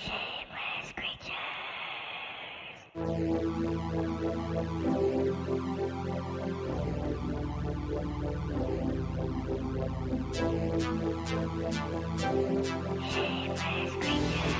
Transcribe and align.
Shameless 0.00 0.92
creatures. 0.94 1.34
Shameless 13.10 13.92
creatures. 14.00 14.58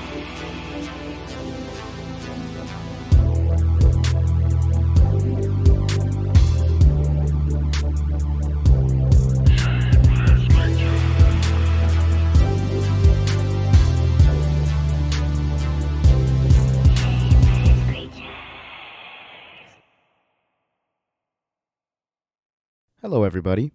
Everybody. 23.29 23.71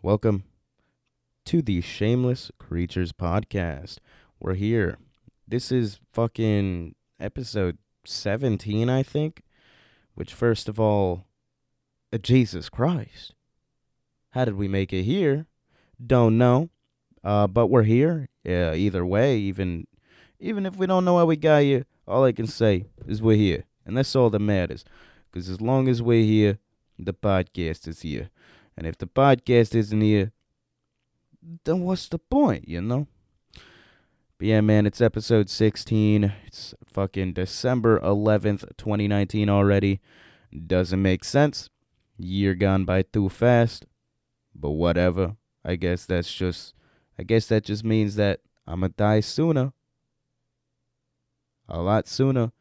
Welcome 0.00 0.44
to 1.44 1.60
the 1.60 1.80
Shameless 1.80 2.52
Creatures 2.56 3.10
podcast. 3.10 3.98
We're 4.38 4.54
here. 4.54 4.96
This 5.48 5.72
is 5.72 5.98
fucking 6.12 6.94
episode 7.18 7.78
17, 8.04 8.88
I 8.88 9.02
think. 9.02 9.42
Which, 10.14 10.32
first 10.32 10.68
of 10.68 10.78
all, 10.78 11.26
uh, 12.12 12.18
Jesus 12.18 12.68
Christ. 12.68 13.34
How 14.30 14.44
did 14.44 14.54
we 14.54 14.68
make 14.68 14.92
it 14.92 15.02
here? 15.02 15.46
Don't 16.00 16.38
know. 16.38 16.70
Uh, 17.24 17.48
but 17.48 17.66
we're 17.66 17.82
here. 17.82 18.28
Yeah, 18.44 18.72
either 18.74 19.04
way, 19.04 19.36
even 19.36 19.88
even 20.38 20.64
if 20.64 20.76
we 20.76 20.86
don't 20.86 21.04
know 21.04 21.18
how 21.18 21.26
we 21.26 21.34
got 21.34 21.62
here, 21.62 21.86
all 22.06 22.22
I 22.22 22.30
can 22.30 22.46
say 22.46 22.84
is 23.04 23.20
we're 23.20 23.36
here. 23.36 23.64
And 23.84 23.96
that's 23.96 24.14
all 24.14 24.30
that 24.30 24.38
matters. 24.38 24.84
Because 25.32 25.48
as 25.48 25.60
long 25.60 25.88
as 25.88 26.00
we're 26.00 26.22
here, 26.22 26.60
the 26.96 27.12
podcast 27.12 27.88
is 27.88 28.02
here. 28.02 28.30
And 28.76 28.86
if 28.86 28.98
the 28.98 29.06
podcast 29.06 29.74
isn't 29.74 30.00
here, 30.00 30.32
then 31.64 31.80
what's 31.80 32.08
the 32.08 32.18
point, 32.18 32.68
you 32.68 32.80
know? 32.80 33.06
But 34.38 34.48
yeah, 34.48 34.60
man, 34.60 34.84
it's 34.84 35.00
episode 35.00 35.48
16. 35.48 36.30
It's 36.46 36.74
fucking 36.84 37.32
December 37.32 37.98
11th, 38.00 38.76
2019 38.76 39.48
already. 39.48 40.00
Doesn't 40.66 41.00
make 41.00 41.24
sense. 41.24 41.70
Year 42.18 42.54
gone 42.54 42.84
by 42.84 43.02
too 43.02 43.30
fast. 43.30 43.86
But 44.54 44.70
whatever. 44.70 45.36
I 45.64 45.76
guess 45.76 46.04
that's 46.04 46.32
just, 46.32 46.74
I 47.18 47.22
guess 47.22 47.46
that 47.46 47.64
just 47.64 47.82
means 47.82 48.16
that 48.16 48.40
I'm 48.66 48.80
gonna 48.80 48.90
die 48.90 49.20
sooner. 49.20 49.72
A 51.68 51.80
lot 51.80 52.06
sooner 52.06 52.52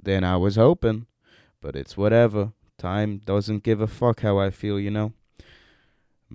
than 0.00 0.22
I 0.22 0.36
was 0.36 0.54
hoping. 0.54 1.06
But 1.60 1.74
it's 1.74 1.96
whatever. 1.96 2.52
Time 2.78 3.18
doesn't 3.24 3.64
give 3.64 3.80
a 3.80 3.86
fuck 3.88 4.20
how 4.20 4.38
I 4.38 4.50
feel, 4.50 4.78
you 4.78 4.90
know? 4.90 5.12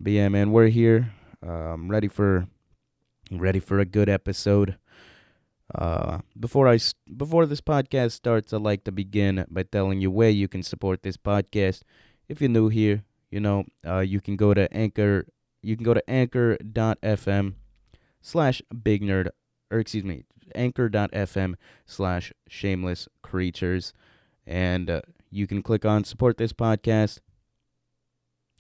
But 0.02 0.14
yeah, 0.14 0.30
man, 0.30 0.52
we're 0.52 0.70
here. 0.70 1.12
Uh, 1.46 1.74
I'm 1.76 1.90
ready 1.90 2.08
for 2.08 2.48
ready 3.30 3.60
for 3.60 3.80
a 3.80 3.86
good 3.86 4.08
episode. 4.08 4.78
Uh, 5.76 6.20
before 6.40 6.70
I 6.70 6.80
before 7.18 7.46
this 7.46 7.60
podcast 7.60 8.14
starts, 8.14 8.54
I'd 8.54 8.62
like 8.62 8.86
to 8.86 8.94
begin 8.94 9.46
by 9.50 9.64
telling 9.64 10.00
you 10.00 10.10
where 10.10 10.30
you 10.30 10.48
can 10.48 10.64
support 10.64 11.04
this 11.04 11.18
podcast. 11.18 11.82
If 12.30 12.40
you're 12.40 12.50
new 12.50 12.70
here, 12.70 13.04
you 13.30 13.42
know, 13.42 13.66
uh, 13.86 14.00
you 14.00 14.22
can 14.22 14.38
go 14.38 14.54
to 14.54 14.72
Anchor. 14.74 15.28
You 15.62 15.76
can 15.76 15.84
go 15.84 15.94
to 15.94 16.10
anchor.fm 16.10 17.56
slash 18.22 18.62
big 18.82 19.02
nerd, 19.02 19.28
or 19.70 19.80
excuse 19.80 20.06
me, 20.06 20.24
anchor.fm 20.56 21.56
slash 21.86 22.32
shameless 22.48 23.10
creatures, 23.22 23.94
and 24.48 24.90
uh, 24.90 25.02
you 25.30 25.46
can 25.46 25.62
click 25.62 25.84
on 25.84 26.06
support 26.06 26.38
this 26.38 26.54
podcast. 26.54 27.20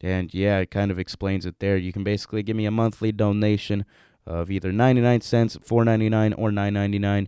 And 0.01 0.33
yeah, 0.33 0.59
it 0.59 0.71
kind 0.71 0.91
of 0.91 0.99
explains 0.99 1.45
it 1.45 1.59
there. 1.59 1.77
You 1.77 1.91
can 1.91 2.03
basically 2.03 2.43
give 2.43 2.55
me 2.55 2.65
a 2.65 2.71
monthly 2.71 3.11
donation 3.11 3.85
of 4.25 4.49
either 4.51 4.71
99 4.71 5.21
cents, 5.21 5.57
4.99 5.57 6.35
or 6.37 6.51
9.99. 6.51 7.27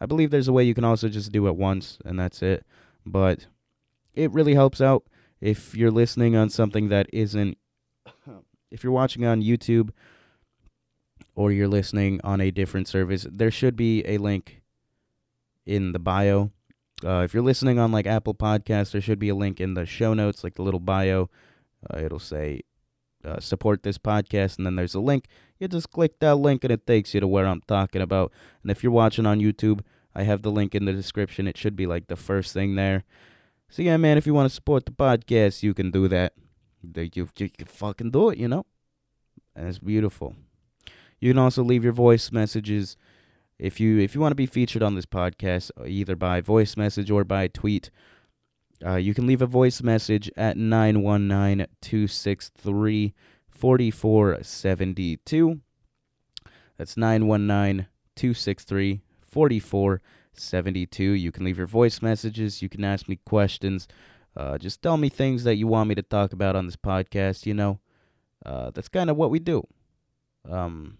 I 0.00 0.06
believe 0.06 0.30
there's 0.30 0.48
a 0.48 0.52
way 0.52 0.64
you 0.64 0.74
can 0.74 0.84
also 0.84 1.08
just 1.08 1.32
do 1.32 1.48
it 1.48 1.56
once 1.56 1.98
and 2.04 2.18
that's 2.18 2.42
it. 2.42 2.64
But 3.04 3.46
it 4.14 4.30
really 4.32 4.54
helps 4.54 4.80
out 4.80 5.04
if 5.40 5.74
you're 5.74 5.90
listening 5.90 6.36
on 6.36 6.50
something 6.50 6.88
that 6.88 7.08
isn't 7.12 7.58
if 8.70 8.84
you're 8.84 8.92
watching 8.92 9.24
on 9.24 9.42
YouTube 9.42 9.90
or 11.34 11.52
you're 11.52 11.68
listening 11.68 12.20
on 12.24 12.40
a 12.40 12.50
different 12.50 12.88
service, 12.88 13.26
there 13.30 13.50
should 13.50 13.76
be 13.76 14.04
a 14.06 14.18
link 14.18 14.62
in 15.64 15.92
the 15.92 15.98
bio. 15.98 16.50
Uh, 17.04 17.20
if 17.20 17.34
you're 17.34 17.42
listening 17.42 17.78
on 17.78 17.92
like 17.92 18.06
Apple 18.06 18.34
Podcasts, 18.34 18.92
there 18.92 19.00
should 19.00 19.18
be 19.18 19.28
a 19.28 19.34
link 19.34 19.60
in 19.60 19.74
the 19.74 19.84
show 19.84 20.14
notes, 20.14 20.42
like 20.42 20.54
the 20.54 20.62
little 20.62 20.80
bio. 20.80 21.28
Uh, 21.92 21.98
it'll 21.98 22.18
say 22.18 22.62
uh, 23.24 23.40
support 23.40 23.82
this 23.82 23.98
podcast, 23.98 24.56
and 24.56 24.66
then 24.66 24.76
there's 24.76 24.94
a 24.94 25.00
link. 25.00 25.26
You 25.58 25.68
just 25.68 25.90
click 25.90 26.18
that 26.20 26.36
link, 26.36 26.64
and 26.64 26.72
it 26.72 26.86
takes 26.86 27.14
you 27.14 27.20
to 27.20 27.28
where 27.28 27.46
I'm 27.46 27.62
talking 27.66 28.02
about. 28.02 28.32
And 28.62 28.70
if 28.70 28.82
you're 28.82 28.92
watching 28.92 29.26
on 29.26 29.40
YouTube, 29.40 29.80
I 30.14 30.22
have 30.22 30.42
the 30.42 30.50
link 30.50 30.74
in 30.74 30.84
the 30.84 30.92
description. 30.92 31.46
It 31.46 31.56
should 31.56 31.76
be 31.76 31.86
like 31.86 32.06
the 32.06 32.16
first 32.16 32.52
thing 32.52 32.74
there. 32.74 33.04
So 33.68 33.82
yeah, 33.82 33.96
man, 33.96 34.16
if 34.16 34.26
you 34.26 34.34
want 34.34 34.48
to 34.48 34.54
support 34.54 34.86
the 34.86 34.92
podcast, 34.92 35.62
you 35.62 35.74
can 35.74 35.90
do 35.90 36.08
that. 36.08 36.34
You, 36.94 37.28
you 37.36 37.48
can 37.50 37.66
fucking 37.66 38.12
do 38.12 38.30
it, 38.30 38.38
you 38.38 38.48
know. 38.48 38.64
And 39.54 39.68
it's 39.68 39.78
beautiful. 39.78 40.36
You 41.20 41.30
can 41.30 41.38
also 41.38 41.62
leave 41.62 41.82
your 41.82 41.92
voice 41.92 42.30
messages 42.30 42.96
if 43.58 43.80
you 43.80 43.98
if 43.98 44.14
you 44.14 44.20
want 44.20 44.32
to 44.32 44.36
be 44.36 44.46
featured 44.46 44.82
on 44.82 44.94
this 44.94 45.06
podcast, 45.06 45.70
either 45.86 46.14
by 46.14 46.40
voice 46.40 46.76
message 46.76 47.10
or 47.10 47.24
by 47.24 47.48
tweet. 47.48 47.90
Uh, 48.84 48.96
you 48.96 49.14
can 49.14 49.26
leave 49.26 49.42
a 49.42 49.46
voice 49.46 49.82
message 49.82 50.30
at 50.36 50.56
919 50.56 51.66
263 51.80 53.14
4472. 53.48 55.60
That's 56.76 56.96
919 56.96 57.86
263 58.14 59.00
4472. 59.26 61.04
You 61.04 61.32
can 61.32 61.44
leave 61.44 61.58
your 61.58 61.66
voice 61.66 62.02
messages. 62.02 62.60
You 62.60 62.68
can 62.68 62.84
ask 62.84 63.08
me 63.08 63.18
questions. 63.24 63.88
Uh, 64.36 64.58
just 64.58 64.82
tell 64.82 64.98
me 64.98 65.08
things 65.08 65.44
that 65.44 65.56
you 65.56 65.66
want 65.66 65.88
me 65.88 65.94
to 65.94 66.02
talk 66.02 66.32
about 66.32 66.56
on 66.56 66.66
this 66.66 66.76
podcast. 66.76 67.46
You 67.46 67.54
know, 67.54 67.80
uh, 68.44 68.70
that's 68.70 68.88
kind 68.88 69.08
of 69.08 69.16
what 69.16 69.30
we 69.30 69.38
do. 69.38 69.66
Um, 70.48 70.98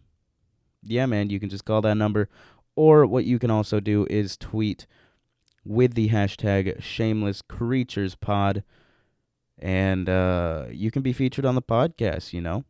yeah, 0.83 1.07
man, 1.07 1.31
you 1.31 1.39
can 1.39 1.51
just 1.51 1.65
call 1.65 1.83
that 1.83 1.97
number. 1.97 2.29
Or 2.75 3.07
what 3.07 3.25
you 3.25 3.39
can 3.39 3.51
also 3.51 3.81
do 3.81 4.07
is 4.09 4.37
tweet 4.37 4.87
with 5.66 5.94
the 5.94 6.10
hashtag 6.10 6.81
shameless 6.81 7.43
creatures 7.43 8.15
pod. 8.15 8.62
And 9.59 10.09
uh, 10.09 10.66
you 10.71 10.91
can 10.91 11.03
be 11.03 11.12
featured 11.12 11.44
on 11.44 11.54
the 11.54 11.62
podcast 11.62 12.32
you 12.32 12.41
know? 12.41 12.65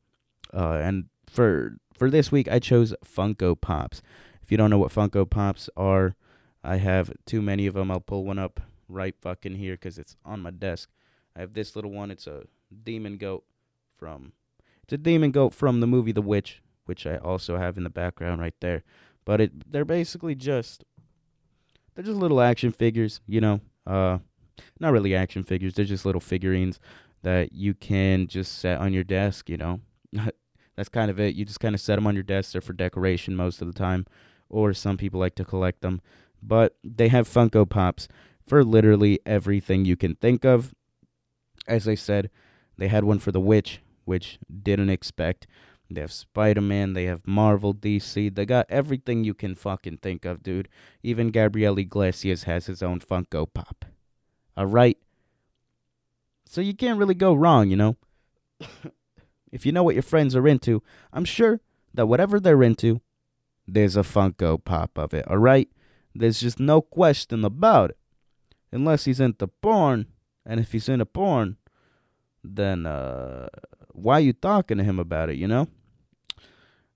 Uh, 0.52 0.80
and 0.82 1.04
for 1.28 1.76
for 1.96 2.10
this 2.10 2.30
week, 2.32 2.48
I 2.50 2.58
chose 2.58 2.94
Funko 3.04 3.60
Pops. 3.60 4.02
If 4.42 4.50
you 4.50 4.56
don't 4.56 4.70
know 4.70 4.78
what 4.78 4.92
Funko 4.92 5.28
Pops 5.28 5.68
are, 5.76 6.14
I 6.62 6.76
have 6.76 7.12
too 7.26 7.42
many 7.42 7.66
of 7.66 7.74
them. 7.74 7.90
I'll 7.90 8.00
pull 8.00 8.24
one 8.24 8.38
up 8.38 8.60
right 8.88 9.14
fucking 9.20 9.56
here 9.56 9.74
because 9.74 9.98
it's 9.98 10.16
on 10.24 10.40
my 10.40 10.50
desk. 10.50 10.90
I 11.36 11.40
have 11.40 11.54
this 11.54 11.76
little 11.76 11.90
one. 11.90 12.10
It's 12.10 12.26
a 12.26 12.44
demon 12.84 13.18
goat 13.18 13.44
from. 13.98 14.32
It's 14.82 14.92
a 14.92 14.98
demon 14.98 15.30
goat 15.30 15.52
from 15.52 15.80
the 15.80 15.86
movie 15.86 16.12
The 16.12 16.22
Witch, 16.22 16.62
which 16.84 17.06
I 17.06 17.16
also 17.16 17.58
have 17.58 17.76
in 17.76 17.84
the 17.84 17.90
background 17.90 18.40
right 18.40 18.54
there. 18.60 18.84
But 19.24 19.40
it 19.40 19.70
they're 19.72 19.84
basically 19.84 20.34
just 20.34 20.84
they're 21.94 22.04
just 22.04 22.18
little 22.18 22.40
action 22.40 22.72
figures, 22.72 23.20
you 23.26 23.40
know. 23.40 23.60
Uh, 23.86 24.18
not 24.80 24.92
really 24.92 25.14
action 25.14 25.42
figures. 25.42 25.74
They're 25.74 25.84
just 25.84 26.06
little 26.06 26.20
figurines 26.20 26.78
that 27.22 27.52
you 27.52 27.74
can 27.74 28.26
just 28.26 28.58
set 28.58 28.78
on 28.78 28.92
your 28.92 29.04
desk, 29.04 29.48
you 29.48 29.56
know. 29.56 29.80
That's 30.76 30.88
kind 30.88 31.10
of 31.10 31.18
it. 31.18 31.34
You 31.34 31.44
just 31.44 31.60
kind 31.60 31.74
of 31.74 31.80
set 31.80 31.96
them 31.96 32.06
on 32.06 32.14
your 32.14 32.22
desk. 32.22 32.52
They're 32.52 32.60
for 32.60 32.74
decoration 32.74 33.34
most 33.34 33.62
of 33.62 33.66
the 33.66 33.78
time, 33.78 34.06
or 34.48 34.72
some 34.74 34.96
people 34.96 35.18
like 35.18 35.34
to 35.36 35.44
collect 35.44 35.80
them. 35.80 36.00
But 36.42 36.76
they 36.84 37.08
have 37.08 37.28
Funko 37.28 37.68
Pops 37.68 38.08
for 38.46 38.64
literally 38.64 39.20
everything 39.26 39.84
you 39.84 39.96
can 39.96 40.14
think 40.14 40.44
of. 40.44 40.74
As 41.66 41.88
I 41.88 41.94
said, 41.94 42.30
they 42.78 42.88
had 42.88 43.04
one 43.04 43.18
for 43.18 43.32
The 43.32 43.40
Witch, 43.40 43.80
which 44.04 44.38
didn't 44.62 44.90
expect. 44.90 45.46
They 45.90 46.00
have 46.00 46.12
Spider 46.12 46.60
Man, 46.60 46.94
they 46.94 47.04
have 47.04 47.26
Marvel, 47.26 47.72
DC, 47.72 48.34
they 48.34 48.44
got 48.44 48.66
everything 48.68 49.22
you 49.22 49.34
can 49.34 49.54
fucking 49.54 49.98
think 49.98 50.24
of, 50.24 50.42
dude. 50.42 50.68
Even 51.02 51.30
Gabriel 51.30 51.78
Iglesias 51.78 52.42
has 52.44 52.66
his 52.66 52.82
own 52.82 53.00
Funko 53.00 53.46
Pop. 53.52 53.84
Alright? 54.58 54.98
So 56.44 56.60
you 56.60 56.74
can't 56.74 56.98
really 56.98 57.14
go 57.14 57.34
wrong, 57.34 57.70
you 57.70 57.76
know? 57.76 57.96
if 59.52 59.64
you 59.64 59.72
know 59.72 59.84
what 59.84 59.94
your 59.94 60.02
friends 60.02 60.34
are 60.34 60.48
into, 60.48 60.82
I'm 61.12 61.24
sure 61.24 61.60
that 61.94 62.06
whatever 62.06 62.40
they're 62.40 62.62
into, 62.62 63.00
there's 63.66 63.96
a 63.96 64.02
Funko 64.02 64.62
Pop 64.64 64.98
of 64.98 65.14
it, 65.14 65.26
alright? 65.28 65.68
There's 66.14 66.40
just 66.40 66.58
no 66.58 66.80
question 66.80 67.44
about 67.44 67.90
it. 67.90 67.98
Unless 68.72 69.04
he's 69.04 69.20
into 69.20 69.46
porn, 69.46 70.06
and 70.44 70.60
if 70.60 70.72
he's 70.72 70.88
into 70.88 71.06
porn, 71.06 71.56
then 72.42 72.86
uh 72.86 73.48
why 73.92 74.18
you 74.18 74.32
talking 74.32 74.78
to 74.78 74.84
him 74.84 74.98
about 74.98 75.30
it, 75.30 75.36
you 75.36 75.48
know? 75.48 75.68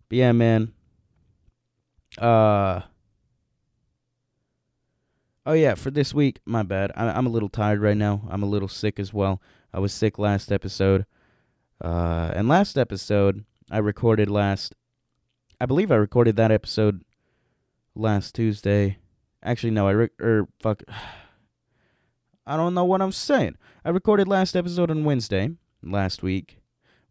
But 0.08 0.19
yeah, 0.19 0.32
man. 0.32 0.72
Uh 2.19 2.82
Oh 5.46 5.55
yeah, 5.55 5.75
for 5.75 5.90
this 5.90 6.12
week, 6.12 6.40
my 6.44 6.62
bad. 6.62 6.93
I 6.94 7.08
I'm 7.08 7.26
a 7.26 7.31
little 7.31 7.49
tired 7.49 7.81
right 7.81 7.96
now. 7.96 8.22
I'm 8.28 8.43
a 8.43 8.46
little 8.46 8.69
sick 8.69 9.00
as 9.00 9.12
well. 9.12 9.40
I 9.72 9.81
was 9.81 9.93
sick 9.93 10.19
last 10.19 10.52
episode. 10.52 11.06
Uh 11.82 12.31
and 12.34 12.49
last 12.49 12.76
episode 12.76 13.44
I 13.70 13.78
recorded 13.78 14.28
last 14.28 14.75
I 15.61 15.67
believe 15.67 15.90
I 15.90 15.96
recorded 15.96 16.37
that 16.37 16.50
episode 16.52 17.02
last 17.94 18.34
Tuesday. 18.34 18.99
Actually 19.43 19.70
no, 19.70 19.88
I 19.88 19.93
re- 19.93 20.11
er 20.20 20.49
fuck 20.61 20.82
I 22.50 22.56
don't 22.56 22.75
know 22.75 22.85
what 22.85 23.00
I'm 23.00 23.12
saying. 23.12 23.56
I 23.85 23.91
recorded 23.91 24.26
last 24.29 24.56
episode 24.56 24.91
on 24.91 25.05
Wednesday 25.05 25.50
last 25.82 26.23
week 26.23 26.61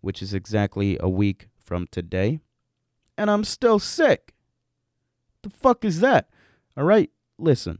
which 0.01 0.21
is 0.21 0.33
exactly 0.33 0.97
a 0.99 1.09
week 1.09 1.49
from 1.63 1.87
today, 1.91 2.39
and 3.17 3.29
I'm 3.29 3.43
still 3.43 3.79
sick. 3.79 4.33
The 5.43 5.49
fuck 5.49 5.83
is 5.83 5.99
that? 5.99 6.29
All 6.77 6.83
right, 6.83 7.09
listen. 7.37 7.79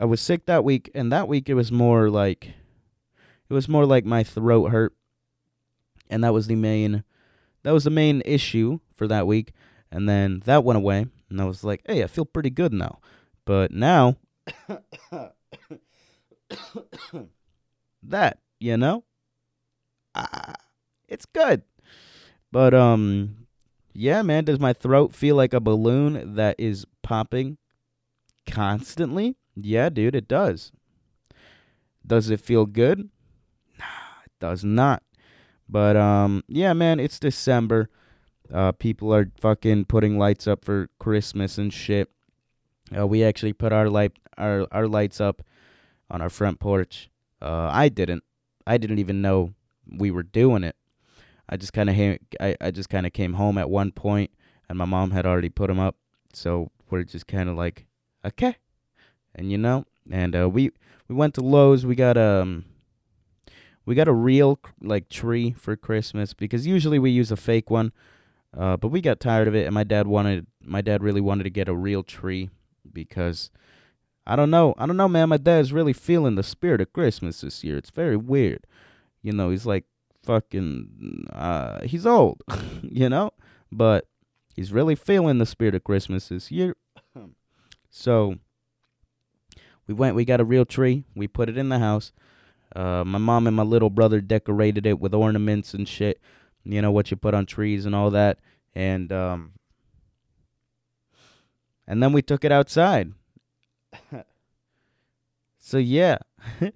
I 0.00 0.04
was 0.06 0.20
sick 0.20 0.46
that 0.46 0.64
week, 0.64 0.90
and 0.94 1.12
that 1.12 1.28
week 1.28 1.48
it 1.48 1.54
was 1.54 1.70
more 1.70 2.10
like 2.10 2.54
it 3.48 3.54
was 3.54 3.68
more 3.68 3.86
like 3.86 4.04
my 4.04 4.22
throat 4.22 4.70
hurt, 4.70 4.94
and 6.10 6.24
that 6.24 6.32
was 6.32 6.46
the 6.46 6.56
main 6.56 7.04
that 7.62 7.72
was 7.72 7.84
the 7.84 7.90
main 7.90 8.22
issue 8.24 8.80
for 8.94 9.06
that 9.08 9.26
week. 9.26 9.52
And 9.90 10.08
then 10.08 10.42
that 10.44 10.64
went 10.64 10.76
away, 10.76 11.06
and 11.30 11.40
I 11.40 11.44
was 11.44 11.62
like, 11.62 11.82
"Hey, 11.86 12.02
I 12.02 12.08
feel 12.08 12.24
pretty 12.24 12.50
good 12.50 12.72
now." 12.72 12.98
But 13.44 13.70
now 13.70 14.16
that, 18.02 18.38
you 18.60 18.76
know? 18.76 19.04
Ah, 20.14 20.54
it's 21.08 21.26
good. 21.26 21.62
But 22.52 22.74
um 22.74 23.46
yeah, 23.94 24.22
man, 24.22 24.44
does 24.44 24.58
my 24.58 24.72
throat 24.72 25.14
feel 25.14 25.36
like 25.36 25.52
a 25.52 25.60
balloon 25.60 26.34
that 26.34 26.56
is 26.58 26.86
popping 27.02 27.58
constantly? 28.46 29.36
Yeah, 29.56 29.88
dude, 29.88 30.14
it 30.14 30.28
does. 30.28 30.72
Does 32.06 32.30
it 32.30 32.40
feel 32.40 32.66
good? 32.66 33.08
Nah, 33.78 34.22
it 34.24 34.32
does 34.40 34.64
not. 34.64 35.02
But 35.68 35.96
um 35.96 36.44
yeah, 36.46 36.72
man, 36.72 37.00
it's 37.00 37.18
December. 37.18 37.90
Uh 38.52 38.72
people 38.72 39.12
are 39.12 39.30
fucking 39.40 39.86
putting 39.86 40.18
lights 40.18 40.46
up 40.46 40.64
for 40.64 40.90
Christmas 40.98 41.58
and 41.58 41.72
shit. 41.72 42.10
Uh, 42.96 43.06
we 43.06 43.24
actually 43.24 43.52
put 43.52 43.72
our 43.72 43.88
light 43.88 44.12
our 44.38 44.66
our 44.70 44.86
lights 44.86 45.20
up 45.20 45.42
on 46.14 46.22
our 46.22 46.30
front 46.30 46.60
porch. 46.60 47.10
Uh 47.42 47.68
I 47.72 47.88
didn't. 47.88 48.22
I 48.66 48.78
didn't 48.78 49.00
even 49.00 49.20
know 49.20 49.52
we 49.86 50.10
were 50.10 50.22
doing 50.22 50.62
it. 50.64 50.76
I 51.48 51.56
just 51.56 51.72
kind 51.72 51.90
of 51.90 51.96
I, 52.40 52.56
I 52.60 52.70
just 52.70 52.88
kind 52.88 53.06
of 53.06 53.12
came 53.12 53.34
home 53.34 53.58
at 53.58 53.68
one 53.68 53.90
point 53.90 54.30
and 54.68 54.78
my 54.78 54.84
mom 54.84 55.10
had 55.10 55.26
already 55.26 55.50
put 55.50 55.66
them 55.66 55.80
up. 55.80 55.96
So 56.32 56.70
we're 56.88 57.02
just 57.02 57.26
kind 57.26 57.48
of 57.48 57.56
like, 57.56 57.86
okay. 58.24 58.56
And 59.34 59.50
you 59.50 59.58
know, 59.58 59.84
and 60.10 60.34
uh, 60.36 60.48
we 60.48 60.70
we 61.08 61.14
went 61.14 61.34
to 61.34 61.40
Lowe's. 61.40 61.84
We 61.84 61.96
got 61.96 62.16
um 62.16 62.64
we 63.84 63.94
got 63.94 64.08
a 64.08 64.12
real 64.12 64.58
like 64.80 65.08
tree 65.08 65.52
for 65.52 65.76
Christmas 65.76 66.32
because 66.32 66.66
usually 66.66 66.98
we 66.98 67.10
use 67.10 67.30
a 67.30 67.36
fake 67.36 67.70
one. 67.70 67.92
Uh, 68.56 68.76
but 68.76 68.88
we 68.88 69.00
got 69.00 69.18
tired 69.18 69.48
of 69.48 69.54
it 69.56 69.66
and 69.66 69.74
my 69.74 69.82
dad 69.82 70.06
wanted 70.06 70.46
my 70.62 70.80
dad 70.80 71.02
really 71.02 71.20
wanted 71.20 71.42
to 71.42 71.50
get 71.50 71.68
a 71.68 71.74
real 71.74 72.04
tree 72.04 72.50
because 72.92 73.50
I 74.26 74.36
don't 74.36 74.50
know. 74.50 74.74
I 74.78 74.86
don't 74.86 74.96
know, 74.96 75.08
man. 75.08 75.28
My 75.28 75.36
dad's 75.36 75.72
really 75.72 75.92
feeling 75.92 76.34
the 76.34 76.42
spirit 76.42 76.80
of 76.80 76.92
Christmas 76.92 77.42
this 77.42 77.62
year. 77.62 77.76
It's 77.76 77.90
very 77.90 78.16
weird. 78.16 78.66
You 79.22 79.32
know, 79.32 79.50
he's 79.50 79.66
like 79.66 79.84
fucking 80.22 81.28
uh 81.32 81.82
he's 81.82 82.06
old, 82.06 82.42
you 82.82 83.08
know? 83.08 83.32
But 83.70 84.06
he's 84.54 84.72
really 84.72 84.94
feeling 84.94 85.38
the 85.38 85.46
spirit 85.46 85.74
of 85.74 85.84
Christmas 85.84 86.28
this 86.28 86.50
year. 86.50 86.76
so 87.90 88.36
we 89.86 89.94
went 89.94 90.16
we 90.16 90.24
got 90.24 90.40
a 90.40 90.44
real 90.44 90.64
tree. 90.64 91.04
We 91.14 91.28
put 91.28 91.48
it 91.50 91.58
in 91.58 91.68
the 91.68 91.78
house. 91.78 92.12
Uh 92.74 93.04
my 93.04 93.18
mom 93.18 93.46
and 93.46 93.56
my 93.56 93.62
little 93.62 93.90
brother 93.90 94.22
decorated 94.22 94.86
it 94.86 94.98
with 94.98 95.12
ornaments 95.12 95.74
and 95.74 95.86
shit. 95.86 96.20
You 96.64 96.80
know 96.80 96.90
what 96.90 97.10
you 97.10 97.18
put 97.18 97.34
on 97.34 97.44
trees 97.44 97.84
and 97.84 97.94
all 97.94 98.10
that. 98.10 98.38
And 98.74 99.12
um 99.12 99.52
and 101.86 102.02
then 102.02 102.14
we 102.14 102.22
took 102.22 102.44
it 102.44 102.52
outside. 102.52 103.12
so 105.58 105.78
yeah. 105.78 106.18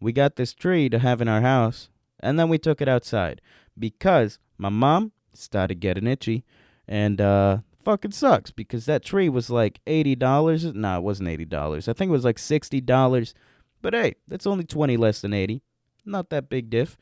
we 0.00 0.12
got 0.12 0.36
this 0.36 0.52
tree 0.52 0.88
to 0.88 0.98
have 0.98 1.20
in 1.20 1.28
our 1.28 1.40
house 1.40 1.88
and 2.20 2.38
then 2.38 2.48
we 2.48 2.58
took 2.58 2.80
it 2.80 2.88
outside 2.88 3.40
because 3.78 4.38
my 4.58 4.68
mom 4.68 5.12
started 5.34 5.80
getting 5.80 6.06
itchy 6.06 6.44
and 6.88 7.20
uh 7.20 7.58
fucking 7.84 8.12
sucks 8.12 8.50
because 8.50 8.84
that 8.86 9.04
tree 9.04 9.28
was 9.28 9.48
like 9.48 9.80
$80 9.86 10.74
no 10.74 10.98
it 10.98 11.02
wasn't 11.02 11.28
$80 11.28 11.88
i 11.88 11.92
think 11.92 12.08
it 12.08 12.12
was 12.12 12.24
like 12.24 12.36
$60 12.36 13.34
but 13.80 13.94
hey 13.94 14.14
that's 14.26 14.46
only 14.46 14.64
20 14.64 14.96
less 14.96 15.20
than 15.20 15.32
80 15.32 15.62
not 16.06 16.30
that 16.30 16.48
big 16.48 16.70
diff. 16.70 16.96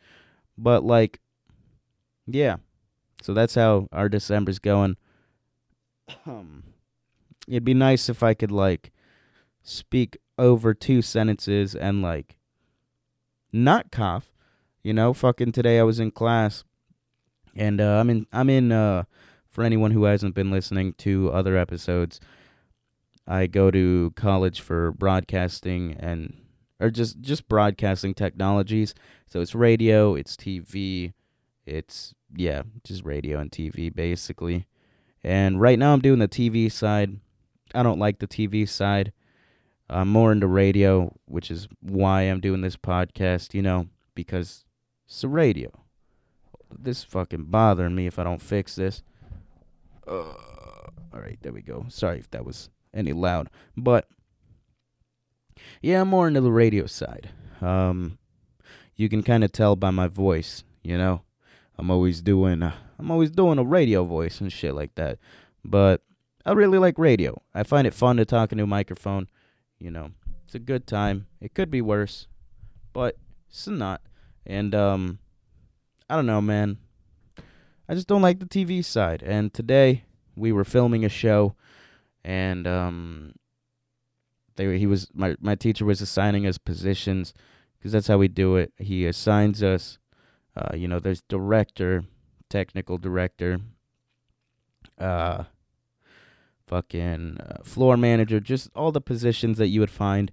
But 0.57 0.83
like 0.85 1.21
yeah. 2.26 2.57
So 3.23 3.35
that's 3.35 3.54
how 3.54 3.88
our 3.92 4.09
december's 4.09 4.59
going. 4.59 4.97
Um 6.26 6.64
it'd 7.49 7.64
be 7.64 7.75
nice 7.75 8.09
if 8.09 8.23
i 8.23 8.33
could 8.33 8.50
like 8.50 8.90
speak 9.64 10.16
over 10.38 10.73
two 10.73 11.02
sentences 11.02 11.75
and 11.75 12.00
like 12.00 12.37
not 13.52 13.90
cough 13.90 14.30
you 14.85 14.92
know, 14.92 15.14
fucking 15.14 15.52
today 15.52 15.80
I 15.80 15.83
was 15.83 15.99
in 15.99 16.11
class 16.11 16.62
and 17.56 17.80
uh, 17.80 17.99
I'm 17.99 18.11
in 18.11 18.26
I'm 18.33 18.50
in 18.50 18.71
uh 18.71 19.04
for 19.50 19.64
anyone 19.64 19.92
who 19.92 20.04
hasn't 20.04 20.35
been 20.35 20.50
listening 20.50 20.92
to 20.94 21.33
other 21.33 21.56
episodes, 21.56 22.21
I 23.26 23.47
go 23.47 23.71
to 23.71 24.12
college 24.14 24.61
for 24.61 24.92
broadcasting 24.92 25.97
and 25.99 26.37
or 26.78 26.90
just 26.90 27.23
just 27.23 27.49
broadcasting 27.49 28.12
technologies. 28.12 28.94
So 29.26 29.40
it's 29.40 29.54
radio, 29.54 30.14
it's 30.14 30.37
TV, 30.37 31.14
it's 31.64 32.14
yeah, 32.37 32.62
just 32.85 33.04
radio 33.04 33.38
and 33.38 33.50
TV 33.50 33.92
basically. 33.92 34.66
And 35.23 35.59
right 35.59 35.78
now 35.78 35.94
I'm 35.94 36.00
doing 36.00 36.18
the 36.18 36.28
TV 36.28 36.71
side. 36.71 37.18
I 37.75 37.83
don't 37.83 37.99
like 37.99 38.18
the 38.18 38.28
TV 38.28 38.68
side. 38.68 39.14
I'm 39.88 40.09
more 40.09 40.33
into 40.33 40.47
radio, 40.47 41.14
which 41.26 41.50
is 41.50 41.69
why 41.81 42.23
I'm 42.23 42.41
doing 42.41 42.62
this 42.62 42.76
podcast, 42.76 43.55
you 43.55 43.62
know, 43.62 43.88
because 44.14 44.64
it's 45.07 45.21
the 45.21 45.29
radio. 45.29 45.71
This 46.76 47.05
fucking 47.05 47.45
bothering 47.45 47.95
me 47.95 48.07
if 48.07 48.19
I 48.19 48.25
don't 48.25 48.43
fix 48.43 48.75
this. 48.76 49.03
Uh, 50.07 50.35
all 51.12 51.21
right, 51.21 51.38
there 51.43 51.53
we 51.53 51.62
go. 51.62 51.87
Sorry 51.88 52.19
if 52.19 52.31
that 52.31 52.45
was 52.45 52.71
any 52.93 53.12
loud, 53.12 53.50
but 53.76 54.09
yeah, 55.83 56.00
I'm 56.00 56.09
more 56.09 56.29
into 56.29 56.41
the 56.41 56.50
radio 56.50 56.87
side. 56.87 57.31
Um, 57.61 58.19
you 58.97 59.09
can 59.09 59.23
kind 59.23 59.45
of 59.45 59.53
tell 59.53 59.76
by 59.76 59.91
my 59.91 60.09
voice, 60.09 60.64
you 60.83 60.97
know. 60.97 61.23
I'm 61.76 61.91
always 61.91 62.21
doing, 62.21 62.62
uh, 62.62 62.75
I'm 62.99 63.11
always 63.11 63.31
doing 63.31 63.59
a 63.59 63.64
radio 63.64 64.05
voice 64.05 64.41
and 64.41 64.53
shit 64.53 64.75
like 64.75 64.95
that. 64.95 65.19
But 65.64 66.03
I 66.47 66.53
really 66.53 66.79
like 66.79 66.99
radio. 66.99 67.43
I 67.55 67.64
find 67.64 67.87
it 67.87 67.95
fun 67.95 68.17
to 68.17 68.25
talk 68.25 68.53
into 68.53 68.64
a 68.64 68.69
microphone. 68.69 69.29
You 69.78 69.90
know, 69.90 70.11
it's 70.45 70.54
a 70.54 70.59
good 70.59 70.87
time. 70.87 71.26
It 71.40 71.54
could 71.54 71.71
be 71.71 71.83
worse, 71.83 72.26
but 72.93 73.16
it's 73.49 73.66
not. 73.66 74.00
And 74.47 74.75
um, 74.75 75.19
I 76.09 76.16
don't 76.16 76.26
know, 76.26 76.40
man. 76.40 76.78
I 77.88 77.95
just 77.95 78.09
don't 78.09 78.23
like 78.23 78.38
the 78.38 78.47
TV 78.47 78.85
side. 78.85 79.23
And 79.23 79.52
today 79.52 80.04
we 80.37 80.52
were 80.52 80.64
filming 80.64 81.04
a 81.04 81.09
show, 81.09 81.54
and 82.25 82.66
um, 82.66 83.35
they 84.57 84.78
he 84.78 84.87
was 84.87 85.09
my 85.14 85.37
my 85.40 85.54
teacher 85.54 85.85
was 85.85 86.00
assigning 86.00 86.47
us 86.47 86.59
positions 86.59 87.35
because 87.78 87.93
that's 87.93 88.07
how 88.07 88.19
we 88.19 88.28
do 88.28 88.57
it. 88.57 88.73
He 88.78 89.07
assigns 89.07 89.62
us. 89.62 89.99
Uh, 90.57 90.76
you 90.76 90.87
know, 90.87 91.00
there's 91.00 91.23
director, 91.23 92.04
technical 92.49 92.97
director, 92.97 93.59
uh, 94.99 95.45
fucking 96.66 97.38
uh, 97.40 97.62
floor 97.62 97.97
manager, 97.97 98.40
just 98.40 98.71
all 98.75 98.92
the 98.92 99.00
positions 99.00 99.59
that 99.59 99.68
you 99.68 99.80
would 99.80 99.90
find 99.90 100.33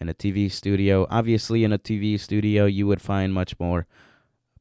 in 0.00 0.08
a 0.08 0.14
TV 0.14 0.50
studio. 0.50 1.06
Obviously, 1.10 1.64
in 1.64 1.72
a 1.72 1.78
TV 1.78 2.18
studio, 2.18 2.66
you 2.66 2.86
would 2.86 3.00
find 3.00 3.32
much 3.32 3.58
more, 3.58 3.86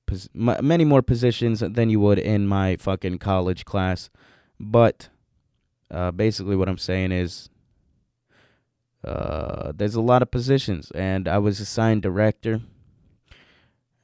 pos- 0.05 0.29
m- 0.35 0.65
many 0.65 0.85
more 0.85 1.01
positions 1.01 1.59
than 1.59 1.89
you 1.89 1.99
would 1.99 2.19
in 2.19 2.47
my 2.47 2.77
fucking 2.77 3.17
college 3.17 3.65
class. 3.65 4.09
But 4.59 5.09
uh, 5.89 6.11
basically, 6.11 6.55
what 6.55 6.69
I'm 6.69 6.77
saying 6.77 7.11
is, 7.11 7.49
uh, 9.03 9.71
there's 9.75 9.95
a 9.95 10.01
lot 10.01 10.21
of 10.21 10.29
positions, 10.29 10.91
and 10.91 11.27
I 11.27 11.39
was 11.39 11.59
assigned 11.59 12.03
director. 12.03 12.61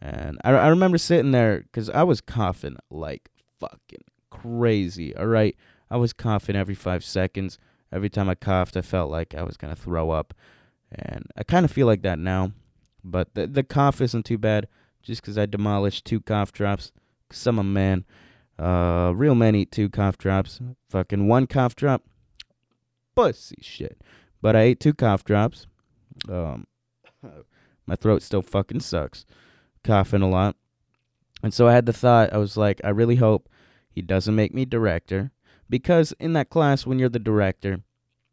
And 0.01 0.39
I, 0.43 0.51
I 0.51 0.67
remember 0.67 0.97
sitting 0.97 1.31
there 1.31 1.62
because 1.62 1.89
I 1.89 2.03
was 2.03 2.21
coughing 2.21 2.77
like 2.89 3.29
fucking 3.59 4.03
crazy. 4.29 5.15
All 5.15 5.27
right. 5.27 5.55
I 5.89 5.98
was 5.98 6.13
coughing 6.13 6.56
every 6.56 6.75
five 6.75 7.03
seconds. 7.03 7.58
Every 7.91 8.10
time 8.10 8.29
I 8.29 8.36
coughed, 8.36 8.75
I 8.75 8.82
felt 8.82 9.10
like 9.10 9.34
I 9.34 9.44
was 9.44 9.58
going 9.58 9.74
to 9.74 9.82
throw 9.82 10.12
up. 10.12 10.34
And 10.91 11.25
I 11.38 11.44
kind 11.44 11.65
of 11.65 11.72
feel 11.72 11.88
like 11.88 12.01
that 12.01 12.20
now. 12.20 12.51
But 13.03 13.34
the, 13.34 13.48
the 13.48 13.63
cough 13.63 14.01
isn't 14.01 14.25
too 14.25 14.38
bad 14.38 14.67
just 15.01 15.22
because 15.22 15.38
I 15.38 15.46
demolished 15.46 16.06
two 16.06 16.20
cough 16.20 16.51
drops. 16.51 16.91
Because 17.27 17.46
I'm 17.48 17.60
a 17.60 17.63
man. 17.63 18.06
Uh, 18.60 19.13
real 19.15 19.36
men 19.36 19.56
eat 19.56 19.72
two 19.72 19.89
cough 19.89 20.17
drops. 20.17 20.60
Fucking 20.89 21.27
one 21.27 21.48
cough 21.48 21.75
drop. 21.75 22.03
Pussy 23.15 23.58
shit. 23.62 24.01
But 24.41 24.56
I 24.56 24.62
ate 24.62 24.79
two 24.79 24.94
cough 24.94 25.24
drops. 25.24 25.67
Um, 26.29 26.67
my 27.86 27.96
throat 27.96 28.22
still 28.22 28.41
fucking 28.41 28.82
sucks. 28.82 29.25
Coughing 29.84 30.22
a 30.22 30.29
lot. 30.29 30.56
And 31.44 31.53
so 31.53 31.67
I 31.67 31.74
had 31.74 31.86
the 31.86 31.94
thought, 31.94 32.34
I 32.34 32.38
was 32.38 32.58
like, 32.58 32.82
I 32.84 32.89
really 32.89 33.15
hope 33.15 33.50
he 33.89 34.01
doesn't 34.01 34.36
make 34.36 34.53
me 34.53 34.65
director. 34.65 35.32
Because 35.69 36.13
in 36.19 36.33
that 36.33 36.50
class, 36.50 36.86
when 36.86 37.00
you're 37.00 37.09
the 37.09 37.19
director, 37.19 37.79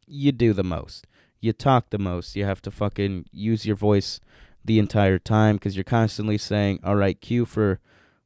you 0.06 0.32
do 0.32 0.52
the 0.52 0.64
most. 0.64 1.06
You 1.40 1.52
talk 1.52 1.90
the 1.90 1.98
most. 1.98 2.36
You 2.36 2.44
have 2.44 2.62
to 2.62 2.70
fucking 2.70 3.26
use 3.32 3.66
your 3.66 3.76
voice 3.76 4.20
the 4.64 4.78
entire 4.78 5.18
time 5.18 5.56
because 5.56 5.76
you're 5.76 5.84
constantly 5.84 6.38
saying, 6.38 6.80
all 6.82 6.96
right, 6.96 7.20
cue 7.20 7.44
for, 7.44 7.80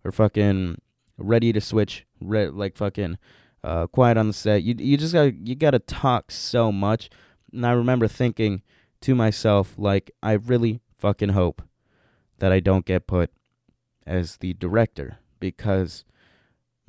or 0.04 0.12
fucking 0.12 0.80
ready 1.16 1.52
to 1.52 1.60
switch, 1.60 2.06
re- 2.20 2.48
like 2.48 2.76
fucking 2.76 3.18
uh, 3.64 3.86
quiet 3.88 4.16
on 4.16 4.28
the 4.28 4.32
set. 4.32 4.62
You, 4.62 4.74
you 4.78 4.96
just 4.96 5.12
gotta, 5.12 5.34
you 5.34 5.54
got 5.54 5.72
to 5.72 5.80
talk 5.80 6.30
so 6.30 6.70
much. 6.70 7.10
And 7.52 7.66
I 7.66 7.72
remember 7.72 8.06
thinking 8.06 8.62
to 9.00 9.14
myself, 9.14 9.74
like, 9.76 10.10
I 10.22 10.32
really 10.32 10.80
fucking 10.98 11.30
hope 11.30 11.62
that 12.38 12.52
I 12.52 12.60
don't 12.60 12.84
get 12.84 13.06
put 13.06 13.30
as 14.06 14.36
the 14.36 14.54
director 14.54 15.18
because 15.40 16.04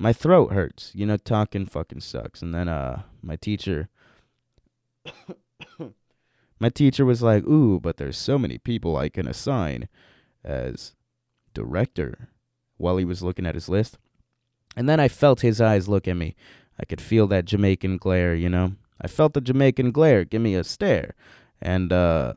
my 0.00 0.14
throat 0.14 0.52
hurts. 0.52 0.90
You 0.94 1.04
know, 1.06 1.18
talking 1.18 1.66
fucking 1.66 2.00
sucks. 2.00 2.40
And 2.42 2.54
then 2.54 2.68
uh 2.68 3.02
my 3.22 3.36
teacher 3.36 3.90
my 6.58 6.70
teacher 6.70 7.04
was 7.04 7.22
like, 7.22 7.44
"Ooh, 7.46 7.78
but 7.78 7.98
there's 7.98 8.16
so 8.18 8.38
many 8.38 8.58
people 8.58 8.96
I 8.96 9.10
can 9.10 9.28
assign 9.28 9.88
as 10.42 10.94
director." 11.54 12.30
While 12.78 12.96
he 12.96 13.04
was 13.04 13.22
looking 13.22 13.44
at 13.44 13.54
his 13.54 13.68
list. 13.68 13.98
And 14.74 14.88
then 14.88 14.98
I 14.98 15.08
felt 15.08 15.42
his 15.42 15.60
eyes 15.60 15.86
look 15.86 16.08
at 16.08 16.16
me. 16.16 16.34
I 16.78 16.86
could 16.86 17.02
feel 17.02 17.26
that 17.26 17.44
Jamaican 17.44 17.98
glare, 17.98 18.34
you 18.34 18.48
know. 18.48 18.72
I 19.02 19.06
felt 19.06 19.34
the 19.34 19.42
Jamaican 19.42 19.90
glare 19.92 20.24
give 20.24 20.40
me 20.40 20.54
a 20.54 20.64
stare. 20.64 21.14
And 21.60 21.92
uh 21.92 22.34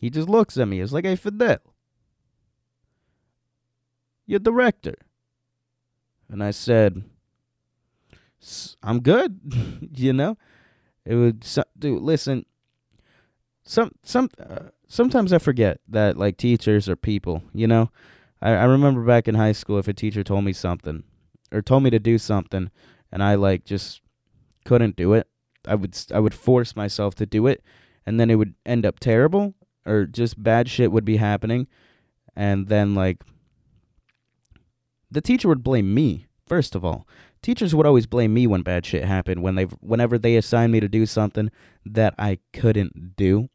he 0.00 0.10
just 0.10 0.28
looks 0.28 0.56
at 0.58 0.66
me. 0.66 0.80
It's 0.80 0.92
like, 0.92 1.04
"Hey, 1.04 1.14
Fidel, 1.14 1.58
you're 4.26 4.40
director." 4.40 4.96
And 6.30 6.42
I 6.42 6.50
said, 6.50 7.04
"S- 8.42 8.76
I'm 8.82 9.00
good, 9.00 9.40
you 9.94 10.12
know? 10.12 10.36
It 11.04 11.14
would, 11.14 11.42
so, 11.44 11.64
listen, 11.80 12.44
some, 13.62 13.92
some, 14.02 14.28
uh, 14.38 14.70
sometimes 14.88 15.32
I 15.32 15.38
forget 15.38 15.80
that, 15.88 16.16
like, 16.16 16.36
teachers 16.36 16.88
are 16.88 16.96
people, 16.96 17.42
you 17.54 17.66
know? 17.66 17.90
I, 18.42 18.50
I 18.50 18.64
remember 18.64 19.02
back 19.04 19.26
in 19.26 19.34
high 19.34 19.52
school, 19.52 19.78
if 19.78 19.88
a 19.88 19.94
teacher 19.94 20.22
told 20.22 20.44
me 20.44 20.52
something, 20.52 21.04
or 21.50 21.62
told 21.62 21.82
me 21.82 21.90
to 21.90 21.98
do 21.98 22.18
something, 22.18 22.70
and 23.10 23.22
I, 23.22 23.36
like, 23.36 23.64
just 23.64 24.02
couldn't 24.64 24.96
do 24.96 25.14
it, 25.14 25.26
I 25.66 25.74
would, 25.74 25.98
I 26.12 26.20
would 26.20 26.34
force 26.34 26.76
myself 26.76 27.14
to 27.16 27.26
do 27.26 27.46
it, 27.46 27.62
and 28.04 28.20
then 28.20 28.30
it 28.30 28.36
would 28.36 28.54
end 28.66 28.84
up 28.84 29.00
terrible, 29.00 29.54
or 29.86 30.04
just 30.04 30.42
bad 30.42 30.68
shit 30.68 30.92
would 30.92 31.04
be 31.06 31.16
happening, 31.16 31.68
and 32.36 32.68
then, 32.68 32.94
like, 32.94 33.22
the 35.10 35.20
teacher 35.20 35.48
would 35.48 35.62
blame 35.62 35.94
me 35.94 36.28
first 36.48 36.74
of 36.74 36.84
all. 36.84 37.06
Teachers 37.42 37.74
would 37.74 37.86
always 37.86 38.06
blame 38.06 38.34
me 38.34 38.46
when 38.46 38.62
bad 38.62 38.84
shit 38.84 39.04
happened 39.04 39.42
when 39.42 39.54
they 39.54 39.64
whenever 39.64 40.18
they 40.18 40.34
assigned 40.36 40.72
me 40.72 40.80
to 40.80 40.88
do 40.88 41.06
something 41.06 41.50
that 41.84 42.14
i 42.18 42.38
couldn't 42.52 43.16
do. 43.16 43.48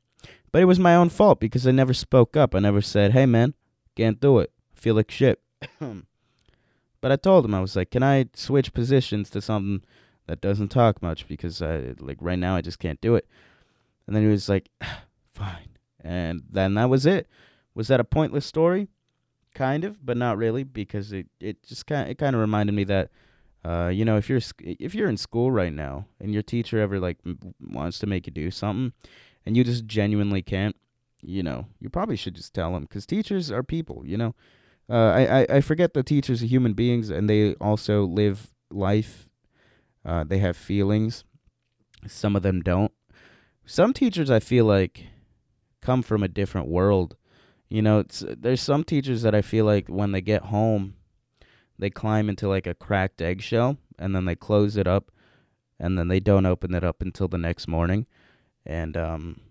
But 0.51 0.61
it 0.61 0.65
was 0.65 0.79
my 0.79 0.95
own 0.95 1.09
fault 1.09 1.39
because 1.39 1.67
i 1.67 1.71
never 1.71 1.93
spoke 1.93 2.37
up. 2.37 2.55
I 2.55 2.59
never 2.59 2.81
said 2.81 3.11
hey 3.11 3.25
man 3.25 3.55
can't 3.95 4.21
do 4.21 4.39
it. 4.39 4.51
Feel 4.73 4.95
like 4.95 5.11
shit. 5.11 5.41
But 7.01 7.11
i 7.11 7.17
told 7.17 7.43
him 7.43 7.53
i 7.53 7.59
was 7.59 7.75
like 7.75 7.91
can 7.91 8.01
i 8.01 8.27
switch 8.33 8.71
positions 8.71 9.29
to 9.31 9.41
something 9.41 9.83
that 10.27 10.39
doesn't 10.39 10.69
talk 10.69 11.01
much? 11.01 11.27
Because 11.27 11.61
i 11.61 11.93
like 11.99 12.17
right 12.21 12.39
now 12.39 12.55
i 12.55 12.61
just 12.61 12.79
can't 12.79 13.01
do 13.01 13.15
it. 13.15 13.27
And 14.07 14.15
then 14.15 14.23
he 14.23 14.29
was 14.29 14.47
like 14.47 14.69
fine. 15.33 15.77
And 15.99 16.43
then 16.49 16.75
that 16.75 16.89
was 16.89 17.05
it. 17.05 17.27
Was 17.75 17.89
that 17.89 17.99
a 17.99 18.05
pointless 18.05 18.45
story 18.45 18.87
kind 19.53 19.83
of, 19.83 20.05
but 20.05 20.17
not 20.17 20.37
really 20.37 20.63
because 20.63 21.11
it, 21.11 21.27
it 21.39 21.63
just 21.63 21.85
kind 21.87 22.09
it 22.09 22.17
kind 22.17 22.35
of 22.35 22.41
reminded 22.41 22.73
me 22.73 22.83
that 22.85 23.09
uh 23.65 23.87
you 23.87 24.03
know 24.03 24.17
if 24.17 24.29
you're 24.29 24.41
if 24.59 24.93
you're 24.93 25.09
in 25.09 25.17
school 25.17 25.51
right 25.51 25.73
now 25.73 26.05
and 26.19 26.33
your 26.33 26.43
teacher 26.43 26.79
ever 26.79 26.99
like 26.99 27.17
wants 27.61 27.97
to 27.99 28.05
make 28.05 28.27
you 28.27 28.31
do 28.33 28.51
something 28.51 28.91
and 29.45 29.55
you 29.55 29.63
just 29.63 29.85
genuinely 29.85 30.41
can't 30.41 30.75
you 31.21 31.41
know 31.41 31.65
you 31.79 31.89
probably 31.89 32.17
should 32.17 32.35
just 32.35 32.53
tell 32.53 32.73
them 32.73 32.83
because 32.83 33.05
teachers 33.05 33.51
are 33.51 33.63
people 33.63 34.03
you 34.05 34.17
know? 34.17 34.35
Uh 34.89 35.11
I, 35.15 35.39
I 35.39 35.47
I 35.57 35.61
forget 35.61 35.93
the 35.93 36.03
teachers 36.03 36.43
are 36.43 36.47
human 36.47 36.73
beings 36.73 37.09
and 37.09 37.29
they 37.29 37.53
also 37.55 38.03
live 38.03 38.51
life 38.69 39.29
uh 40.05 40.23
they 40.25 40.39
have 40.39 40.57
feelings. 40.57 41.23
Some 42.05 42.35
of 42.35 42.43
them 42.43 42.61
don't. 42.61 42.91
Some 43.65 43.93
teachers 43.93 44.29
I 44.29 44.41
feel 44.41 44.65
like 44.65 45.05
come 45.81 46.01
from 46.01 46.21
a 46.21 46.27
different 46.27 46.67
world 46.67 47.15
you 47.73 47.81
know, 47.81 47.97
it's, 47.97 48.23
there's 48.27 48.61
some 48.61 48.83
teachers 48.83 49.23
that 49.23 49.33
I 49.33 49.41
feel 49.41 49.65
like 49.65 49.87
when 49.87 50.11
they 50.11 50.21
get 50.21 50.43
home, 50.43 50.93
they 51.79 51.89
climb 51.89 52.29
into 52.29 52.47
like 52.47 52.67
a 52.67 52.75
cracked 52.75 53.19
eggshell 53.19 53.77
and 53.97 54.15
then 54.15 54.25
they 54.25 54.35
close 54.35 54.77
it 54.77 54.85
up 54.85 55.11
and 55.79 55.97
then 55.97 56.07
they 56.07 56.19
don't 56.19 56.45
open 56.45 56.75
it 56.75 56.83
up 56.83 57.01
until 57.01 57.27
the 57.27 57.39
next 57.39 57.67
morning. 57.67 58.05
And 58.63 58.95
um 58.95 59.41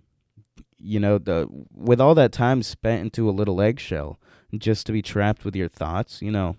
you 0.79 1.01
know, 1.01 1.19
the 1.19 1.49
with 1.75 2.01
all 2.01 2.15
that 2.15 2.31
time 2.31 2.63
spent 2.63 3.03
into 3.03 3.29
a 3.29 3.35
little 3.35 3.61
eggshell 3.61 4.21
just 4.57 4.87
to 4.87 4.93
be 4.93 5.03
trapped 5.03 5.45
with 5.45 5.57
your 5.57 5.69
thoughts, 5.69 6.23
you 6.23 6.31
know, 6.31 6.55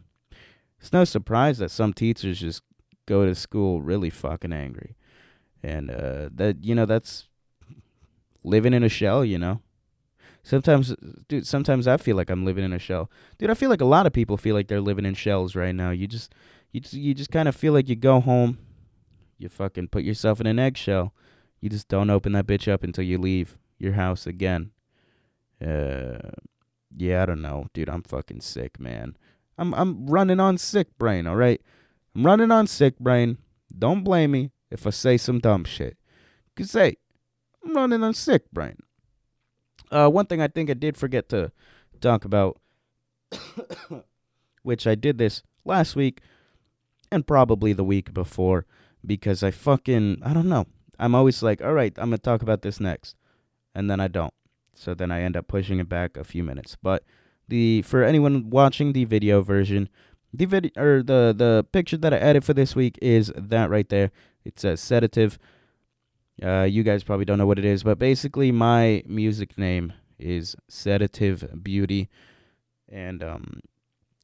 it's 0.81 0.91
no 0.91 1.05
surprise 1.05 1.59
that 1.59 1.71
some 1.71 1.93
teachers 1.93 2.41
just 2.41 2.61
go 3.05 3.25
to 3.25 3.33
school 3.33 3.81
really 3.81 4.09
fucking 4.09 4.51
angry. 4.51 4.97
And 5.63 5.89
uh 5.89 6.27
that 6.35 6.61
you 6.61 6.75
know, 6.75 6.85
that's 6.85 7.29
living 8.43 8.73
in 8.73 8.83
a 8.83 8.89
shell, 8.89 9.23
you 9.23 9.37
know. 9.37 9.61
Sometimes, 10.43 10.93
dude, 11.29 11.47
sometimes 11.47 11.87
I 11.87 11.95
feel 11.97 12.17
like 12.17 12.29
I'm 12.29 12.43
living 12.43 12.65
in 12.65 12.73
a 12.73 12.79
shell. 12.79 13.09
Dude, 13.37 13.49
I 13.49 13.53
feel 13.53 13.69
like 13.69 13.81
a 13.81 13.85
lot 13.85 14.05
of 14.05 14.11
people 14.11 14.35
feel 14.35 14.55
like 14.55 14.67
they're 14.67 14.81
living 14.81 15.05
in 15.05 15.13
shells 15.13 15.55
right 15.55 15.73
now. 15.73 15.91
You 15.91 16.05
just, 16.05 16.35
you 16.71 16.81
just, 16.81 16.93
you 16.93 17.13
just 17.13 17.31
kind 17.31 17.47
of 17.47 17.55
feel 17.55 17.71
like 17.71 17.87
you 17.87 17.95
go 17.95 18.19
home, 18.19 18.57
you 19.37 19.47
fucking 19.47 19.87
put 19.87 20.03
yourself 20.03 20.41
in 20.41 20.47
an 20.47 20.59
eggshell. 20.59 21.13
You 21.61 21.69
just 21.69 21.87
don't 21.87 22.09
open 22.09 22.33
that 22.33 22.45
bitch 22.45 22.69
up 22.69 22.83
until 22.83 23.05
you 23.05 23.17
leave 23.17 23.57
your 23.79 23.93
house 23.93 24.27
again. 24.27 24.71
Uh, 25.65 26.31
yeah, 26.95 27.23
I 27.23 27.25
don't 27.25 27.41
know, 27.41 27.67
dude. 27.73 27.89
I'm 27.89 28.03
fucking 28.03 28.41
sick, 28.41 28.81
man. 28.81 29.15
I'm, 29.57 29.73
I'm 29.73 30.07
running 30.07 30.41
on 30.41 30.57
sick 30.57 30.97
brain. 30.97 31.25
All 31.25 31.37
right, 31.37 31.61
I'm 32.13 32.25
running 32.25 32.51
on 32.51 32.67
sick 32.67 32.99
brain. 32.99 33.37
Don't 33.77 34.03
blame 34.03 34.31
me 34.31 34.51
if 34.69 34.85
I 34.85 34.89
say 34.89 35.15
some 35.15 35.39
dumb 35.39 35.63
shit. 35.63 35.97
Cause 36.55 36.73
hey, 36.73 36.97
I'm 37.63 37.73
running 37.73 38.03
on 38.03 38.13
sick 38.13 38.51
brain. 38.51 38.77
Uh, 39.93 40.09
one 40.09 40.25
thing 40.25 40.41
I 40.41 40.47
think 40.47 40.69
I 40.69 40.73
did 40.73 40.97
forget 40.97 41.29
to 41.29 41.51
talk 42.01 42.25
about, 42.25 42.59
which 44.63 44.87
I 44.87 44.95
did 44.95 45.19
this 45.19 45.43
last 45.63 45.95
week 45.95 46.21
and 47.11 47.27
probably 47.27 47.73
the 47.73 47.83
week 47.83 48.13
before, 48.13 48.65
because 49.05 49.43
I 49.43 49.51
fucking 49.51 50.21
I 50.23 50.33
don't 50.33 50.49
know. 50.49 50.65
I'm 50.97 51.13
always 51.13 51.43
like, 51.43 51.61
all 51.61 51.73
right, 51.73 51.93
I'm 51.97 52.09
gonna 52.09 52.17
talk 52.17 52.41
about 52.41 52.63
this 52.63 52.79
next, 52.79 53.15
and 53.75 53.89
then 53.89 53.99
I 53.99 54.07
don't. 54.07 54.33
So 54.73 54.95
then 54.95 55.11
I 55.11 55.21
end 55.21 55.37
up 55.37 55.47
pushing 55.47 55.79
it 55.79 55.89
back 55.89 56.17
a 56.17 56.23
few 56.23 56.43
minutes. 56.43 56.75
But 56.81 57.03
the 57.47 57.83
for 57.83 58.03
anyone 58.03 58.49
watching 58.49 58.93
the 58.93 59.05
video 59.05 59.41
version, 59.41 59.89
the 60.33 60.45
video 60.45 60.71
or 60.75 61.03
the 61.03 61.35
the 61.37 61.65
picture 61.71 61.97
that 61.97 62.13
I 62.13 62.17
added 62.17 62.43
for 62.43 62.55
this 62.55 62.75
week 62.75 62.97
is 62.99 63.31
that 63.35 63.69
right 63.69 63.87
there. 63.89 64.11
It 64.43 64.59
says 64.59 64.81
sedative. 64.81 65.37
Uh, 66.41 66.63
you 66.63 66.83
guys 66.83 67.03
probably 67.03 67.25
don't 67.25 67.37
know 67.37 67.45
what 67.45 67.59
it 67.59 67.65
is, 67.65 67.83
but 67.83 67.99
basically 67.99 68.51
my 68.51 69.03
music 69.05 69.57
name 69.57 69.93
is 70.17 70.55
Sedative 70.67 71.63
Beauty, 71.63 72.09
and 72.89 73.23
um, 73.23 73.59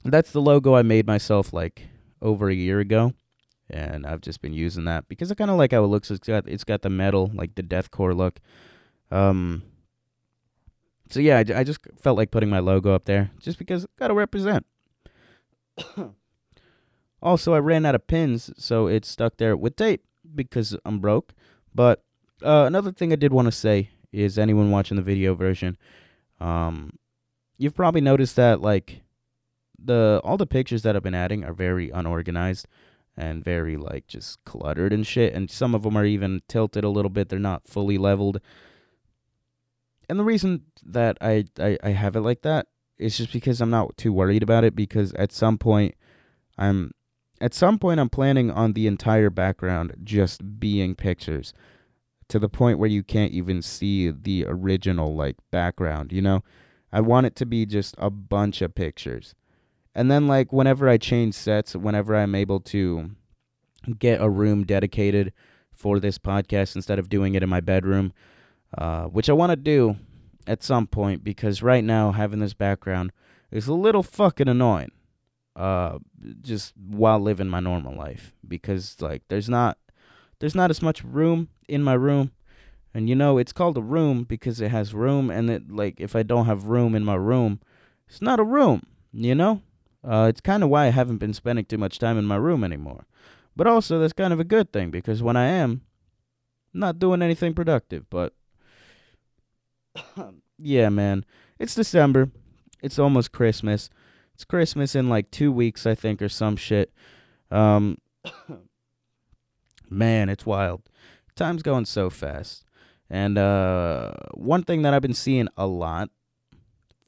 that's 0.03 0.31
the 0.31 0.41
logo 0.41 0.75
I 0.75 0.81
made 0.81 1.05
myself 1.05 1.53
like 1.53 1.87
over 2.21 2.49
a 2.49 2.55
year 2.55 2.79
ago, 2.79 3.13
and 3.69 4.07
I've 4.07 4.21
just 4.21 4.41
been 4.41 4.53
using 4.53 4.85
that 4.85 5.07
because 5.07 5.31
I 5.31 5.35
kind 5.35 5.51
of 5.51 5.57
like 5.57 5.71
how 5.71 5.83
it 5.83 5.87
looks. 5.87 6.09
It's 6.09 6.27
got 6.27 6.47
it's 6.47 6.63
got 6.63 6.81
the 6.81 6.89
metal 6.89 7.31
like 7.33 7.55
the 7.55 7.63
deathcore 7.63 8.15
look. 8.15 8.39
Um, 9.11 9.63
so 11.09 11.19
yeah, 11.19 11.37
I, 11.37 11.59
I 11.59 11.63
just 11.63 11.79
felt 11.99 12.17
like 12.17 12.31
putting 12.31 12.49
my 12.49 12.59
logo 12.59 12.93
up 12.93 13.05
there 13.05 13.31
just 13.39 13.59
because 13.59 13.85
gotta 13.97 14.13
represent. 14.13 14.65
also, 17.21 17.53
I 17.53 17.59
ran 17.59 17.85
out 17.85 17.95
of 17.95 18.07
pins, 18.07 18.51
so 18.57 18.87
it's 18.87 19.07
stuck 19.07 19.37
there 19.37 19.55
with 19.55 19.75
tape 19.75 20.03
because 20.33 20.75
I'm 20.85 20.99
broke. 20.99 21.33
But 21.73 22.03
uh, 22.43 22.65
another 22.65 22.91
thing 22.91 23.11
I 23.13 23.17
did 23.17 23.33
want 23.33 23.47
to 23.47 23.51
say 23.51 23.89
is 24.11 24.37
anyone 24.37 24.71
watching 24.71 24.97
the 24.97 25.03
video 25.03 25.33
version, 25.35 25.77
um, 26.39 26.91
you've 27.57 27.75
probably 27.75 28.01
noticed 28.01 28.35
that 28.37 28.61
like 28.61 29.01
the 29.77 30.21
all 30.23 30.37
the 30.37 30.47
pictures 30.47 30.83
that 30.83 30.95
I've 30.95 31.03
been 31.03 31.15
adding 31.15 31.43
are 31.43 31.53
very 31.53 31.89
unorganized 31.89 32.67
and 33.15 33.43
very 33.43 33.77
like 33.77 34.07
just 34.07 34.43
cluttered 34.45 34.93
and 34.93 35.05
shit, 35.05 35.33
and 35.33 35.49
some 35.49 35.75
of 35.75 35.83
them 35.83 35.97
are 35.97 36.05
even 36.05 36.41
tilted 36.47 36.83
a 36.83 36.89
little 36.89 37.09
bit. 37.09 37.29
They're 37.29 37.39
not 37.39 37.67
fully 37.67 37.97
leveled. 37.97 38.39
And 40.07 40.17
the 40.17 40.23
reason 40.23 40.63
that 40.83 41.17
I, 41.21 41.45
I, 41.59 41.77
I 41.83 41.89
have 41.89 42.15
it 42.15 42.21
like 42.21 42.41
that 42.41 42.67
is 42.97 43.17
just 43.17 43.31
because 43.31 43.61
I'm 43.61 43.69
not 43.69 43.95
too 43.95 44.11
worried 44.11 44.41
about 44.41 44.63
it 44.63 44.75
because 44.75 45.13
at 45.13 45.31
some 45.31 45.57
point 45.59 45.93
I'm 46.57 46.91
at 47.41 47.53
some 47.53 47.79
point 47.79 47.99
I'm 47.99 48.09
planning 48.09 48.51
on 48.51 48.73
the 48.73 48.87
entire 48.87 49.29
background 49.29 49.95
just 50.03 50.59
being 50.59 50.95
pictures 50.95 51.53
to 52.27 52.39
the 52.39 52.49
point 52.49 52.79
where 52.79 52.89
you 52.89 53.03
can't 53.03 53.31
even 53.31 53.61
see 53.61 54.11
the 54.11 54.45
original 54.47 55.15
like 55.15 55.37
background, 55.51 56.11
you 56.11 56.21
know? 56.21 56.43
I 56.91 57.01
want 57.01 57.27
it 57.27 57.35
to 57.37 57.45
be 57.45 57.65
just 57.65 57.95
a 57.97 58.09
bunch 58.09 58.61
of 58.61 58.75
pictures. 58.75 59.35
And 59.93 60.09
then 60.09 60.27
like 60.27 60.53
whenever 60.53 60.87
I 60.87 60.97
change 60.97 61.35
sets, 61.35 61.75
whenever 61.75 62.15
I'm 62.15 62.35
able 62.35 62.59
to 62.61 63.11
get 63.97 64.21
a 64.21 64.29
room 64.29 64.63
dedicated 64.63 65.33
for 65.71 65.99
this 65.99 66.17
podcast 66.17 66.75
instead 66.75 66.99
of 66.99 67.09
doing 67.09 67.35
it 67.35 67.43
in 67.43 67.49
my 67.49 67.61
bedroom, 67.61 68.13
uh, 68.77 69.05
which 69.05 69.29
I 69.29 69.33
want 69.33 69.51
to 69.51 69.55
do 69.55 69.97
at 70.45 70.63
some 70.63 70.87
point 70.87 71.23
because 71.23 71.63
right 71.63 71.83
now 71.83 72.11
having 72.11 72.39
this 72.39 72.53
background 72.53 73.11
is 73.51 73.67
a 73.67 73.73
little 73.73 74.03
fucking 74.03 74.47
annoying. 74.47 74.91
Uh, 75.55 75.99
just 76.41 76.73
while 76.77 77.19
living 77.19 77.47
my 77.47 77.59
normal 77.59 77.95
life 77.95 78.33
because 78.47 79.01
like 79.01 79.23
there's 79.29 79.49
not 79.49 79.77
there's 80.39 80.55
not 80.55 80.69
as 80.69 80.81
much 80.81 81.03
room 81.03 81.49
in 81.67 81.83
my 81.83 81.93
room, 81.93 82.31
and 82.93 83.09
you 83.09 83.15
know 83.15 83.37
it's 83.37 83.53
called 83.53 83.77
a 83.77 83.81
room 83.81 84.23
because 84.23 84.61
it 84.61 84.71
has 84.71 84.93
room, 84.93 85.29
and 85.29 85.49
it 85.49 85.71
like 85.71 85.99
if 85.99 86.15
I 86.15 86.23
don't 86.23 86.45
have 86.45 86.65
room 86.65 86.95
in 86.95 87.03
my 87.03 87.15
room, 87.15 87.59
it's 88.07 88.21
not 88.21 88.39
a 88.39 88.43
room. 88.43 88.83
You 89.11 89.35
know, 89.35 89.61
uh, 90.03 90.27
it's 90.29 90.41
kind 90.41 90.63
of 90.63 90.69
why 90.69 90.85
I 90.85 90.89
haven't 90.89 91.17
been 91.17 91.33
spending 91.33 91.65
too 91.65 91.77
much 91.77 91.99
time 91.99 92.17
in 92.17 92.25
my 92.25 92.37
room 92.37 92.63
anymore. 92.63 93.05
But 93.55 93.67
also 93.67 93.99
that's 93.99 94.13
kind 94.13 94.31
of 94.31 94.39
a 94.39 94.45
good 94.45 94.71
thing 94.71 94.91
because 94.91 95.21
when 95.21 95.35
I 95.35 95.45
am, 95.45 95.81
I'm 96.73 96.79
not 96.79 96.99
doing 96.99 97.21
anything 97.21 97.53
productive, 97.53 98.09
but 98.09 98.33
yeah, 100.57 100.89
man. 100.89 101.25
It's 101.57 101.75
December. 101.75 102.29
It's 102.81 102.99
almost 102.99 103.33
Christmas. 103.33 103.89
It's 104.39 104.45
Christmas 104.45 104.95
in 104.95 105.09
like 105.09 105.31
two 105.31 105.51
weeks, 105.51 105.85
I 105.85 105.95
think, 105.95 106.21
or 106.21 106.29
some 106.29 106.55
shit. 106.55 106.93
Um, 107.51 107.97
man, 109.89 110.29
it's 110.29 110.45
wild. 110.45 110.83
Time's 111.35 111.61
going 111.61 111.83
so 111.83 112.09
fast. 112.09 112.63
And 113.09 113.37
uh, 113.37 114.13
one 114.35 114.63
thing 114.63 114.83
that 114.83 114.93
I've 114.93 115.01
been 115.01 115.13
seeing 115.13 115.49
a 115.57 115.67
lot, 115.67 116.09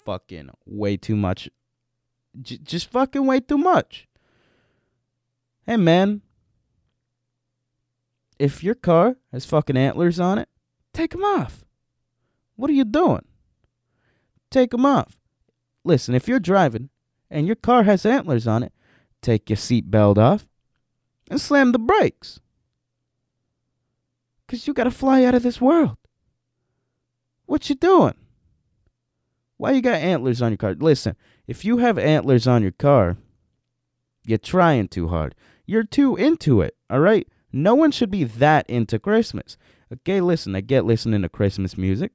fucking 0.03 0.49
way 0.65 0.97
too 0.97 1.15
much, 1.15 1.49
j- 2.41 2.57
just 2.57 2.91
fucking 2.91 3.25
way 3.25 3.39
too 3.39 3.57
much. 3.57 4.09
Hey, 5.65 5.77
man, 5.77 6.23
if 8.39 8.61
your 8.61 8.75
car 8.75 9.15
has 9.31 9.45
fucking 9.45 9.77
antlers 9.77 10.19
on 10.19 10.37
it, 10.37 10.49
take 10.93 11.11
them 11.11 11.23
off. 11.23 11.63
What 12.57 12.69
are 12.69 12.73
you 12.73 12.83
doing? 12.83 13.23
Take 14.49 14.71
them 14.71 14.85
off. 14.85 15.17
Listen, 15.85 16.13
if 16.13 16.27
you're 16.27 16.37
driving 16.37 16.89
and 17.31 17.47
your 17.47 17.55
car 17.55 17.83
has 17.83 18.05
antlers 18.05 18.45
on 18.45 18.61
it, 18.61 18.73
take 19.21 19.49
your 19.49 19.57
seatbelt 19.57 20.17
off 20.17 20.47
and 21.29 21.41
slam 21.41 21.71
the 21.71 21.79
brakes. 21.79 22.39
Cause 24.47 24.67
you 24.67 24.73
gotta 24.73 24.91
fly 24.91 25.23
out 25.23 25.33
of 25.33 25.41
this 25.41 25.61
world. 25.61 25.97
What 27.45 27.69
you 27.69 27.75
doing? 27.75 28.15
Why 29.57 29.71
you 29.71 29.81
got 29.81 29.95
antlers 29.95 30.41
on 30.41 30.51
your 30.51 30.57
car? 30.57 30.75
Listen, 30.75 31.15
if 31.47 31.63
you 31.63 31.77
have 31.77 31.97
antlers 31.97 32.47
on 32.47 32.61
your 32.61 32.71
car, 32.71 33.17
you're 34.25 34.37
trying 34.37 34.87
too 34.87 35.07
hard. 35.07 35.35
You're 35.65 35.83
too 35.83 36.15
into 36.15 36.61
it, 36.61 36.75
all 36.89 36.99
right? 36.99 37.27
No 37.53 37.75
one 37.75 37.91
should 37.91 38.11
be 38.11 38.23
that 38.23 38.69
into 38.69 38.99
Christmas. 38.99 39.57
Okay, 39.91 40.21
listen, 40.21 40.55
I 40.55 40.61
get 40.61 40.85
listening 40.85 41.21
to 41.21 41.29
Christmas 41.29 41.77
music. 41.77 42.11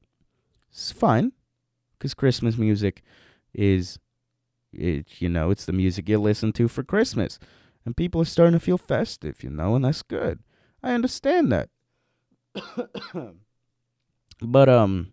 It's 0.70 0.92
fine 0.92 1.33
because 1.98 2.14
Christmas 2.14 2.57
music 2.57 3.02
is, 3.55 3.98
it, 4.72 5.20
you 5.20 5.29
know, 5.29 5.50
it's 5.50 5.64
the 5.64 5.72
music 5.72 6.09
you 6.09 6.18
listen 6.18 6.52
to 6.55 6.68
for 6.68 6.83
Christmas. 6.83 7.38
And 7.85 7.96
people 7.96 8.20
are 8.20 8.26
starting 8.26 8.59
to 8.59 8.64
feel 8.64 8.79
festive, 8.79 9.42
you 9.44 9.50
know, 9.50 9.74
and 9.76 9.85
that's 9.85 10.02
good. 10.02 10.40
I 10.83 10.92
understand 10.92 11.52
that. 11.52 11.68
but, 14.42 14.68
um, 14.68 15.12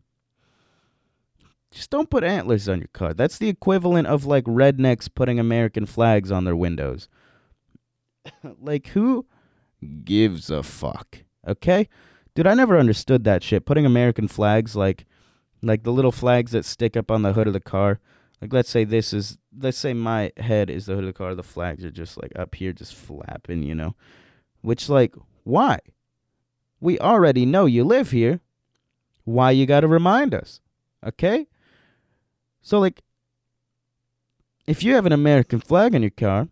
just 1.72 1.90
don't 1.90 2.10
put 2.10 2.24
antlers 2.24 2.70
on 2.70 2.80
your 2.80 2.90
car. 2.94 3.14
That's 3.14 3.38
the 3.38 3.50
equivalent 3.50 4.08
of 4.08 4.26
like 4.26 4.44
rednecks 4.46 5.10
putting 5.14 5.40
American 5.40 5.86
flags 5.86 6.32
on 6.32 6.46
their 6.46 6.56
windows. 6.56 7.08
like, 8.62 8.88
who 8.88 9.26
gives 10.04 10.50
a 10.50 10.64
fuck? 10.64 11.20
Okay? 11.48 11.90
Dude, 12.36 12.48
I 12.48 12.54
never 12.54 12.78
understood 12.78 13.24
that 13.24 13.44
shit. 13.44 13.66
Putting 13.66 13.86
American 13.86 14.28
flags 14.28 14.76
like 14.76 15.06
like 15.62 15.84
the 15.84 15.94
little 15.94 16.12
flags 16.12 16.52
that 16.52 16.66
stick 16.66 16.98
up 16.98 17.10
on 17.10 17.22
the 17.22 17.34
hood 17.34 17.48
of 17.48 17.54
the 17.54 17.60
car. 17.60 18.00
Like 18.42 18.54
let's 18.54 18.70
say 18.70 18.84
this 18.84 19.14
is 19.14 19.38
let's 19.58 19.78
say 19.78 19.94
my 19.94 20.32
head 20.38 20.70
is 20.70 20.86
the 20.86 20.96
hood 20.96 21.06
of 21.06 21.08
the 21.08 21.14
car, 21.14 21.36
the 21.36 21.44
flags 21.44 21.86
are 21.86 21.92
just 21.92 22.22
like 22.22 22.32
up 22.36 22.56
here 22.56 22.74
just 22.74 22.96
flapping, 22.96 23.64
you 23.64 23.76
know. 23.76 23.96
Which 24.62 24.90
like 24.90 25.16
why? 25.44 25.80
We 26.80 27.00
already 27.00 27.46
know 27.46 27.66
you 27.66 27.84
live 27.84 28.12
here. 28.12 28.42
Why 29.24 29.52
you 29.52 29.66
got 29.66 29.82
to 29.82 29.88
remind 29.88 30.34
us? 30.34 30.60
Okay? 31.06 31.48
So 32.62 32.80
like 32.80 33.02
if 34.68 34.84
you 34.84 34.96
have 34.96 35.06
an 35.06 35.12
American 35.12 35.60
flag 35.60 35.96
on 35.96 36.02
your 36.02 36.12
car, 36.12 36.48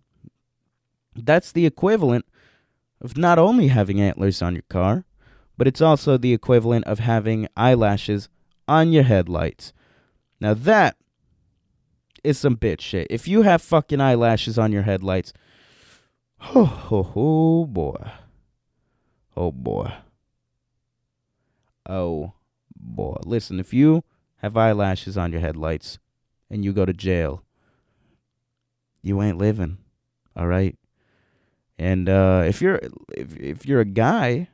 that's 1.16 1.52
the 1.52 1.66
equivalent 1.66 2.26
of 3.02 3.18
not 3.18 3.40
only 3.40 3.68
having 3.68 4.00
antlers 4.00 4.42
on 4.42 4.54
your 4.54 4.64
car, 4.70 5.06
but 5.58 5.68
it's 5.68 5.82
also 5.82 6.18
the 6.18 6.34
equivalent 6.34 6.86
of 6.86 7.00
having 7.00 7.48
eyelashes 7.58 8.30
on 8.68 8.92
your 8.92 9.04
headlights. 9.04 9.74
Now 10.40 10.54
that 10.54 10.96
is 12.24 12.38
some 12.38 12.58
bitch 12.58 12.82
shit. 12.82 13.08
If 13.10 13.28
you 13.28 13.42
have 13.44 13.62
fucking 13.62 14.02
eyelashes 14.02 14.58
on 14.58 14.72
your 14.72 14.84
headlights, 14.84 15.34
oh, 16.56 16.88
oh, 16.92 17.12
oh 17.16 17.66
boy. 17.66 18.12
Oh 19.36 19.52
boy. 19.52 19.94
Oh 21.88 22.34
boy. 22.76 23.18
Listen, 23.26 23.60
if 23.60 23.74
you 23.74 24.04
have 24.38 24.58
eyelashes 24.58 25.18
on 25.18 25.32
your 25.32 25.42
headlights 25.42 26.00
and 26.50 26.64
you 26.66 26.74
go 26.74 26.86
to 26.86 26.94
jail, 26.94 27.44
you 29.02 29.22
ain't 29.22 29.38
living. 29.38 29.78
All 30.36 30.48
right? 30.48 30.78
And 31.78 32.08
uh, 32.08 32.44
if 32.46 32.62
you're 32.62 32.80
if 33.18 33.36
if 33.38 33.66
you're 33.66 33.82
a 33.82 33.86
guy 33.86 34.50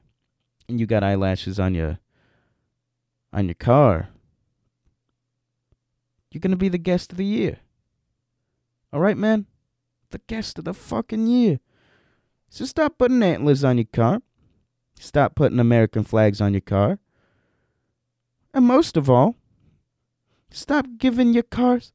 and 0.69 0.79
you 0.79 0.85
got 0.85 1.03
eyelashes 1.03 1.59
on 1.59 1.73
your 1.73 1.99
on 3.33 3.47
your 3.47 3.55
car, 3.55 4.09
you're 6.37 6.41
gonna 6.41 6.55
be 6.55 6.69
the 6.69 6.77
guest 6.77 7.11
of 7.11 7.17
the 7.17 7.25
year. 7.25 7.57
All 8.93 8.99
right, 8.99 9.17
man, 9.17 9.47
the 10.11 10.21
guest 10.27 10.59
of 10.59 10.65
the 10.65 10.73
fucking 10.75 11.25
year. 11.25 11.59
So 12.47 12.63
stop 12.63 12.99
putting 12.99 13.23
antlers 13.23 13.63
on 13.63 13.79
your 13.79 13.87
car. 13.91 14.21
Stop 14.99 15.33
putting 15.33 15.59
American 15.59 16.03
flags 16.03 16.39
on 16.39 16.53
your 16.53 16.61
car. 16.61 16.99
And 18.53 18.65
most 18.65 18.97
of 18.97 19.09
all, 19.09 19.35
stop 20.51 20.85
giving 20.99 21.33
your 21.33 21.41
cars 21.41 21.91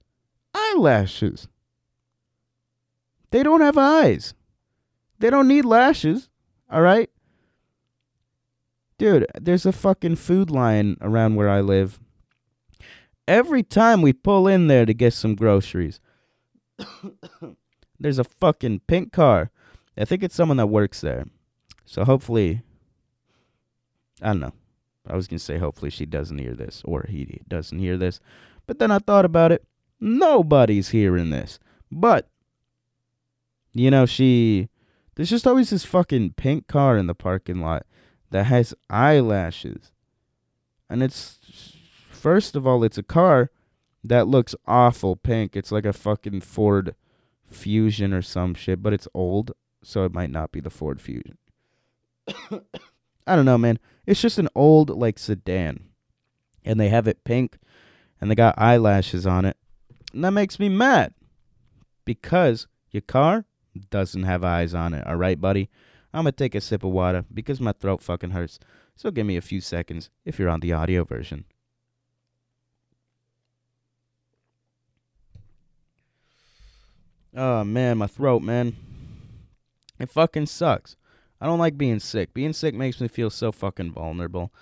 eyelashes. 0.53 1.47
They 3.31 3.45
don't 3.45 3.61
have 3.61 3.79
eyes. 3.79 4.35
They 5.21 5.31
don't 5.31 5.47
need 5.47 5.65
lashes. 5.65 6.29
All 6.69 6.83
right? 6.83 7.09
Dude, 8.99 9.25
there's 9.41 9.67
a 9.67 9.73
fucking 9.73 10.17
Food 10.17 10.51
Lion 10.51 10.97
around 11.01 11.37
where 11.37 11.49
I 11.49 11.61
live. 11.61 12.01
Every 13.33 13.63
time 13.63 14.03
we 14.03 14.13
pull 14.13 14.47
in 14.47 14.67
there 14.67 14.85
to 14.85 14.93
get 14.93 15.15
some 15.15 15.35
groceries, 15.35 16.01
there's 17.99 18.19
a 18.19 18.25
fucking 18.25 18.81
pink 18.87 19.11
car. 19.13 19.51
I 19.97 20.05
think 20.05 20.23
it's 20.23 20.35
someone 20.35 20.59
that 20.59 20.67
works 20.67 21.01
there. 21.01 21.27
So 21.87 22.05
hopefully, 22.05 22.63
I 24.21 24.29
don't 24.29 24.41
know. 24.41 24.53
I 25.09 25.17
was 25.17 25.27
gonna 25.27 25.39
say 25.39 25.59
hopefully 25.59 25.91
she 25.91 26.07
doesn't 26.07 26.39
hear 26.39 26.55
this 26.55 26.83
or 26.85 27.07
he 27.09 27.41
doesn't 27.49 27.79
hear 27.79 27.97
this, 27.97 28.21
but 28.67 28.79
then 28.79 28.91
I 28.91 28.99
thought 28.99 29.25
about 29.25 29.51
it. 29.51 29.65
Nobody's 29.99 30.91
hearing 30.91 31.31
this, 31.31 31.59
but 31.91 32.29
you 33.73 33.91
know 33.91 34.07
she. 34.07 34.69
There's 35.15 35.31
just 35.31 35.47
always 35.47 35.71
this 35.71 35.85
fucking 35.85 36.35
pink 36.35 36.69
car 36.69 36.97
in 36.97 37.07
the 37.07 37.15
parking 37.15 37.61
lot 37.61 37.85
that 38.31 38.45
has 38.45 38.75
eyelashes, 38.89 39.91
and 40.89 41.03
it's 41.03 41.39
first 42.23 42.55
of 42.55 42.67
all 42.67 42.85
it's 42.85 42.99
a 42.99 43.03
car 43.03 43.51
that 44.05 44.29
looks 44.29 44.55
awful 44.67 45.17
pink. 45.17 45.57
It's 45.57 45.73
like 45.73 45.87
a 45.87 45.93
fucking 45.93 46.41
Ford 46.43 46.95
Fusion 47.51 48.13
or 48.13 48.23
some 48.23 48.55
shit, 48.55 48.83
but 48.83 48.93
it's 48.93 49.09
old, 49.13 49.53
so 49.83 50.05
it 50.05 50.15
might 50.15 50.31
not 50.31 50.53
be 50.53 50.61
the 50.61 50.71
Ford 50.71 51.01
Fusion. 51.01 51.39
I 53.27 53.37
don't 53.37 53.45
know, 53.45 53.59
man. 53.59 53.79
It's 54.07 54.21
just 54.21 54.39
an 54.39 54.49
old 54.55 54.91
like 54.91 55.19
sedan. 55.19 55.89
And 56.65 56.79
they 56.79 56.89
have 56.89 57.09
it 57.09 57.25
pink 57.25 57.59
and 58.21 58.31
they 58.31 58.37
got 58.37 58.59
eyelashes 58.59 59.27
on 59.27 59.45
it. 59.45 59.57
And 60.13 60.25
that 60.25 60.31
makes 60.31 60.61
me 60.61 60.69
mad. 60.69 61.15
Because 62.05 62.67
your 62.91 63.01
car 63.03 63.45
doesn't 63.91 64.25
have 64.25 64.45
eyes 64.45 64.75
on 64.75 64.95
it, 64.95 65.07
all 65.07 65.17
right, 65.17 65.41
buddy? 65.41 65.71
I'm 66.15 66.25
going 66.25 66.33
to 66.33 66.37
take 66.37 66.55
a 66.55 66.61
sip 66.61 66.85
of 66.85 66.91
water 66.91 67.25
because 67.33 67.61
my 67.61 67.73
throat 67.73 68.03
fucking 68.03 68.31
hurts. 68.31 68.59
So 68.97 69.11
give 69.11 69.27
me 69.27 69.37
a 69.37 69.41
few 69.41 69.61
seconds 69.61 70.11
if 70.25 70.39
you're 70.39 70.51
on 70.51 70.61
the 70.61 70.73
audio 70.73 71.05
version. 71.05 71.47
Oh 77.35 77.65
man, 77.65 77.99
my 77.99 78.07
throat, 78.07 78.43
man. 78.43 78.77
It 79.99 80.11
fucking 80.11 80.47
sucks. 80.47 80.97
I 81.41 81.47
don't 81.47 81.59
like 81.59 81.79
being 81.79 81.99
sick. 81.99 82.35
Being 82.35 82.53
sick 82.53 82.75
makes 82.75 83.01
me 83.01 83.09
feel 83.09 83.31
so 83.31 83.53
fucking 83.53 83.93
vulnerable. 83.93 84.53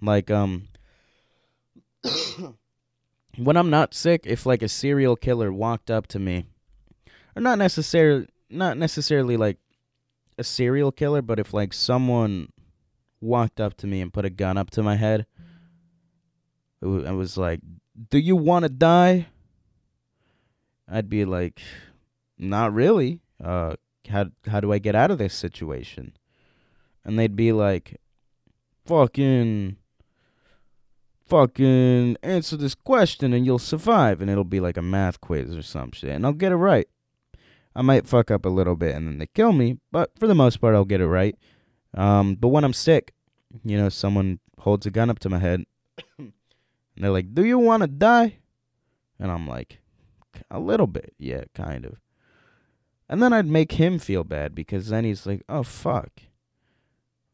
Like 0.00 0.30
um 0.30 0.68
when 3.36 3.56
I'm 3.56 3.70
not 3.70 3.94
sick, 3.94 4.22
if 4.24 4.46
like 4.46 4.62
a 4.62 4.68
serial 4.68 5.16
killer 5.16 5.52
walked 5.52 5.90
up 5.90 6.06
to 6.08 6.18
me, 6.18 6.46
or 7.34 7.42
not 7.42 7.58
necessarily 7.58 8.28
not 8.50 8.76
necessarily 8.76 9.36
like 9.36 9.58
a 10.38 10.44
serial 10.44 10.92
killer, 10.92 11.22
but 11.22 11.38
if 11.38 11.52
like 11.52 11.72
someone 11.72 12.48
walked 13.20 13.60
up 13.60 13.76
to 13.78 13.86
me 13.86 14.00
and 14.00 14.12
put 14.12 14.24
a 14.24 14.30
gun 14.30 14.56
up 14.56 14.70
to 14.70 14.82
my 14.82 14.96
head, 14.96 15.26
it 16.80 16.86
was 16.86 17.36
like, 17.36 17.60
"Do 18.10 18.18
you 18.18 18.36
want 18.36 18.64
to 18.64 18.68
die?" 18.68 19.26
I'd 20.88 21.08
be 21.08 21.24
like, 21.24 21.62
"Not 22.42 22.74
really. 22.74 23.20
Uh, 23.42 23.74
how 24.08 24.26
how 24.46 24.60
do 24.60 24.72
I 24.72 24.78
get 24.78 24.94
out 24.94 25.10
of 25.10 25.18
this 25.18 25.34
situation?" 25.34 26.12
And 27.04 27.18
they'd 27.18 27.36
be 27.36 27.52
like, 27.52 28.00
"Fucking." 28.84 29.76
Fucking 31.24 32.18
answer 32.22 32.58
this 32.58 32.74
question 32.74 33.32
and 33.32 33.46
you'll 33.46 33.58
survive, 33.58 34.20
and 34.20 34.30
it'll 34.30 34.44
be 34.44 34.60
like 34.60 34.76
a 34.76 34.82
math 34.82 35.18
quiz 35.22 35.56
or 35.56 35.62
some 35.62 35.90
shit, 35.92 36.10
and 36.10 36.26
I'll 36.26 36.34
get 36.34 36.52
it 36.52 36.56
right. 36.56 36.86
I 37.74 37.82
might 37.82 38.06
fuck 38.06 38.30
up 38.30 38.44
a 38.44 38.50
little 38.50 38.76
bit 38.76 38.94
and 38.94 39.08
then 39.08 39.18
they 39.18 39.26
kill 39.26 39.52
me, 39.52 39.78
but 39.90 40.10
for 40.18 40.26
the 40.26 40.34
most 40.34 40.60
part, 40.60 40.74
I'll 40.74 40.84
get 40.84 41.00
it 41.00 41.06
right. 41.06 41.36
Um, 41.94 42.34
but 42.34 42.48
when 42.48 42.64
I'm 42.64 42.72
sick, 42.72 43.14
you 43.64 43.76
know, 43.76 43.88
someone 43.88 44.40
holds 44.58 44.86
a 44.86 44.90
gun 44.90 45.10
up 45.10 45.18
to 45.20 45.30
my 45.30 45.38
head 45.38 45.64
and 46.18 46.32
they're 46.96 47.10
like, 47.10 47.34
Do 47.34 47.44
you 47.44 47.58
want 47.58 47.82
to 47.82 47.86
die? 47.86 48.38
And 49.18 49.30
I'm 49.30 49.46
like, 49.46 49.80
A 50.50 50.60
little 50.60 50.86
bit, 50.86 51.14
yeah, 51.18 51.44
kind 51.54 51.84
of. 51.84 51.96
And 53.12 53.22
then 53.22 53.34
I'd 53.34 53.46
make 53.46 53.72
him 53.72 53.98
feel 53.98 54.24
bad 54.24 54.54
because 54.54 54.88
then 54.88 55.04
he's 55.04 55.26
like, 55.26 55.42
Oh, 55.46 55.62
fuck. 55.62 56.08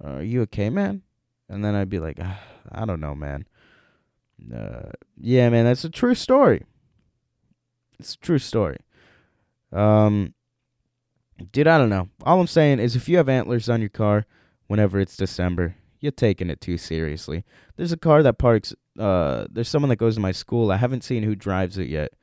Are 0.03 0.25
you 0.25 0.43
okay, 0.43 0.71
man? 0.71 1.03
And 1.49 1.64
then 1.64 1.77
I'd 1.77 1.88
be 1.88 2.01
like, 2.01 2.19
"Ah, 2.21 2.41
I 2.73 2.85
don't 2.85 2.99
know, 3.01 3.14
man. 3.14 3.47
Uh, 4.53 4.91
yeah, 5.17 5.49
man, 5.51 5.67
that's 5.67 5.85
a 5.85 5.88
true 5.88 6.17
story. 6.17 6.64
It's 8.01 8.14
a 8.14 8.19
true 8.19 8.41
story. 8.41 8.79
Um, 9.73 10.35
dude, 11.53 11.69
I 11.69 11.79
don't 11.79 11.91
know. 11.91 12.09
All 12.25 12.41
I'm 12.41 12.49
saying 12.49 12.81
is, 12.81 12.97
if 12.97 13.09
you 13.09 13.17
have 13.17 13.29
antlers 13.29 13.69
on 13.69 13.81
your 13.81 13.88
car, 13.88 14.27
whenever 14.67 14.99
it's 14.99 15.17
December, 15.17 15.77
you're 16.01 16.11
taking 16.11 16.51
it 16.51 16.61
too 16.61 16.77
seriously. 16.77 17.45
There's 17.77 17.93
a 17.93 17.97
car 17.97 18.25
that 18.25 18.38
parks. 18.38 18.75
Uh, 18.99 19.47
there's 19.49 19.69
someone 19.69 19.91
that 19.91 19.97
goes 19.97 20.17
to 20.17 20.21
my 20.21 20.33
school. 20.33 20.73
I 20.73 20.77
haven't 20.77 21.05
seen 21.05 21.23
who 21.23 21.37
drives 21.37 21.79
it 21.79 21.88
yet, 21.88 22.14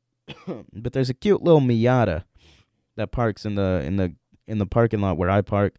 but 0.72 0.94
there's 0.94 1.10
a 1.10 1.14
cute 1.14 1.42
little 1.42 1.60
Miata 1.60 2.24
that 2.96 3.12
parks 3.12 3.44
in 3.44 3.54
the 3.54 3.82
in 3.84 3.96
the 3.96 4.14
in 4.46 4.58
the 4.58 4.66
parking 4.66 5.00
lot 5.00 5.16
where 5.16 5.30
I 5.30 5.40
park. 5.40 5.74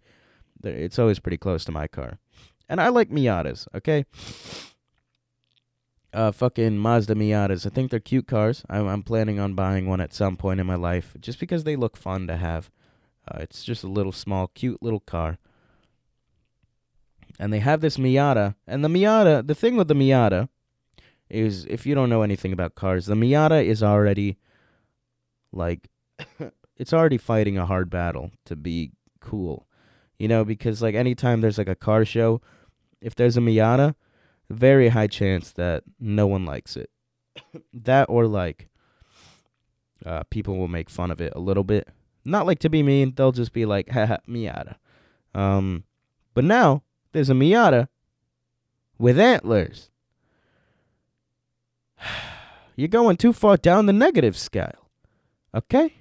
It's 0.63 0.97
always 0.97 1.19
pretty 1.19 1.37
close 1.37 1.63
to 1.65 1.71
my 1.71 1.87
car, 1.87 2.19
and 2.67 2.81
I 2.81 2.89
like 2.89 3.09
Miatas. 3.09 3.67
Okay. 3.75 4.05
Uh, 6.13 6.31
fucking 6.31 6.77
Mazda 6.77 7.13
Miatas. 7.13 7.65
I 7.67 7.69
think 7.69 7.91
they're 7.91 7.99
cute 7.99 8.25
cars. 8.25 8.63
I'm, 8.69 8.87
I'm 8.87 9.03
planning 9.03 9.37
on 9.37 9.53
buying 9.53 9.85
one 9.85 9.99
at 9.99 10.13
some 10.13 10.37
point 10.37 10.61
in 10.61 10.65
my 10.65 10.75
life, 10.75 11.13
just 11.19 11.41
because 11.41 11.65
they 11.65 11.75
look 11.75 11.97
fun 11.97 12.25
to 12.27 12.37
have. 12.37 12.71
Uh, 13.27 13.39
it's 13.41 13.65
just 13.65 13.83
a 13.83 13.89
little 13.89 14.13
small, 14.13 14.47
cute 14.47 14.81
little 14.81 15.01
car. 15.01 15.39
And 17.37 17.51
they 17.51 17.59
have 17.59 17.81
this 17.81 17.97
Miata, 17.97 18.55
and 18.65 18.83
the 18.83 18.87
Miata. 18.87 19.45
The 19.45 19.55
thing 19.55 19.75
with 19.75 19.89
the 19.89 19.93
Miata 19.93 20.47
is, 21.29 21.65
if 21.65 21.85
you 21.85 21.95
don't 21.95 22.09
know 22.09 22.21
anything 22.21 22.53
about 22.53 22.75
cars, 22.75 23.07
the 23.07 23.15
Miata 23.15 23.63
is 23.63 23.83
already 23.83 24.37
like, 25.51 25.89
it's 26.77 26.93
already 26.93 27.17
fighting 27.17 27.57
a 27.57 27.65
hard 27.65 27.89
battle 27.89 28.31
to 28.45 28.55
be 28.55 28.91
cool, 29.19 29.67
you 30.19 30.27
know, 30.27 30.43
because 30.43 30.81
like 30.81 30.95
anytime 30.95 31.41
there's 31.41 31.57
like 31.57 31.69
a 31.69 31.75
car 31.75 32.05
show, 32.05 32.41
if 33.01 33.15
there's 33.15 33.37
a 33.37 33.41
Miata, 33.41 33.95
very 34.49 34.89
high 34.89 35.07
chance 35.07 35.51
that 35.53 35.83
no 35.99 36.27
one 36.27 36.45
likes 36.45 36.75
it. 36.75 36.89
that 37.73 38.07
or 38.09 38.27
like 38.27 38.69
uh, 40.05 40.23
people 40.29 40.57
will 40.57 40.67
make 40.67 40.89
fun 40.89 41.11
of 41.11 41.21
it 41.21 41.33
a 41.35 41.39
little 41.39 41.63
bit. 41.63 41.87
Not 42.23 42.45
like 42.45 42.59
to 42.59 42.69
be 42.69 42.83
mean, 42.83 43.13
they'll 43.15 43.31
just 43.31 43.53
be 43.53 43.65
like, 43.65 43.89
haha, 43.89 44.17
Miata. 44.27 44.75
Um, 45.33 45.83
but 46.33 46.43
now 46.43 46.83
there's 47.11 47.29
a 47.29 47.33
Miata 47.33 47.87
with 48.97 49.19
antlers. 49.19 49.89
You're 52.75 52.87
going 52.87 53.17
too 53.17 53.31
far 53.31 53.57
down 53.57 53.85
the 53.85 53.93
negative 53.93 54.37
scale. 54.37 54.89
Okay? 55.53 55.93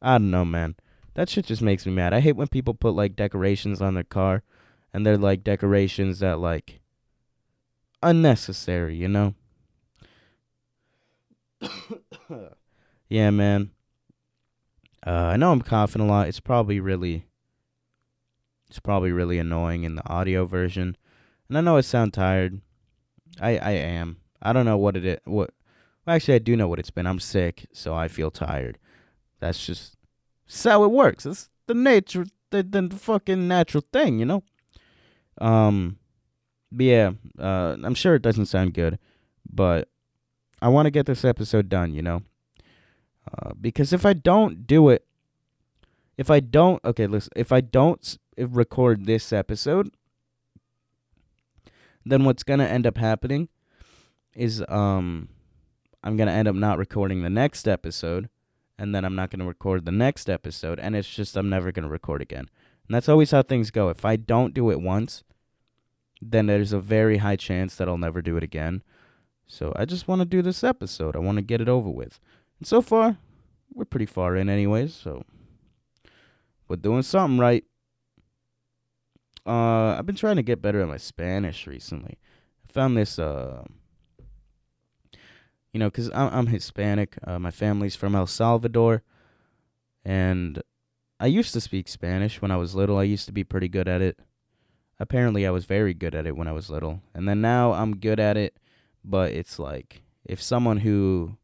I 0.00 0.18
don't 0.18 0.30
know, 0.30 0.44
man. 0.44 0.76
That 1.14 1.28
shit 1.28 1.46
just 1.46 1.62
makes 1.62 1.84
me 1.84 1.92
mad. 1.92 2.14
I 2.14 2.20
hate 2.20 2.36
when 2.36 2.48
people 2.48 2.74
put 2.74 2.94
like 2.94 3.16
decorations 3.16 3.82
on 3.82 3.94
their 3.94 4.04
car 4.04 4.42
and 4.92 5.04
they're 5.04 5.18
like 5.18 5.42
decorations 5.42 6.20
that 6.20 6.38
like 6.38 6.80
unnecessary, 8.02 8.94
you 8.96 9.08
know? 9.08 9.34
yeah, 13.08 13.30
man. 13.30 13.70
Uh, 15.06 15.10
I 15.10 15.36
know 15.36 15.52
I'm 15.52 15.62
coughing 15.62 16.02
a 16.02 16.06
lot. 16.06 16.28
It's 16.28 16.40
probably 16.40 16.80
really 16.80 17.24
it's 18.68 18.78
probably 18.78 19.12
really 19.12 19.38
annoying 19.38 19.84
in 19.84 19.94
the 19.94 20.08
audio 20.08 20.44
version. 20.44 20.96
And 21.48 21.56
I 21.56 21.62
know 21.62 21.76
I 21.76 21.80
sound 21.80 22.12
tired. 22.12 22.60
I 23.40 23.58
I 23.58 23.70
am. 23.70 24.18
I 24.42 24.52
don't 24.52 24.66
know 24.66 24.78
what 24.78 24.96
it 24.96 25.04
is. 25.04 25.18
What 25.24 25.50
well, 26.06 26.16
actually 26.16 26.34
I 26.34 26.38
do 26.38 26.56
know 26.56 26.68
what 26.68 26.78
it's 26.78 26.90
been. 26.90 27.06
I'm 27.06 27.20
sick, 27.20 27.66
so 27.72 27.94
I 27.94 28.08
feel 28.08 28.30
tired. 28.30 28.78
That's 29.40 29.64
just 29.64 29.96
that's 30.46 30.64
how 30.64 30.84
it 30.84 30.90
works. 30.90 31.26
It's 31.26 31.48
the 31.66 31.74
nature 31.74 32.26
the, 32.50 32.62
the 32.62 32.88
fucking 32.96 33.46
natural 33.46 33.84
thing, 33.92 34.18
you 34.18 34.24
know? 34.24 34.42
Um 35.40 35.98
but 36.70 36.84
yeah, 36.84 37.10
uh, 37.38 37.76
I'm 37.82 37.94
sure 37.94 38.14
it 38.14 38.22
doesn't 38.22 38.46
sound 38.46 38.74
good, 38.74 38.98
but 39.50 39.88
I 40.60 40.68
want 40.68 40.86
to 40.86 40.90
get 40.90 41.06
this 41.06 41.24
episode 41.24 41.68
done, 41.68 41.94
you 41.94 42.02
know? 42.02 42.22
Uh, 43.26 43.52
because 43.60 43.92
if 43.92 44.04
I 44.04 44.12
don't 44.12 44.66
do 44.66 44.88
it, 44.88 45.06
if 46.16 46.30
I 46.30 46.40
don't, 46.40 46.84
okay, 46.84 47.06
listen, 47.06 47.32
if 47.36 47.52
I 47.52 47.60
don't 47.60 48.18
record 48.36 49.06
this 49.06 49.32
episode, 49.32 49.90
then 52.04 52.24
what's 52.24 52.42
to 52.58 52.68
end 52.68 52.86
up 52.86 52.98
happening 52.98 53.48
is 54.34 54.64
um, 54.68 55.28
I'm 56.02 56.16
to 56.28 56.32
end 56.32 56.48
up 56.48 56.54
not 56.54 56.78
recording 56.78 57.22
the 57.22 57.30
next 57.30 57.68
episode, 57.68 58.28
and 58.78 58.94
then 58.94 59.04
I'm 59.04 59.16
not 59.16 59.30
going 59.30 59.40
to 59.40 59.46
record 59.46 59.84
the 59.84 59.92
next 59.92 60.30
episode, 60.30 60.78
and 60.78 60.94
it's 60.94 61.08
just 61.08 61.36
I'm 61.36 61.50
never 61.50 61.72
going 61.72 61.84
to 61.84 61.90
record 61.90 62.22
again. 62.22 62.48
And 62.86 62.94
that's 62.94 63.08
always 63.08 63.32
how 63.32 63.42
things 63.42 63.70
go. 63.70 63.88
If 63.88 64.04
I 64.04 64.16
don't 64.16 64.54
do 64.54 64.70
it 64.70 64.80
once, 64.80 65.24
then 66.22 66.46
there's 66.46 66.72
a 66.72 66.80
very 66.80 67.18
high 67.18 67.36
chance 67.36 67.74
that 67.76 67.88
I'll 67.88 67.98
never 67.98 68.22
do 68.22 68.36
it 68.36 68.42
again. 68.42 68.82
So 69.46 69.72
I 69.76 69.84
just 69.84 70.08
want 70.08 70.20
to 70.20 70.26
do 70.26 70.42
this 70.42 70.62
episode. 70.62 71.16
I 71.16 71.20
want 71.20 71.36
to 71.36 71.42
get 71.42 71.60
it 71.60 71.68
over 71.68 71.90
with. 71.90 72.20
And 72.58 72.66
so 72.66 72.80
far, 72.80 73.18
we're 73.72 73.84
pretty 73.84 74.06
far 74.06 74.36
in, 74.36 74.48
anyways. 74.48 74.94
So 74.94 75.24
we're 76.68 76.76
doing 76.76 77.02
something 77.02 77.38
right. 77.38 77.64
Uh, 79.46 79.96
I've 79.98 80.06
been 80.06 80.16
trying 80.16 80.36
to 80.36 80.42
get 80.42 80.60
better 80.60 80.80
at 80.82 80.88
my 80.88 80.98
Spanish 80.98 81.66
recently. 81.66 82.18
I 82.68 82.72
found 82.72 82.96
this 82.96 83.18
uh 83.18 83.64
you 85.72 85.80
know, 85.80 85.88
because 85.88 86.10
I'm, 86.10 86.32
I'm 86.32 86.46
Hispanic. 86.48 87.16
Uh, 87.26 87.38
my 87.38 87.50
family's 87.50 87.96
from 87.96 88.14
El 88.14 88.26
Salvador. 88.26 89.02
And 90.04 90.62
I 91.20 91.26
used 91.26 91.52
to 91.54 91.60
speak 91.60 91.88
Spanish 91.88 92.40
when 92.40 92.50
I 92.50 92.56
was 92.56 92.74
little. 92.74 92.98
I 92.98 93.02
used 93.02 93.26
to 93.26 93.32
be 93.32 93.44
pretty 93.44 93.68
good 93.68 93.88
at 93.88 94.00
it. 94.00 94.18
Apparently, 95.00 95.46
I 95.46 95.50
was 95.50 95.64
very 95.64 95.94
good 95.94 96.14
at 96.14 96.26
it 96.26 96.36
when 96.36 96.48
I 96.48 96.52
was 96.52 96.70
little. 96.70 97.02
And 97.14 97.28
then 97.28 97.40
now 97.40 97.72
I'm 97.72 97.96
good 97.96 98.18
at 98.18 98.36
it, 98.36 98.56
but 99.04 99.32
it's 99.32 99.58
like 99.58 100.02
if 100.24 100.42
someone 100.42 100.78
who 100.78 101.36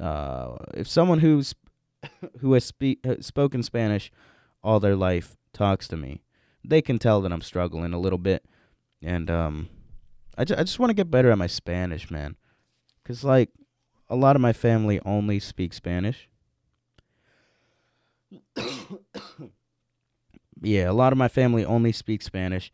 uh, 0.00 0.56
if 0.74 0.88
someone 0.88 1.20
who's 1.20 1.54
who 2.40 2.52
has 2.52 2.72
uh, 2.82 3.14
spoken 3.20 3.62
Spanish 3.62 4.10
all 4.62 4.80
their 4.80 4.96
life 4.96 5.36
talks 5.52 5.88
to 5.88 5.96
me, 5.96 6.22
they 6.64 6.82
can 6.82 6.98
tell 6.98 7.20
that 7.20 7.32
I'm 7.32 7.40
struggling 7.40 7.92
a 7.92 8.00
little 8.00 8.18
bit, 8.18 8.44
and 9.02 9.30
um, 9.30 9.68
I 10.36 10.44
ju- 10.44 10.54
I 10.56 10.62
just 10.62 10.78
want 10.78 10.90
to 10.90 10.94
get 10.94 11.10
better 11.10 11.30
at 11.30 11.38
my 11.38 11.46
Spanish, 11.46 12.10
man, 12.10 12.36
cause 13.08 13.24
like 13.24 13.50
a 14.08 14.14
lot 14.14 14.36
of 14.36 14.42
my 14.42 14.52
family 14.52 15.00
only 15.04 15.40
speak 15.40 15.72
Spanish. 15.72 16.28
yeah, 20.62 20.90
a 20.90 20.92
lot 20.92 21.12
of 21.12 21.18
my 21.18 21.28
family 21.28 21.64
only 21.64 21.92
speaks 21.92 22.26
Spanish. 22.26 22.70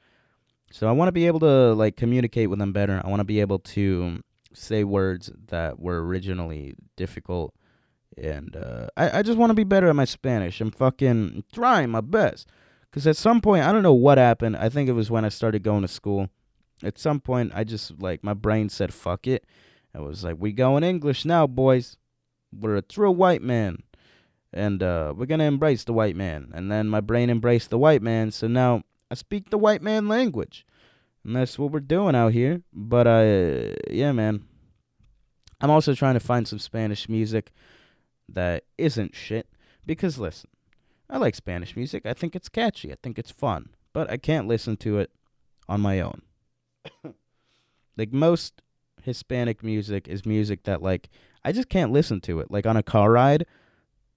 So 0.72 0.88
I 0.88 0.92
want 0.92 1.08
to 1.08 1.12
be 1.12 1.26
able 1.26 1.40
to 1.40 1.72
like 1.72 1.96
communicate 1.96 2.50
with 2.50 2.58
them 2.58 2.72
better. 2.72 3.00
I 3.04 3.08
want 3.08 3.20
to 3.20 3.24
be 3.24 3.40
able 3.40 3.60
to 3.60 4.22
say 4.52 4.84
words 4.84 5.30
that 5.46 5.78
were 5.78 6.04
originally 6.04 6.74
difficult 6.96 7.54
and 8.16 8.56
uh, 8.56 8.88
I, 8.96 9.18
I 9.18 9.22
just 9.22 9.38
want 9.38 9.50
to 9.50 9.54
be 9.54 9.64
better 9.64 9.88
at 9.88 9.96
my 9.96 10.04
Spanish. 10.04 10.60
I'm 10.60 10.70
fucking 10.70 11.44
trying 11.52 11.90
my 11.90 12.00
best. 12.00 12.48
Because 12.90 13.06
at 13.06 13.16
some 13.16 13.40
point, 13.40 13.64
I 13.64 13.72
don't 13.72 13.82
know 13.82 13.92
what 13.92 14.18
happened. 14.18 14.56
I 14.56 14.68
think 14.68 14.88
it 14.88 14.92
was 14.92 15.10
when 15.10 15.24
I 15.24 15.28
started 15.28 15.62
going 15.62 15.82
to 15.82 15.88
school. 15.88 16.28
At 16.82 16.98
some 16.98 17.18
point, 17.18 17.52
I 17.54 17.64
just, 17.64 18.00
like, 18.00 18.22
my 18.22 18.34
brain 18.34 18.68
said, 18.68 18.94
fuck 18.94 19.26
it. 19.26 19.44
I 19.94 20.00
was 20.00 20.24
like, 20.24 20.36
we 20.38 20.52
going 20.52 20.82
English 20.82 21.24
now, 21.24 21.46
boys. 21.46 21.96
We're 22.52 22.76
a 22.76 22.82
true 22.82 23.10
white 23.10 23.42
man. 23.42 23.82
And 24.52 24.82
uh, 24.82 25.14
we're 25.16 25.26
going 25.26 25.40
to 25.40 25.46
embrace 25.46 25.84
the 25.84 25.92
white 25.92 26.16
man. 26.16 26.50
And 26.54 26.70
then 26.70 26.88
my 26.88 27.00
brain 27.00 27.30
embraced 27.30 27.70
the 27.70 27.78
white 27.78 28.02
man. 28.02 28.30
So 28.30 28.46
now 28.46 28.82
I 29.10 29.14
speak 29.14 29.50
the 29.50 29.58
white 29.58 29.82
man 29.82 30.08
language. 30.08 30.66
And 31.24 31.34
that's 31.34 31.58
what 31.58 31.72
we're 31.72 31.80
doing 31.80 32.14
out 32.14 32.32
here. 32.32 32.62
But, 32.72 33.06
uh, 33.06 33.74
yeah, 33.90 34.12
man. 34.12 34.44
I'm 35.60 35.70
also 35.70 35.94
trying 35.94 36.14
to 36.14 36.20
find 36.20 36.46
some 36.46 36.58
Spanish 36.58 37.08
music 37.08 37.52
that 38.28 38.64
isn't 38.78 39.14
shit. 39.14 39.48
Because 39.86 40.18
listen, 40.18 40.50
I 41.08 41.18
like 41.18 41.34
Spanish 41.34 41.76
music. 41.76 42.06
I 42.06 42.14
think 42.14 42.34
it's 42.34 42.48
catchy. 42.48 42.92
I 42.92 42.96
think 43.02 43.18
it's 43.18 43.30
fun. 43.30 43.70
But 43.92 44.10
I 44.10 44.16
can't 44.16 44.48
listen 44.48 44.76
to 44.78 44.98
it 44.98 45.10
on 45.68 45.80
my 45.80 46.00
own. 46.00 46.22
like 47.96 48.12
most 48.12 48.62
Hispanic 49.04 49.62
music 49.62 50.08
is 50.08 50.26
music 50.26 50.64
that 50.64 50.82
like 50.82 51.08
I 51.44 51.52
just 51.52 51.68
can't 51.68 51.92
listen 51.92 52.20
to 52.22 52.40
it 52.40 52.50
like 52.50 52.66
on 52.66 52.76
a 52.76 52.82
car 52.82 53.12
ride 53.12 53.46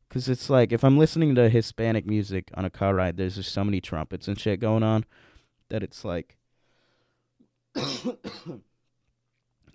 cuz 0.10 0.30
it's 0.30 0.50
like 0.50 0.71
if 0.71 0.84
I'm 0.84 0.97
listening 0.97 1.36
to 1.36 1.50
Hispanic 1.50 2.06
music 2.06 2.50
on 2.54 2.65
a 2.65 2.69
car 2.69 2.95
ride 2.95 3.17
there's 3.17 3.36
just 3.36 3.52
so 3.52 3.63
many 3.63 3.82
trumpets 3.82 4.28
and 4.28 4.39
shit 4.39 4.60
going 4.60 4.84
on 4.84 5.06
that 5.69 5.84
it's 5.84 6.06
like 6.06 6.38
that 7.76 8.15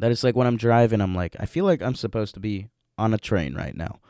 it's 0.00 0.24
like 0.24 0.34
when 0.34 0.46
I'm 0.46 0.56
driving 0.56 1.00
I'm 1.00 1.14
like 1.14 1.36
I 1.38 1.46
feel 1.46 1.64
like 1.64 1.82
I'm 1.82 1.94
supposed 1.94 2.34
to 2.34 2.40
be 2.40 2.68
on 2.98 3.14
a 3.14 3.18
train 3.18 3.54
right 3.54 3.76
now 3.76 4.00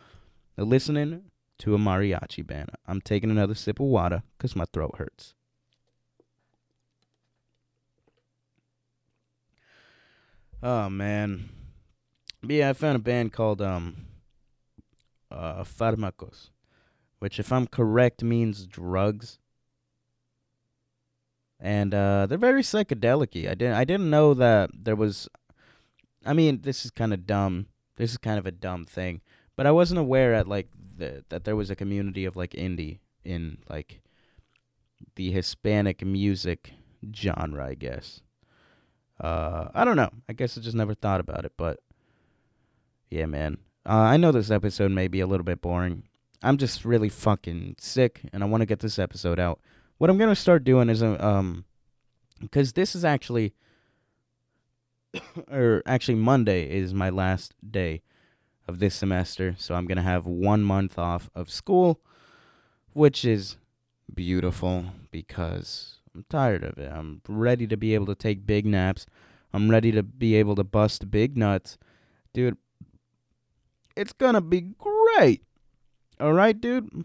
listening 0.56 1.22
to 1.58 1.74
a 1.74 1.78
mariachi 1.78 2.46
band. 2.46 2.70
I'm 2.86 3.00
taking 3.00 3.30
another 3.30 3.54
sip 3.54 3.80
of 3.80 3.86
water 3.86 4.22
because 4.36 4.56
my 4.56 4.64
throat 4.72 4.96
hurts. 4.98 5.34
Oh 10.62 10.88
man, 10.88 11.48
but 12.40 12.52
yeah, 12.52 12.70
I 12.70 12.72
found 12.72 12.96
a 12.96 13.00
band 13.00 13.32
called 13.32 13.60
um, 13.60 14.06
uh, 15.30 15.64
Farmacos, 15.64 16.50
which, 17.18 17.40
if 17.40 17.52
I'm 17.52 17.66
correct, 17.66 18.22
means 18.22 18.66
drugs. 18.66 19.38
And 21.58 21.94
uh, 21.94 22.26
they're 22.26 22.38
very 22.38 22.62
psychedelic 22.62 23.48
I 23.48 23.54
didn't 23.54 23.74
I 23.74 23.84
didn't 23.84 24.10
know 24.10 24.34
that 24.34 24.70
there 24.74 24.96
was. 24.96 25.28
I 26.24 26.32
mean, 26.32 26.62
this 26.62 26.84
is 26.84 26.90
kind 26.90 27.12
of 27.12 27.26
dumb. 27.26 27.66
This 27.96 28.12
is 28.12 28.18
kind 28.18 28.38
of 28.38 28.46
a 28.46 28.52
dumb 28.52 28.84
thing 28.84 29.20
but 29.56 29.66
I 29.66 29.70
wasn't 29.70 30.00
aware 30.00 30.34
at 30.34 30.48
like 30.48 30.68
the, 30.96 31.24
that 31.28 31.44
there 31.44 31.56
was 31.56 31.70
a 31.70 31.76
community 31.76 32.24
of 32.24 32.36
like 32.36 32.52
indie 32.52 32.98
in 33.24 33.58
like 33.68 34.00
the 35.16 35.30
Hispanic 35.30 36.04
music 36.04 36.72
genre, 37.14 37.66
I 37.66 37.74
guess. 37.74 38.22
Uh, 39.20 39.68
I 39.74 39.84
don't 39.84 39.96
know. 39.96 40.10
I 40.28 40.32
guess 40.32 40.58
I 40.58 40.60
just 40.60 40.76
never 40.76 40.94
thought 40.94 41.20
about 41.20 41.44
it, 41.44 41.52
but 41.56 41.80
yeah, 43.10 43.26
man. 43.26 43.58
Uh, 43.84 43.92
I 43.92 44.16
know 44.16 44.32
this 44.32 44.50
episode 44.50 44.90
may 44.90 45.08
be 45.08 45.20
a 45.20 45.26
little 45.26 45.44
bit 45.44 45.60
boring. 45.60 46.04
I'm 46.42 46.56
just 46.56 46.84
really 46.84 47.08
fucking 47.08 47.76
sick, 47.78 48.22
and 48.32 48.42
I 48.42 48.46
want 48.46 48.62
to 48.62 48.66
get 48.66 48.80
this 48.80 48.98
episode 48.98 49.38
out. 49.38 49.60
What 49.98 50.10
I'm 50.10 50.18
gonna 50.18 50.34
start 50.34 50.64
doing 50.64 50.88
is 50.88 51.02
uh, 51.02 51.16
um, 51.20 51.64
because 52.40 52.72
this 52.72 52.94
is 52.94 53.04
actually, 53.04 53.54
or 55.50 55.82
actually 55.86 56.16
Monday 56.16 56.68
is 56.68 56.92
my 56.92 57.10
last 57.10 57.54
day 57.68 58.02
of 58.66 58.78
this 58.78 58.94
semester. 58.94 59.54
So 59.58 59.74
I'm 59.74 59.86
to 59.86 60.02
have 60.02 60.26
one 60.26 60.62
month 60.62 60.98
off 60.98 61.30
of 61.34 61.50
school, 61.50 62.00
which 62.92 63.24
is 63.24 63.56
beautiful 64.12 64.86
because 65.10 65.98
I'm 66.14 66.24
tired 66.28 66.64
of 66.64 66.78
it. 66.78 66.90
I'm 66.92 67.22
ready 67.28 67.66
to 67.66 67.76
be 67.76 67.94
able 67.94 68.06
to 68.06 68.14
take 68.14 68.46
big 68.46 68.66
naps. 68.66 69.06
I'm 69.52 69.70
ready 69.70 69.92
to 69.92 70.02
be 70.02 70.34
able 70.34 70.54
to 70.56 70.64
bust 70.64 71.10
big 71.10 71.36
nuts. 71.36 71.78
Dude, 72.32 72.56
it's 73.96 74.12
to 74.12 74.40
be 74.40 74.60
great. 74.78 75.42
All 76.20 76.32
right, 76.32 76.58
dude? 76.58 77.04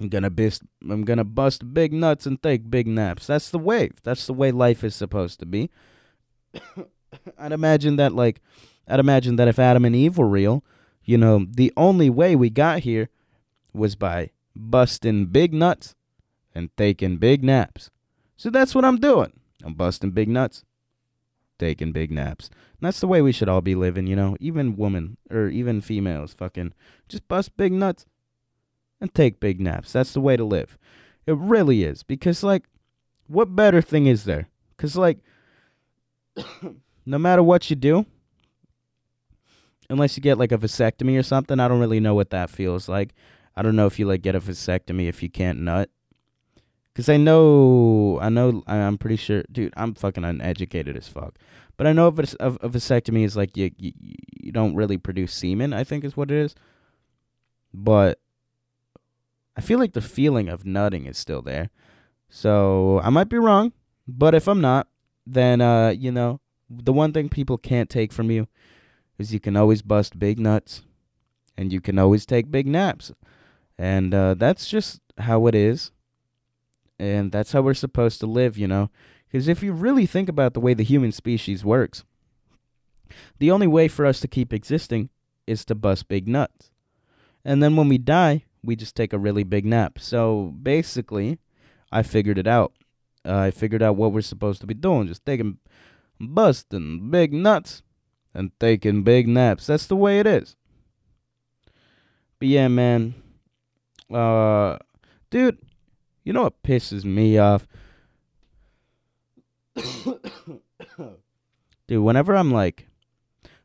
I'm 0.00 0.08
gonna 0.08 0.30
bust 0.30 0.62
I'm 0.88 1.04
gonna 1.04 1.24
bust 1.24 1.74
big 1.74 1.92
nuts 1.92 2.26
and 2.26 2.42
take 2.42 2.70
big 2.70 2.86
naps. 2.86 3.26
That's 3.26 3.50
the 3.50 3.58
wave. 3.58 4.00
That's 4.02 4.26
the 4.26 4.32
way 4.32 4.50
life 4.50 4.82
is 4.82 4.94
supposed 4.94 5.40
to 5.40 5.46
be. 5.46 5.70
I'd 7.38 7.52
imagine 7.52 7.96
that 7.96 8.14
like 8.14 8.40
I'd 8.88 9.00
imagine 9.00 9.36
that 9.36 9.48
if 9.48 9.58
Adam 9.58 9.84
and 9.84 9.94
Eve 9.94 10.16
were 10.16 10.28
real, 10.28 10.64
you 11.04 11.18
know, 11.18 11.46
the 11.48 11.72
only 11.76 12.08
way 12.08 12.34
we 12.34 12.48
got 12.48 12.80
here 12.80 13.10
was 13.74 13.94
by 13.94 14.30
busting 14.56 15.26
big 15.26 15.52
nuts 15.52 15.94
and 16.54 16.74
taking 16.76 17.16
big 17.16 17.42
naps. 17.44 17.90
So 18.36 18.50
that's 18.50 18.74
what 18.74 18.84
I'm 18.84 18.98
doing. 18.98 19.32
I'm 19.64 19.74
busting 19.74 20.12
big 20.12 20.28
nuts, 20.28 20.64
taking 21.58 21.92
big 21.92 22.10
naps. 22.10 22.48
And 22.48 22.86
that's 22.86 23.00
the 23.00 23.06
way 23.06 23.20
we 23.20 23.32
should 23.32 23.48
all 23.48 23.60
be 23.60 23.74
living, 23.74 24.06
you 24.06 24.16
know, 24.16 24.36
even 24.40 24.76
women 24.76 25.16
or 25.30 25.48
even 25.48 25.80
females 25.80 26.34
fucking 26.34 26.72
just 27.08 27.26
bust 27.28 27.56
big 27.56 27.72
nuts 27.72 28.06
and 29.00 29.12
take 29.14 29.40
big 29.40 29.60
naps. 29.60 29.92
That's 29.92 30.12
the 30.12 30.20
way 30.20 30.36
to 30.36 30.44
live. 30.44 30.78
It 31.26 31.36
really 31.36 31.84
is 31.84 32.02
because 32.02 32.42
like 32.42 32.64
what 33.26 33.54
better 33.54 33.82
thing 33.82 34.06
is 34.06 34.24
there? 34.24 34.48
Cuz 34.78 34.96
like 34.96 35.18
no 37.06 37.18
matter 37.18 37.42
what 37.42 37.68
you 37.68 37.76
do, 37.76 38.06
unless 39.90 40.16
you 40.16 40.22
get 40.22 40.38
like 40.38 40.52
a 40.52 40.58
vasectomy 40.58 41.18
or 41.18 41.22
something. 41.22 41.60
I 41.60 41.68
don't 41.68 41.80
really 41.80 42.00
know 42.00 42.14
what 42.14 42.30
that 42.30 42.48
feels 42.48 42.88
like. 42.88 43.12
I 43.56 43.62
don't 43.62 43.76
know 43.76 43.86
if 43.86 43.98
you 43.98 44.06
like 44.06 44.22
get 44.22 44.36
a 44.36 44.40
vasectomy 44.40 45.08
if 45.08 45.22
you 45.22 45.28
can't 45.28 45.58
nut. 45.60 45.90
Cause 46.94 47.08
I 47.08 47.16
know, 47.16 48.18
I 48.20 48.28
know, 48.28 48.62
I'm 48.66 48.98
pretty 48.98 49.16
sure, 49.16 49.44
dude. 49.50 49.72
I'm 49.76 49.94
fucking 49.94 50.24
uneducated 50.24 50.96
as 50.96 51.06
fuck, 51.06 51.36
but 51.76 51.86
I 51.86 51.92
know 51.92 52.08
a, 52.08 52.10
a 52.10 52.68
vasectomy 52.68 53.24
is 53.24 53.36
like 53.36 53.56
you, 53.56 53.70
you, 53.78 53.92
you 54.42 54.52
don't 54.52 54.74
really 54.74 54.98
produce 54.98 55.32
semen. 55.32 55.72
I 55.72 55.84
think 55.84 56.04
is 56.04 56.16
what 56.16 56.30
it 56.30 56.36
is, 56.36 56.54
but 57.72 58.18
I 59.56 59.60
feel 59.60 59.78
like 59.78 59.92
the 59.92 60.00
feeling 60.00 60.48
of 60.48 60.66
nutting 60.66 61.06
is 61.06 61.16
still 61.16 61.42
there. 61.42 61.70
So 62.28 63.00
I 63.04 63.10
might 63.10 63.28
be 63.28 63.38
wrong, 63.38 63.72
but 64.08 64.34
if 64.34 64.48
I'm 64.48 64.60
not, 64.60 64.88
then 65.26 65.60
uh, 65.60 65.90
you 65.90 66.10
know, 66.10 66.40
the 66.68 66.92
one 66.92 67.12
thing 67.12 67.28
people 67.28 67.58
can't 67.58 67.90
take 67.90 68.12
from 68.12 68.30
you 68.30 68.48
is 69.18 69.32
you 69.32 69.40
can 69.40 69.56
always 69.56 69.82
bust 69.82 70.18
big 70.18 70.38
nuts 70.38 70.82
and 71.56 71.72
you 71.72 71.80
can 71.80 71.98
always 71.98 72.24
take 72.24 72.50
big 72.50 72.66
naps. 72.66 73.12
And 73.78 74.14
uh, 74.14 74.34
that's 74.34 74.68
just 74.68 75.00
how 75.18 75.46
it 75.46 75.54
is. 75.54 75.92
And 77.00 77.32
that's 77.32 77.52
how 77.52 77.62
we're 77.62 77.72
supposed 77.72 78.20
to 78.20 78.26
live, 78.26 78.58
you 78.58 78.68
know? 78.68 78.90
Because 79.26 79.48
if 79.48 79.62
you 79.62 79.72
really 79.72 80.04
think 80.04 80.28
about 80.28 80.52
the 80.52 80.60
way 80.60 80.74
the 80.74 80.82
human 80.82 81.12
species 81.12 81.64
works, 81.64 82.04
the 83.38 83.50
only 83.50 83.66
way 83.66 83.88
for 83.88 84.04
us 84.04 84.20
to 84.20 84.28
keep 84.28 84.52
existing 84.52 85.08
is 85.46 85.64
to 85.64 85.74
bust 85.74 86.08
big 86.08 86.28
nuts. 86.28 86.70
And 87.42 87.62
then 87.62 87.74
when 87.74 87.88
we 87.88 87.96
die, 87.96 88.44
we 88.62 88.76
just 88.76 88.94
take 88.94 89.14
a 89.14 89.18
really 89.18 89.44
big 89.44 89.64
nap. 89.64 89.98
So 89.98 90.54
basically, 90.62 91.38
I 91.90 92.02
figured 92.02 92.36
it 92.36 92.46
out. 92.46 92.74
Uh, 93.24 93.38
I 93.38 93.50
figured 93.50 93.82
out 93.82 93.96
what 93.96 94.12
we're 94.12 94.20
supposed 94.20 94.60
to 94.60 94.66
be 94.66 94.74
doing, 94.74 95.06
just 95.06 95.24
taking, 95.24 95.56
busting 96.20 97.10
big 97.10 97.32
nuts 97.32 97.82
and 98.34 98.52
taking 98.60 99.04
big 99.04 99.26
naps. 99.26 99.66
That's 99.66 99.86
the 99.86 99.96
way 99.96 100.20
it 100.20 100.26
is. 100.26 100.54
But 102.38 102.48
yeah, 102.48 102.68
man. 102.68 103.14
Uh 104.12 104.76
dude, 105.30 105.58
you 106.24 106.32
know 106.32 106.42
what 106.42 106.62
pisses 106.62 107.04
me 107.04 107.38
off? 107.38 107.66
dude, 111.86 112.02
whenever 112.02 112.34
I'm 112.34 112.52
like 112.52 112.86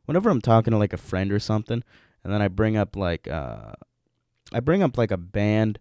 whenever 0.05 0.29
I'm 0.29 0.41
talking 0.41 0.71
to 0.71 0.77
like 0.77 0.93
a 0.93 0.97
friend 0.97 1.31
or 1.31 1.39
something, 1.39 1.83
and 2.23 2.33
then 2.33 2.41
I 2.41 2.47
bring 2.47 2.77
up 2.77 2.95
like 2.95 3.27
uh, 3.27 3.73
I 4.53 4.59
bring 4.59 4.83
up 4.83 4.97
like 4.97 5.11
a 5.11 5.17
band, 5.17 5.79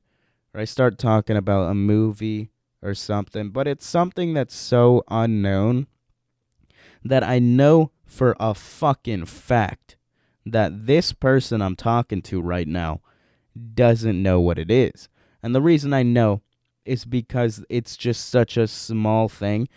or 0.53 0.61
I 0.61 0.65
start 0.65 0.99
talking 0.99 1.37
about 1.37 1.71
a 1.71 1.75
movie 1.75 2.51
or 2.83 2.95
something, 2.95 3.51
but 3.51 3.67
it's 3.67 3.87
something 3.87 4.35
that's 4.35 4.55
so 4.55 5.03
unknown 5.09 5.87
that 7.03 7.25
I 7.25 7.39
know 7.39 7.91
for 8.05 8.37
a 8.39 8.55
fucking 8.55 9.27
fact 9.27 9.97
that 10.47 10.87
this 10.87 11.13
person 11.13 11.63
I'm 11.63 11.77
talking 11.77 12.21
to 12.23 12.41
right 12.41 12.69
now 12.69 13.01
doesn't 13.75 14.23
know 14.23 14.41
what 14.41 14.59
it 14.59 14.71
is. 14.71 15.09
And 15.43 15.55
the 15.55 15.63
reason 15.63 15.93
I 15.93 16.03
know 16.03 16.43
is 16.85 17.05
because 17.05 17.65
it's 17.69 17.97
just 17.97 18.29
such 18.29 18.57
a 18.57 18.67
small 18.67 19.29
thing 19.29 19.69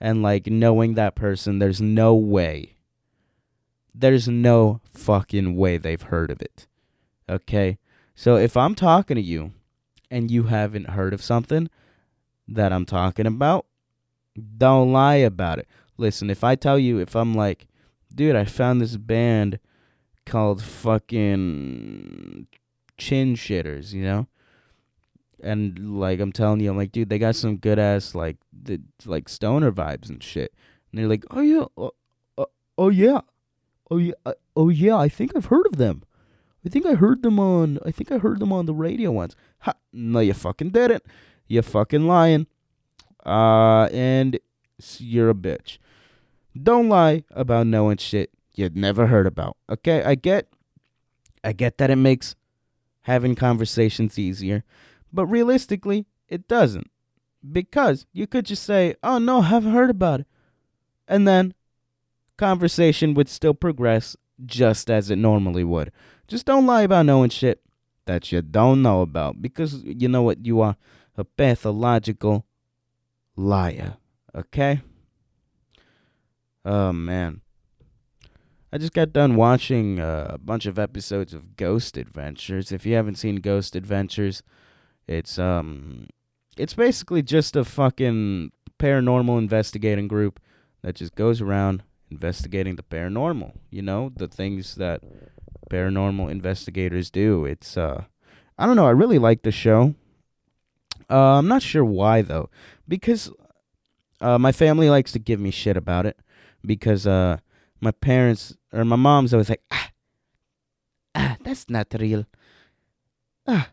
and 0.00 0.22
like 0.22 0.46
knowing 0.46 0.94
that 0.94 1.14
person 1.14 1.58
there's 1.58 1.80
no 1.80 2.14
way 2.14 2.76
there's 3.98 4.28
no 4.28 4.80
fucking 4.92 5.56
way 5.56 5.78
they've 5.78 6.02
heard 6.02 6.30
of 6.30 6.42
it. 6.42 6.66
Okay? 7.28 7.78
So 8.14 8.36
if 8.36 8.56
I'm 8.56 8.74
talking 8.74 9.14
to 9.14 9.22
you 9.22 9.52
and 10.10 10.30
you 10.30 10.44
haven't 10.44 10.90
heard 10.90 11.14
of 11.14 11.22
something 11.22 11.70
that 12.46 12.72
I'm 12.72 12.84
talking 12.84 13.26
about, 13.26 13.66
don't 14.58 14.92
lie 14.92 15.16
about 15.16 15.58
it. 15.58 15.66
Listen, 15.96 16.28
if 16.28 16.44
I 16.44 16.56
tell 16.56 16.78
you, 16.78 16.98
if 16.98 17.16
I'm 17.16 17.34
like, 17.34 17.66
dude, 18.14 18.36
I 18.36 18.44
found 18.44 18.80
this 18.80 18.98
band 18.98 19.58
called 20.26 20.62
fucking 20.62 22.46
Chin 22.98 23.34
Shitters, 23.34 23.92
you 23.92 24.02
know? 24.02 24.26
And 25.42 26.00
like 26.00 26.20
I'm 26.20 26.32
telling 26.32 26.60
you, 26.60 26.70
I'm 26.70 26.76
like, 26.76 26.92
dude, 26.92 27.08
they 27.08 27.18
got 27.18 27.36
some 27.36 27.56
good 27.56 27.78
ass 27.78 28.14
like 28.14 28.36
the 28.52 28.80
like 29.04 29.28
stoner 29.28 29.70
vibes 29.70 30.08
and 30.08 30.22
shit. 30.22 30.52
And 30.90 30.98
they're 30.98 31.08
like, 31.08 31.24
oh 31.30 31.40
yeah, 31.40 31.64
oh, 31.76 31.92
oh, 32.38 32.46
oh 32.78 32.88
yeah, 32.88 33.20
oh 33.90 33.98
yeah, 33.98 34.14
uh, 34.24 34.34
oh 34.56 34.68
yeah, 34.68 34.96
I 34.96 35.08
think 35.08 35.32
I've 35.36 35.46
heard 35.46 35.66
of 35.66 35.76
them. 35.76 36.02
I 36.64 36.68
think 36.68 36.84
I 36.84 36.94
heard 36.94 37.22
them 37.22 37.38
on. 37.38 37.78
I 37.84 37.92
think 37.92 38.10
I 38.10 38.18
heard 38.18 38.40
them 38.40 38.52
on 38.52 38.66
the 38.66 38.74
radio 38.74 39.12
once. 39.12 39.36
Ha! 39.60 39.74
No, 39.92 40.18
you 40.18 40.34
fucking 40.34 40.70
didn't. 40.70 41.04
You 41.46 41.62
fucking 41.62 42.06
lying. 42.08 42.48
Uh, 43.24 43.88
and 43.92 44.38
you're 44.98 45.30
a 45.30 45.34
bitch. 45.34 45.78
Don't 46.60 46.88
lie 46.88 47.22
about 47.30 47.66
knowing 47.66 47.98
shit 47.98 48.30
you'd 48.54 48.76
never 48.76 49.06
heard 49.06 49.26
about. 49.26 49.56
Okay, 49.70 50.02
I 50.02 50.16
get, 50.16 50.48
I 51.44 51.52
get 51.52 51.78
that 51.78 51.90
it 51.90 51.96
makes 51.96 52.34
having 53.02 53.36
conversations 53.36 54.18
easier, 54.18 54.64
but 55.12 55.26
realistically, 55.26 56.06
it 56.28 56.48
doesn't. 56.48 56.90
Because 57.50 58.06
you 58.12 58.26
could 58.26 58.46
just 58.46 58.64
say, 58.64 58.96
"Oh 59.02 59.18
no, 59.18 59.40
haven't 59.40 59.72
heard 59.72 59.90
about 59.90 60.20
it," 60.20 60.26
and 61.06 61.26
then 61.26 61.54
conversation 62.36 63.14
would 63.14 63.28
still 63.28 63.54
progress 63.54 64.16
just 64.44 64.90
as 64.90 65.10
it 65.10 65.16
normally 65.16 65.64
would. 65.64 65.92
Just 66.28 66.46
don't 66.46 66.66
lie 66.66 66.82
about 66.82 67.06
knowing 67.06 67.30
shit 67.30 67.62
that 68.06 68.32
you 68.32 68.42
don't 68.42 68.82
know 68.82 69.00
about, 69.00 69.40
because 69.40 69.82
you 69.84 70.08
know 70.08 70.22
what 70.22 70.44
you 70.44 70.60
are 70.60 70.76
a 71.16 71.24
pathological 71.24 72.46
liar. 73.36 73.96
Okay. 74.34 74.80
Oh 76.64 76.92
man. 76.92 77.40
I 78.72 78.78
just 78.78 78.92
got 78.92 79.12
done 79.12 79.36
watching 79.36 80.00
uh, 80.00 80.32
a 80.34 80.38
bunch 80.38 80.66
of 80.66 80.78
episodes 80.78 81.32
of 81.32 81.56
Ghost 81.56 81.96
Adventures. 81.96 82.72
If 82.72 82.84
you 82.84 82.94
haven't 82.94 83.14
seen 83.14 83.36
Ghost 83.36 83.76
Adventures, 83.76 84.42
it's 85.08 85.38
um 85.38 86.08
it's 86.56 86.74
basically 86.74 87.22
just 87.22 87.56
a 87.56 87.64
fucking 87.64 88.52
paranormal 88.78 89.38
investigating 89.38 90.08
group 90.08 90.40
that 90.82 90.96
just 90.96 91.14
goes 91.14 91.40
around 91.40 91.82
investigating 92.10 92.76
the 92.76 92.82
paranormal, 92.82 93.52
you 93.70 93.82
know, 93.82 94.12
the 94.16 94.28
things 94.28 94.76
that 94.76 95.02
paranormal 95.70 96.30
investigators 96.30 97.10
do. 97.10 97.44
It's 97.44 97.76
uh 97.76 98.04
I 98.58 98.66
don't 98.66 98.76
know, 98.76 98.86
I 98.86 98.90
really 98.90 99.18
like 99.18 99.42
the 99.42 99.52
show. 99.52 99.94
Uh, 101.10 101.38
I'm 101.38 101.46
not 101.48 101.62
sure 101.62 101.84
why 101.84 102.22
though, 102.22 102.50
because 102.88 103.30
uh, 104.20 104.38
my 104.38 104.52
family 104.52 104.88
likes 104.90 105.12
to 105.12 105.18
give 105.18 105.38
me 105.38 105.50
shit 105.50 105.76
about 105.76 106.06
it 106.06 106.18
because 106.64 107.06
uh, 107.06 107.38
my 107.80 107.90
parents 107.90 108.56
or 108.72 108.84
my 108.84 108.96
mom's 108.96 109.32
always 109.32 109.48
like, 109.48 109.62
ah, 109.70 109.90
ah, 111.14 111.36
that's 111.42 111.68
not 111.68 111.88
real. 111.98 112.26
Ah, 113.46 113.70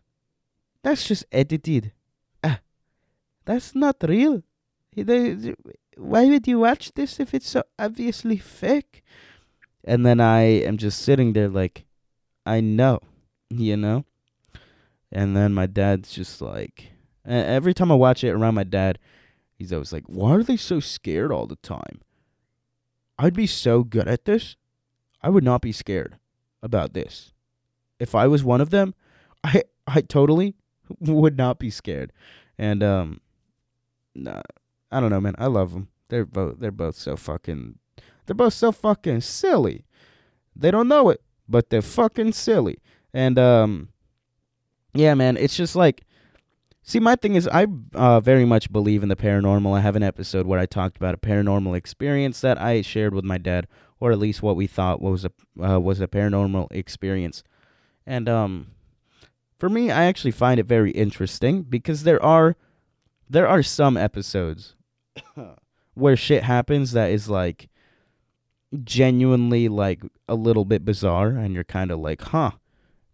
that's 0.84 1.08
just 1.08 1.24
edited. 1.32 1.92
Ah, 2.44 2.60
that's 3.46 3.74
not 3.74 3.96
real. 4.02 4.42
Why 5.96 6.26
would 6.26 6.46
you 6.46 6.60
watch 6.60 6.92
this 6.94 7.18
if 7.18 7.32
it's 7.34 7.48
so 7.48 7.64
obviously 7.78 8.36
fake? 8.36 9.02
And 9.82 10.04
then 10.04 10.20
I 10.20 10.42
am 10.42 10.76
just 10.76 11.00
sitting 11.00 11.32
there 11.32 11.48
like, 11.48 11.86
I 12.46 12.60
know, 12.60 13.00
you 13.48 13.76
know? 13.76 14.04
And 15.10 15.34
then 15.34 15.54
my 15.54 15.66
dad's 15.66 16.12
just 16.12 16.42
like, 16.42 16.92
every 17.24 17.72
time 17.72 17.90
I 17.90 17.94
watch 17.94 18.22
it 18.22 18.30
around 18.30 18.54
my 18.54 18.64
dad, 18.64 18.98
he's 19.56 19.72
always 19.72 19.92
like, 19.92 20.04
why 20.06 20.32
are 20.32 20.42
they 20.42 20.56
so 20.56 20.80
scared 20.80 21.32
all 21.32 21.46
the 21.46 21.56
time? 21.56 22.02
I'd 23.18 23.34
be 23.34 23.46
so 23.46 23.84
good 23.84 24.08
at 24.08 24.26
this. 24.26 24.56
I 25.22 25.30
would 25.30 25.44
not 25.44 25.62
be 25.62 25.72
scared 25.72 26.18
about 26.62 26.92
this. 26.92 27.32
If 27.98 28.14
I 28.14 28.26
was 28.26 28.44
one 28.44 28.60
of 28.60 28.68
them, 28.70 28.94
I 29.42 29.62
I 29.86 30.02
totally 30.02 30.56
would 31.00 31.36
not 31.36 31.58
be 31.58 31.70
scared. 31.70 32.12
And 32.58 32.82
um 32.82 33.20
nah, 34.14 34.42
I 34.90 35.00
don't 35.00 35.10
know, 35.10 35.20
man. 35.20 35.34
I 35.38 35.46
love 35.46 35.72
them. 35.72 35.88
They're 36.08 36.26
both 36.26 36.60
they're 36.60 36.70
both 36.70 36.96
so 36.96 37.16
fucking 37.16 37.78
they're 38.26 38.34
both 38.34 38.54
so 38.54 38.72
fucking 38.72 39.20
silly. 39.22 39.84
They 40.56 40.70
don't 40.70 40.88
know 40.88 41.10
it, 41.10 41.20
but 41.48 41.70
they're 41.70 41.82
fucking 41.82 42.32
silly. 42.32 42.78
And 43.12 43.38
um 43.38 43.88
yeah, 44.94 45.14
man, 45.14 45.36
it's 45.36 45.56
just 45.56 45.74
like 45.74 46.04
See, 46.86 47.00
my 47.00 47.16
thing 47.16 47.34
is, 47.34 47.48
I 47.48 47.66
uh, 47.94 48.20
very 48.20 48.44
much 48.44 48.70
believe 48.70 49.02
in 49.02 49.08
the 49.08 49.16
paranormal. 49.16 49.74
I 49.74 49.80
have 49.80 49.96
an 49.96 50.02
episode 50.02 50.46
where 50.46 50.60
I 50.60 50.66
talked 50.66 50.98
about 50.98 51.14
a 51.14 51.18
paranormal 51.18 51.74
experience 51.74 52.42
that 52.42 52.60
I 52.60 52.82
shared 52.82 53.14
with 53.14 53.24
my 53.24 53.38
dad, 53.38 53.66
or 54.00 54.12
at 54.12 54.18
least 54.18 54.42
what 54.42 54.54
we 54.54 54.66
thought 54.66 55.00
was 55.00 55.24
a 55.24 55.30
uh, 55.66 55.80
was 55.80 56.02
a 56.02 56.06
paranormal 56.06 56.66
experience. 56.70 57.42
And 58.06 58.28
um, 58.28 58.72
for 59.64 59.70
me, 59.70 59.90
I 59.90 60.04
actually 60.04 60.32
find 60.32 60.60
it 60.60 60.66
very 60.66 60.90
interesting 60.90 61.62
because 61.62 62.02
there 62.02 62.22
are 62.22 62.54
there 63.30 63.48
are 63.48 63.62
some 63.62 63.96
episodes 63.96 64.76
where 65.94 66.18
shit 66.18 66.42
happens 66.42 66.92
that 66.92 67.10
is 67.10 67.30
like 67.30 67.70
genuinely 68.82 69.70
like 69.70 70.02
a 70.28 70.34
little 70.34 70.66
bit 70.66 70.84
bizarre, 70.84 71.30
and 71.30 71.54
you're 71.54 71.64
kind 71.64 71.90
of 71.90 71.98
like, 71.98 72.20
huh 72.20 72.50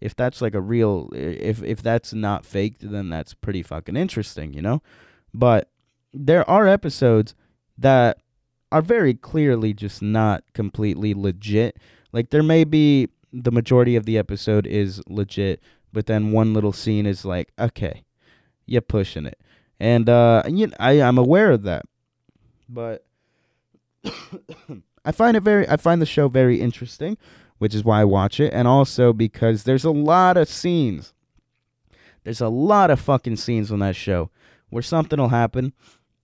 if 0.00 0.16
that's 0.16 0.42
like 0.42 0.56
a 0.56 0.60
real 0.60 1.08
if 1.12 1.62
if 1.62 1.82
that's 1.82 2.12
not 2.12 2.44
faked 2.44 2.90
then 2.90 3.10
that's 3.10 3.32
pretty 3.32 3.62
fucking 3.62 3.96
interesting 3.96 4.52
you 4.52 4.60
know? 4.60 4.82
But 5.32 5.70
there 6.12 6.48
are 6.50 6.66
episodes 6.66 7.36
that 7.78 8.18
are 8.72 8.82
very 8.82 9.14
clearly 9.14 9.72
just 9.72 10.02
not 10.02 10.42
completely 10.52 11.14
legit. 11.14 11.76
Like 12.12 12.30
there 12.30 12.42
may 12.42 12.64
be 12.64 13.08
the 13.32 13.52
majority 13.52 13.94
of 13.94 14.04
the 14.04 14.18
episode 14.18 14.66
is 14.66 15.00
legit 15.06 15.62
but 15.92 16.06
then 16.06 16.32
one 16.32 16.54
little 16.54 16.72
scene 16.72 17.06
is 17.06 17.24
like 17.24 17.50
okay 17.58 18.04
you're 18.66 18.80
pushing 18.80 19.26
it 19.26 19.38
and 19.78 20.08
uh 20.08 20.42
you, 20.48 20.70
I 20.78 21.00
I'm 21.02 21.18
aware 21.18 21.50
of 21.50 21.62
that 21.62 21.84
but 22.68 23.04
I 25.04 25.12
find 25.12 25.36
it 25.36 25.42
very 25.42 25.68
I 25.68 25.76
find 25.76 26.00
the 26.00 26.06
show 26.06 26.28
very 26.28 26.60
interesting 26.60 27.16
which 27.60 27.74
is 27.74 27.84
why 27.84 28.00
I 28.00 28.04
watch 28.04 28.40
it, 28.40 28.54
and 28.54 28.66
also 28.66 29.12
because 29.12 29.64
there's 29.64 29.84
a 29.84 29.90
lot 29.90 30.38
of 30.38 30.48
scenes. 30.48 31.12
There's 32.24 32.40
a 32.40 32.48
lot 32.48 32.90
of 32.90 32.98
fucking 32.98 33.36
scenes 33.36 33.70
on 33.70 33.80
that 33.80 33.96
show 33.96 34.30
where 34.70 34.82
something 34.82 35.20
will 35.20 35.28
happen, 35.28 35.74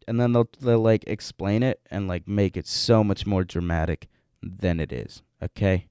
and 0.09 0.19
then 0.19 0.33
they'll 0.33 0.49
they'll 0.61 0.81
like 0.81 1.05
explain 1.07 1.63
it 1.63 1.79
and 1.91 2.09
like 2.09 2.27
make 2.27 2.57
it 2.57 2.67
so 2.67 3.05
much 3.05 3.27
more 3.27 3.45
dramatic 3.45 4.09
than 4.43 4.81
it 4.81 4.95
is. 4.95 5.23
Okay, 5.43 5.89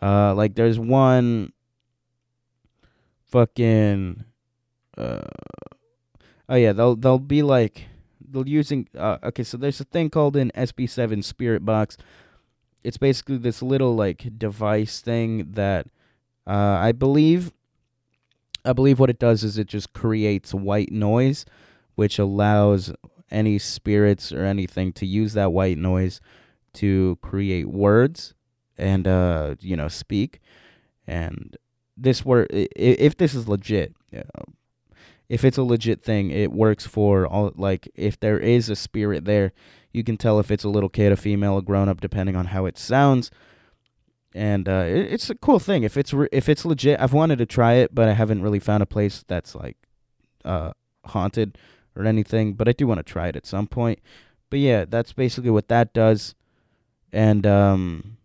uh, 0.00 0.32
like 0.34 0.54
there's 0.54 0.78
one 0.78 1.52
fucking 3.28 4.24
uh, 4.96 5.20
oh 6.48 6.56
yeah, 6.56 6.72
they'll 6.72 6.96
they'll 6.96 7.18
be 7.18 7.42
like 7.42 7.86
they'll 8.20 8.48
using 8.48 8.88
uh, 8.96 9.18
okay, 9.24 9.42
so 9.42 9.56
there's 9.56 9.80
a 9.80 9.84
thing 9.84 10.10
called 10.10 10.36
an 10.36 10.50
SB7 10.54 11.22
Spirit 11.22 11.64
Box 11.64 11.96
it's 12.86 12.98
basically 12.98 13.36
this 13.36 13.62
little 13.62 13.96
like 13.96 14.38
device 14.38 15.00
thing 15.00 15.50
that 15.54 15.88
uh, 16.46 16.78
I 16.80 16.92
believe 16.92 17.52
I 18.64 18.72
believe 18.72 19.00
what 19.00 19.10
it 19.10 19.18
does 19.18 19.42
is 19.42 19.58
it 19.58 19.66
just 19.66 19.92
creates 19.92 20.54
white 20.54 20.92
noise, 20.92 21.44
which 21.96 22.20
allows 22.20 22.92
any 23.28 23.58
spirits 23.58 24.30
or 24.30 24.44
anything 24.44 24.92
to 24.92 25.06
use 25.06 25.32
that 25.32 25.52
white 25.52 25.78
noise 25.78 26.20
to 26.74 27.18
create 27.22 27.68
words 27.68 28.34
and 28.78 29.08
uh, 29.08 29.56
you 29.58 29.76
know 29.76 29.88
speak. 29.88 30.40
And 31.08 31.56
this 31.96 32.24
word, 32.24 32.48
if 32.50 33.16
this 33.16 33.34
is 33.34 33.48
legit, 33.48 33.94
you 34.10 34.18
know, 34.18 34.44
if 35.28 35.44
it's 35.44 35.58
a 35.58 35.62
legit 35.62 36.02
thing, 36.02 36.30
it 36.30 36.52
works 36.52 36.86
for 36.86 37.26
all. 37.26 37.52
Like 37.56 37.88
if 37.94 38.20
there 38.20 38.38
is 38.38 38.68
a 38.68 38.76
spirit 38.76 39.24
there, 39.24 39.52
you 39.92 40.04
can 40.04 40.16
tell 40.16 40.38
if 40.38 40.50
it's 40.50 40.64
a 40.64 40.68
little 40.68 40.88
kid, 40.90 41.12
a 41.12 41.16
female, 41.16 41.58
a 41.58 41.62
grown 41.62 41.88
up, 41.88 42.00
depending 42.00 42.36
on 42.36 42.46
how 42.46 42.66
it 42.66 42.78
sounds. 42.78 43.30
and 44.34 44.68
uh, 44.68 44.84
it, 44.86 45.12
it's 45.12 45.30
a 45.30 45.34
cool 45.34 45.58
thing. 45.58 45.82
If 45.82 45.96
it's 45.96 46.12
re- 46.12 46.28
if 46.30 46.48
it's 46.48 46.64
legit, 46.64 47.00
I've 47.00 47.12
wanted 47.14 47.38
to 47.38 47.46
try 47.46 47.74
it, 47.74 47.94
but 47.94 48.08
I 48.08 48.12
haven't 48.12 48.42
really 48.42 48.60
found 48.60 48.82
a 48.82 48.86
place 48.86 49.24
that's 49.26 49.54
like 49.54 49.76
uh, 50.44 50.72
haunted 51.06 51.56
or 51.96 52.04
anything. 52.04 52.54
But 52.54 52.68
I 52.68 52.72
do 52.72 52.86
want 52.86 52.98
to 52.98 53.02
try 53.12 53.28
it 53.28 53.36
at 53.36 53.46
some 53.46 53.66
point. 53.66 54.00
But 54.50 54.58
yeah, 54.60 54.84
that's 54.86 55.12
basically 55.12 55.50
what 55.50 55.68
that 55.68 55.92
does, 55.94 56.34
and 57.12 57.46
um, 57.46 58.15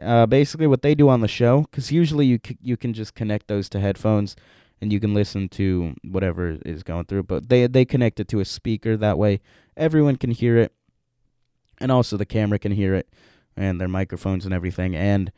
uh, 0.00 0.26
basically 0.26 0.66
what 0.66 0.82
they 0.82 0.94
do 0.94 1.08
on 1.08 1.20
the 1.20 1.28
show. 1.28 1.62
Because 1.62 1.92
usually 1.92 2.26
you 2.26 2.38
c- 2.44 2.58
you 2.60 2.76
can 2.76 2.92
just 2.92 3.14
connect 3.14 3.48
those 3.48 3.68
to 3.70 3.80
headphones, 3.80 4.36
and 4.80 4.92
you 4.92 5.00
can 5.00 5.14
listen 5.14 5.48
to 5.50 5.94
whatever 6.02 6.58
is 6.64 6.82
going 6.82 7.06
through. 7.06 7.24
But 7.24 7.48
they 7.48 7.66
they 7.66 7.84
connect 7.84 8.20
it 8.20 8.28
to 8.28 8.40
a 8.40 8.44
speaker 8.44 8.96
that 8.96 9.18
way 9.18 9.40
everyone 9.76 10.16
can 10.16 10.30
hear 10.30 10.58
it, 10.58 10.72
and 11.78 11.90
also 11.90 12.16
the 12.16 12.26
camera 12.26 12.58
can 12.58 12.72
hear 12.72 12.94
it, 12.94 13.08
and 13.56 13.80
their 13.80 13.88
microphones 13.88 14.44
and 14.44 14.54
everything. 14.54 14.94
And 14.94 15.32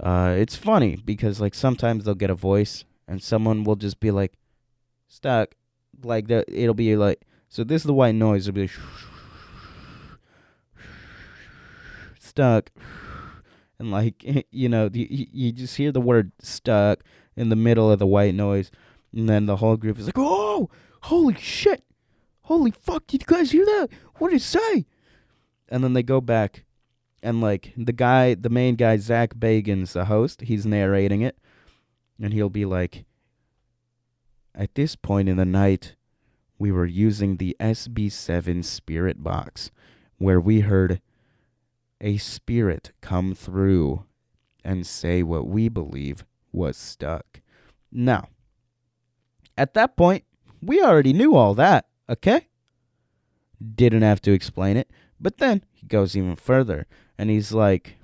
uh, 0.00 0.34
it's 0.36 0.56
funny 0.56 0.96
because 0.96 1.40
like 1.40 1.54
sometimes 1.54 2.04
they'll 2.04 2.14
get 2.14 2.30
a 2.30 2.34
voice, 2.34 2.84
and 3.08 3.22
someone 3.22 3.64
will 3.64 3.76
just 3.76 4.00
be 4.00 4.10
like 4.10 4.34
stuck, 5.08 5.54
like 6.02 6.28
the 6.28 6.44
it'll 6.48 6.74
be 6.74 6.96
like 6.96 7.22
so. 7.48 7.64
This 7.64 7.82
is 7.82 7.86
the 7.86 7.94
white 7.94 8.14
noise. 8.14 8.48
It'll 8.48 8.54
be 8.54 8.62
like, 8.62 8.70
stuck, 12.20 12.70
and 13.78 13.90
like 13.90 14.24
you 14.50 14.68
know 14.68 14.88
you 14.92 15.06
you 15.10 15.52
just 15.52 15.76
hear 15.76 15.92
the 15.92 16.00
word 16.00 16.32
stuck 16.40 17.02
in 17.36 17.48
the 17.48 17.56
middle 17.56 17.90
of 17.90 17.98
the 17.98 18.06
white 18.06 18.34
noise, 18.34 18.70
and 19.12 19.28
then 19.28 19.46
the 19.46 19.56
whole 19.56 19.76
group 19.76 19.98
is 19.98 20.06
like, 20.06 20.18
oh, 20.18 20.70
holy 21.02 21.34
shit. 21.34 21.82
Holy 22.42 22.70
fuck, 22.70 23.06
did 23.06 23.22
you 23.22 23.26
guys 23.26 23.50
hear 23.50 23.64
that? 23.64 23.88
What 24.16 24.30
did 24.30 24.36
it 24.36 24.42
say? 24.42 24.86
And 25.68 25.82
then 25.82 25.94
they 25.94 26.02
go 26.02 26.20
back 26.20 26.64
and 27.22 27.40
like 27.40 27.72
the 27.76 27.92
guy 27.92 28.34
the 28.34 28.48
main 28.48 28.76
guy, 28.76 28.96
Zak 28.98 29.34
Bagans, 29.34 29.92
the 29.92 30.04
host, 30.04 30.42
he's 30.42 30.64
narrating 30.64 31.22
it. 31.22 31.36
And 32.20 32.32
he'll 32.32 32.50
be 32.50 32.64
like 32.64 33.04
At 34.54 34.74
this 34.74 34.96
point 34.96 35.28
in 35.28 35.36
the 35.36 35.44
night, 35.44 35.96
we 36.58 36.72
were 36.72 36.86
using 36.86 37.36
the 37.36 37.56
SB 37.60 38.10
seven 38.12 38.62
spirit 38.62 39.22
box, 39.22 39.70
where 40.18 40.40
we 40.40 40.60
heard 40.60 41.00
a 42.00 42.16
spirit 42.18 42.92
come 43.00 43.34
through 43.34 44.04
and 44.64 44.86
say 44.86 45.22
what 45.22 45.46
we 45.46 45.68
believe 45.68 46.24
was 46.52 46.76
stuck. 46.76 47.40
Now, 47.92 48.28
at 49.56 49.74
that 49.74 49.96
point, 49.96 50.24
we 50.60 50.82
already 50.82 51.12
knew 51.12 51.34
all 51.34 51.54
that, 51.54 51.86
okay? 52.08 52.48
Didn't 53.74 54.02
have 54.02 54.20
to 54.22 54.32
explain 54.32 54.76
it. 54.76 54.90
But 55.20 55.38
then 55.38 55.62
he 55.72 55.86
goes 55.86 56.16
even 56.16 56.36
further 56.36 56.86
and 57.16 57.30
he's 57.30 57.52
like, 57.52 57.96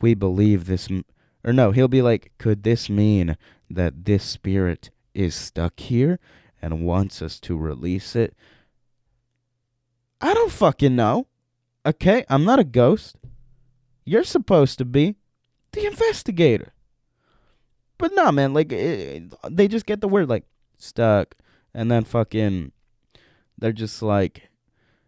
We 0.00 0.14
believe 0.14 0.66
this. 0.66 0.90
M-, 0.90 1.04
or 1.44 1.52
no, 1.52 1.72
he'll 1.72 1.88
be 1.88 2.02
like, 2.02 2.32
Could 2.38 2.62
this 2.62 2.88
mean 2.88 3.36
that 3.68 4.04
this 4.04 4.22
spirit 4.22 4.90
is 5.14 5.34
stuck 5.34 5.80
here 5.80 6.20
and 6.60 6.86
wants 6.86 7.20
us 7.20 7.40
to 7.40 7.56
release 7.56 8.14
it? 8.14 8.36
I 10.20 10.34
don't 10.34 10.52
fucking 10.52 10.94
know. 10.94 11.26
Okay? 11.84 12.24
I'm 12.28 12.44
not 12.44 12.58
a 12.58 12.64
ghost. 12.64 13.16
You're 14.04 14.24
supposed 14.24 14.78
to 14.78 14.84
be 14.84 15.16
the 15.72 15.86
investigator. 15.86 16.72
But 17.98 18.14
nah, 18.14 18.30
man, 18.30 18.52
like, 18.52 18.72
it, 18.72 19.32
they 19.48 19.68
just 19.68 19.86
get 19.86 20.00
the 20.00 20.08
word, 20.08 20.28
like, 20.28 20.44
stuck. 20.76 21.34
And 21.74 21.90
then 21.90 22.04
fucking, 22.04 22.72
they're 23.56 23.72
just 23.72 24.02
like, 24.02 24.50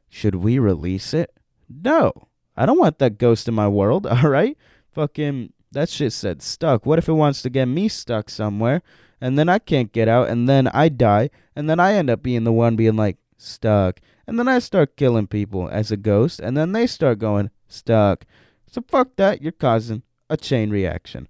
should 0.09 0.37
we 0.37 0.59
release 0.59 1.13
it? 1.13 1.35
No. 1.69 2.13
I 2.57 2.67
don't 2.67 2.79
want 2.79 2.99
that 3.01 3.19
ghost 3.19 3.49
in 3.49 3.55
my 3.55 3.69
world, 3.69 4.07
all 4.07 4.29
right? 4.29 4.57
Fucking, 4.93 5.53
that 5.73 5.89
shit 5.89 6.13
said 6.13 6.41
stuck. 6.41 6.87
What 6.87 6.99
if 6.99 7.09
it 7.09 7.15
wants 7.15 7.43
to 7.43 7.51
get 7.51 7.67
me 7.67 7.89
stuck 7.89 8.31
somewhere? 8.31 8.83
And 9.21 9.39
then 9.39 9.49
I 9.49 9.59
can't 9.59 9.93
get 9.93 10.09
out, 10.09 10.29
and 10.29 10.49
then 10.49 10.69
I 10.69 10.89
die, 10.89 11.31
and 11.57 11.69
then 11.69 11.81
I 11.81 11.95
end 11.95 12.11
up 12.11 12.23
being 12.23 12.45
the 12.45 12.53
one 12.53 12.77
being 12.77 12.97
like, 12.97 13.17
stuck. 13.39 14.01
And 14.27 14.39
then 14.39 14.49
I 14.49 14.59
start 14.59 14.97
killing 14.97 15.27
people 15.27 15.69
as 15.69 15.91
a 15.91 15.97
ghost, 15.97 16.41
and 16.41 16.57
then 16.57 16.73
they 16.73 16.87
start 16.87 17.19
going, 17.19 17.51
stuck. 17.69 18.25
So 18.71 18.83
fuck 18.89 19.17
that, 19.17 19.43
you're 19.43 19.53
causing 19.53 20.03
a 20.31 20.37
chain 20.37 20.71
reaction. 20.71 21.29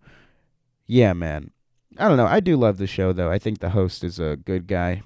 Yeah, 0.87 1.13
man. 1.13 1.51
I 1.99 2.09
don't 2.09 2.17
know. 2.17 2.27
I 2.27 2.41
do 2.41 2.57
love 2.57 2.79
the 2.79 2.87
show, 2.87 3.13
though. 3.13 3.31
I 3.31 3.39
think 3.39 3.59
the 3.59 3.71
host 3.71 4.05
is 4.05 4.19
a 4.19 4.37
good 4.37 4.67
guy. 4.67 5.03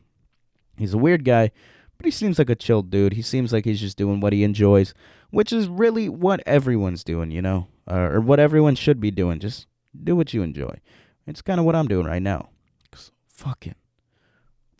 He's 0.76 0.95
a 0.95 0.99
weird 0.99 1.24
guy, 1.24 1.51
but 1.97 2.05
he 2.05 2.11
seems 2.11 2.39
like 2.39 2.51
a 2.51 2.55
chill 2.55 2.82
dude. 2.82 3.14
He 3.14 3.22
seems 3.22 3.53
like 3.53 3.64
he's 3.64 3.80
just 3.80 3.99
doing 3.99 4.20
what 4.20 4.32
he 4.32 4.45
enjoys, 4.45 4.95
which 5.30 5.53
is 5.53 5.68
really 5.68 6.09
what 6.09 6.41
everyone's 6.47 7.05
doing, 7.05 7.30
you 7.30 7.43
know, 7.43 7.66
uh, 7.91 7.97
or 7.97 8.20
what 8.20 8.41
everyone 8.41 8.74
should 8.74 9.01
be 9.01 9.11
doing. 9.11 9.41
Just 9.41 9.66
do 10.05 10.14
what 10.14 10.32
you 10.32 10.43
enjoy. 10.43 10.78
It's 11.26 11.43
kind 11.43 11.61
of 11.61 11.66
what 11.66 11.76
I'm 11.76 11.89
doing 11.89 12.07
right 12.07 12.22
now. 12.22 12.51
Cause 12.91 13.11
fucking, 13.28 13.74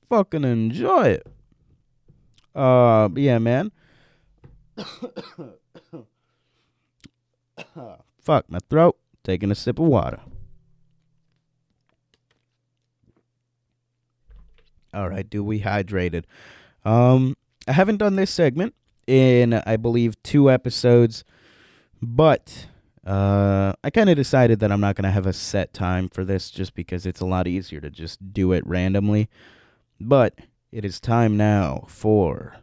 fucking 0.09 0.45
enjoy 0.45 1.09
it. 1.09 1.27
Uh, 2.55 3.09
yeah, 3.15 3.39
man. 3.39 3.73
Fuck 8.21 8.51
my 8.51 8.59
throat. 8.69 8.97
Taking 9.25 9.51
a 9.51 9.55
sip 9.55 9.79
of 9.79 9.87
water. 9.87 10.21
All 14.95 15.09
right, 15.09 15.29
do 15.29 15.45
we 15.45 15.61
hydrated? 15.61 16.25
Um, 16.85 17.37
I 17.67 17.73
haven't 17.73 17.99
done 17.99 18.17
this 18.17 18.31
segment 18.31 18.75
in 19.07 19.55
I 19.55 19.77
believe 19.77 20.23
two 20.23 20.51
episodes, 20.51 21.25
but 22.01 22.67
uh, 23.07 23.73
I 23.85 23.91
kind 23.91 24.09
of 24.11 24.17
decided 24.17 24.61
that 24.61 24.73
I'm 24.73 24.81
not 24.81 24.97
gonna 24.97 25.11
have 25.11 25.27
a 25.27 25.33
set 25.33 25.73
time 25.73 26.09
for 26.09 26.25
this 26.25 26.51
just 26.51 26.75
because 26.75 27.07
it's 27.07 27.21
a 27.21 27.27
lot 27.27 27.47
easier 27.47 27.81
to 27.81 27.91
just 27.91 28.33
do 28.33 28.53
it 28.53 28.67
randomly. 28.67 29.29
But 30.01 30.39
it 30.71 30.85
is 30.85 31.01
time 31.01 31.37
now 31.37 31.85
for 31.89 32.57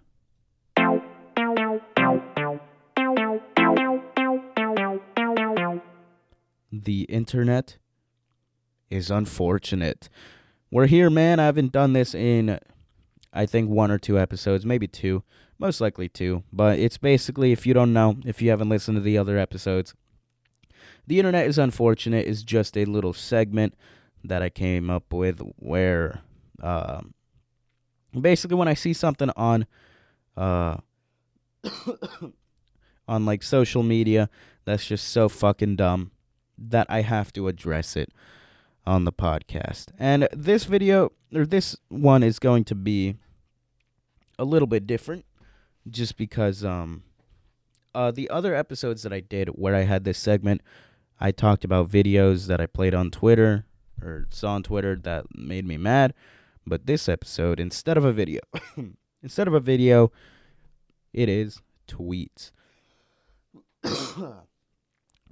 the 6.71 7.03
internet 7.03 7.77
is 8.89 9.09
unfortunate. 9.09 10.09
We're 10.71 10.87
here, 10.87 11.09
man. 11.09 11.39
I 11.39 11.45
haven't 11.45 11.71
done 11.71 11.93
this 11.93 12.13
in, 12.13 12.59
I 13.33 13.45
think, 13.45 13.69
one 13.69 13.91
or 13.91 13.97
two 13.97 14.19
episodes, 14.19 14.65
maybe 14.65 14.87
two, 14.87 15.23
most 15.57 15.81
likely 15.81 16.09
two. 16.09 16.43
But 16.51 16.79
it's 16.79 16.97
basically, 16.97 17.51
if 17.51 17.65
you 17.65 17.73
don't 17.73 17.93
know, 17.93 18.17
if 18.25 18.41
you 18.41 18.49
haven't 18.49 18.69
listened 18.69 18.97
to 18.97 19.01
the 19.01 19.17
other 19.17 19.37
episodes, 19.37 19.93
the 21.07 21.19
internet 21.19 21.47
is 21.47 21.57
unfortunate 21.57 22.27
is 22.27 22.43
just 22.43 22.77
a 22.77 22.85
little 22.85 23.13
segment 23.13 23.75
that 24.23 24.41
I 24.41 24.49
came 24.49 24.89
up 24.89 25.13
with 25.13 25.39
where, 25.57 26.21
um, 26.61 27.13
basically, 28.21 28.57
when 28.57 28.67
I 28.67 28.73
see 28.73 28.93
something 28.93 29.29
on, 29.35 29.65
uh, 30.37 30.77
on 33.07 33.25
like 33.25 33.43
social 33.43 33.83
media 33.83 34.29
that's 34.65 34.85
just 34.85 35.07
so 35.09 35.29
fucking 35.29 35.75
dumb 35.75 36.11
that 36.57 36.87
I 36.89 37.01
have 37.01 37.31
to 37.33 37.47
address 37.47 37.95
it 37.95 38.11
on 38.85 39.05
the 39.05 39.13
podcast. 39.13 39.87
And 39.97 40.27
this 40.31 40.65
video 40.65 41.11
or 41.33 41.45
this 41.45 41.75
one 41.89 42.23
is 42.23 42.39
going 42.39 42.63
to 42.65 42.75
be 42.75 43.15
a 44.37 44.45
little 44.45 44.67
bit 44.67 44.85
different 44.85 45.25
just 45.89 46.17
because 46.17 46.63
um 46.63 47.03
uh 47.93 48.11
the 48.11 48.29
other 48.29 48.55
episodes 48.55 49.03
that 49.03 49.13
I 49.13 49.19
did 49.19 49.49
where 49.49 49.75
I 49.75 49.81
had 49.81 50.03
this 50.03 50.17
segment 50.17 50.61
I 51.19 51.31
talked 51.31 51.63
about 51.63 51.89
videos 51.89 52.47
that 52.47 52.59
I 52.59 52.65
played 52.65 52.93
on 52.93 53.11
Twitter 53.11 53.65
or 54.01 54.27
saw 54.29 54.53
on 54.53 54.63
Twitter 54.63 54.95
that 55.03 55.25
made 55.33 55.65
me 55.65 55.77
mad, 55.77 56.13
but 56.65 56.85
this 56.85 57.07
episode 57.07 57.59
instead 57.59 57.97
of 57.97 58.05
a 58.05 58.13
video 58.13 58.41
instead 59.23 59.47
of 59.47 59.53
a 59.53 59.59
video 59.59 60.11
it 61.15 61.29
is 61.29 61.61
tweets. 61.87 62.51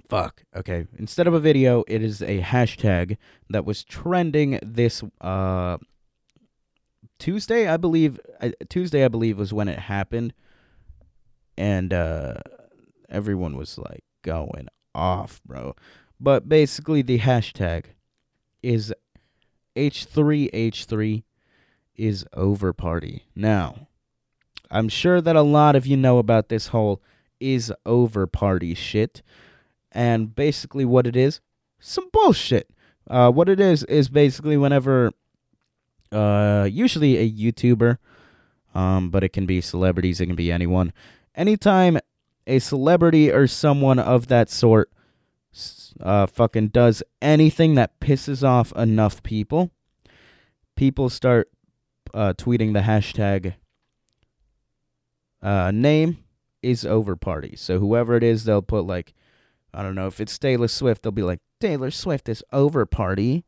Fuck. 0.08 0.44
Okay. 0.56 0.86
Instead 0.96 1.26
of 1.26 1.34
a 1.34 1.40
video, 1.40 1.84
it 1.86 2.02
is 2.02 2.22
a 2.22 2.40
hashtag 2.40 3.16
that 3.50 3.64
was 3.64 3.84
trending 3.84 4.58
this 4.62 5.02
uh 5.20 5.76
Tuesday, 7.18 7.68
I 7.68 7.76
believe. 7.76 8.18
Uh, 8.40 8.50
Tuesday, 8.68 9.04
I 9.04 9.08
believe, 9.08 9.38
was 9.38 9.52
when 9.52 9.68
it 9.68 9.78
happened, 9.78 10.32
and 11.56 11.92
uh 11.92 12.34
everyone 13.08 13.56
was 13.56 13.78
like 13.78 14.04
going 14.22 14.68
off, 14.94 15.40
bro. 15.44 15.76
But 16.18 16.48
basically, 16.48 17.02
the 17.02 17.18
hashtag 17.18 17.86
is 18.62 18.92
H3H3 19.76 21.22
is 21.96 22.24
over 22.32 22.72
party. 22.72 23.24
Now, 23.34 23.88
I'm 24.70 24.88
sure 24.88 25.20
that 25.20 25.36
a 25.36 25.42
lot 25.42 25.76
of 25.76 25.86
you 25.86 25.96
know 25.96 26.18
about 26.18 26.48
this 26.48 26.68
whole 26.68 27.02
is 27.40 27.72
over 27.86 28.26
party 28.26 28.74
shit. 28.74 29.22
And 29.92 30.34
basically, 30.34 30.84
what 30.84 31.06
it 31.06 31.16
is, 31.16 31.40
some 31.78 32.08
bullshit. 32.10 32.70
Uh, 33.08 33.30
what 33.30 33.48
it 33.48 33.60
is 33.60 33.84
is 33.84 34.08
basically 34.08 34.56
whenever, 34.56 35.12
uh, 36.10 36.66
usually 36.70 37.18
a 37.18 37.30
YouTuber, 37.30 37.98
um, 38.74 39.10
but 39.10 39.22
it 39.22 39.28
can 39.28 39.46
be 39.46 39.60
celebrities, 39.60 40.20
it 40.20 40.26
can 40.26 40.34
be 40.34 40.50
anyone. 40.50 40.92
Anytime 41.34 41.98
a 42.46 42.58
celebrity 42.58 43.30
or 43.30 43.46
someone 43.46 43.98
of 43.98 44.28
that 44.28 44.50
sort 44.50 44.90
uh, 46.00 46.26
fucking 46.26 46.68
does 46.68 47.02
anything 47.22 47.74
that 47.74 48.00
pisses 48.00 48.46
off 48.46 48.72
enough 48.72 49.22
people, 49.22 49.70
people 50.76 51.08
start 51.08 51.50
uh, 52.12 52.32
tweeting 52.36 52.72
the 52.72 52.80
hashtag 52.80 53.54
uh, 55.42 55.70
name 55.70 56.18
is 56.62 56.84
over 56.84 57.16
party. 57.16 57.54
So 57.56 57.78
whoever 57.78 58.16
it 58.16 58.22
is, 58.22 58.44
they'll 58.44 58.62
put 58.62 58.86
like, 58.86 59.12
I 59.72 59.82
don't 59.82 59.94
know, 59.94 60.06
if 60.06 60.20
it's 60.20 60.38
Taylor 60.38 60.68
Swift, 60.68 61.02
they'll 61.02 61.12
be 61.12 61.22
like, 61.22 61.40
Taylor 61.60 61.90
Swift 61.90 62.28
is 62.28 62.42
over 62.52 62.86
party. 62.86 63.44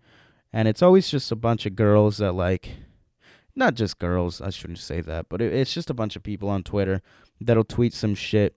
And 0.53 0.69
it's 0.69 0.83
always 0.83 1.09
just 1.09 1.33
a 1.33 1.37
bunch 1.37 1.67
of 1.67 1.77
girls 1.77 2.19
that 2.19 2.33
like, 2.33 2.77
not 3.55 3.75
just 3.75 3.99
girls, 3.99 4.41
I 4.41 4.51
shouldn't 4.51 4.79
say 4.79 5.01
that, 5.01 5.29
but 5.29 5.41
it, 5.41 5.53
it's 5.53 5.73
just 5.73 5.89
a 5.89 5.95
bunch 5.95 6.15
of 6.15 6.23
people 6.23 6.49
on 6.51 6.63
Twitter 6.63 7.01
that'll 7.41 7.65
tweet 7.65 7.95
some 7.95 8.15
shit 8.15 8.55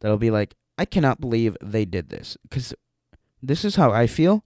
that'll 0.00 0.16
be 0.16 0.30
like, 0.30 0.54
I 0.78 0.84
cannot 0.84 1.20
believe 1.20 1.56
they 1.60 1.84
did 1.84 2.08
this. 2.08 2.38
Because 2.48 2.72
this 3.42 3.64
is 3.64 3.76
how 3.76 3.90
I 3.90 4.06
feel. 4.06 4.44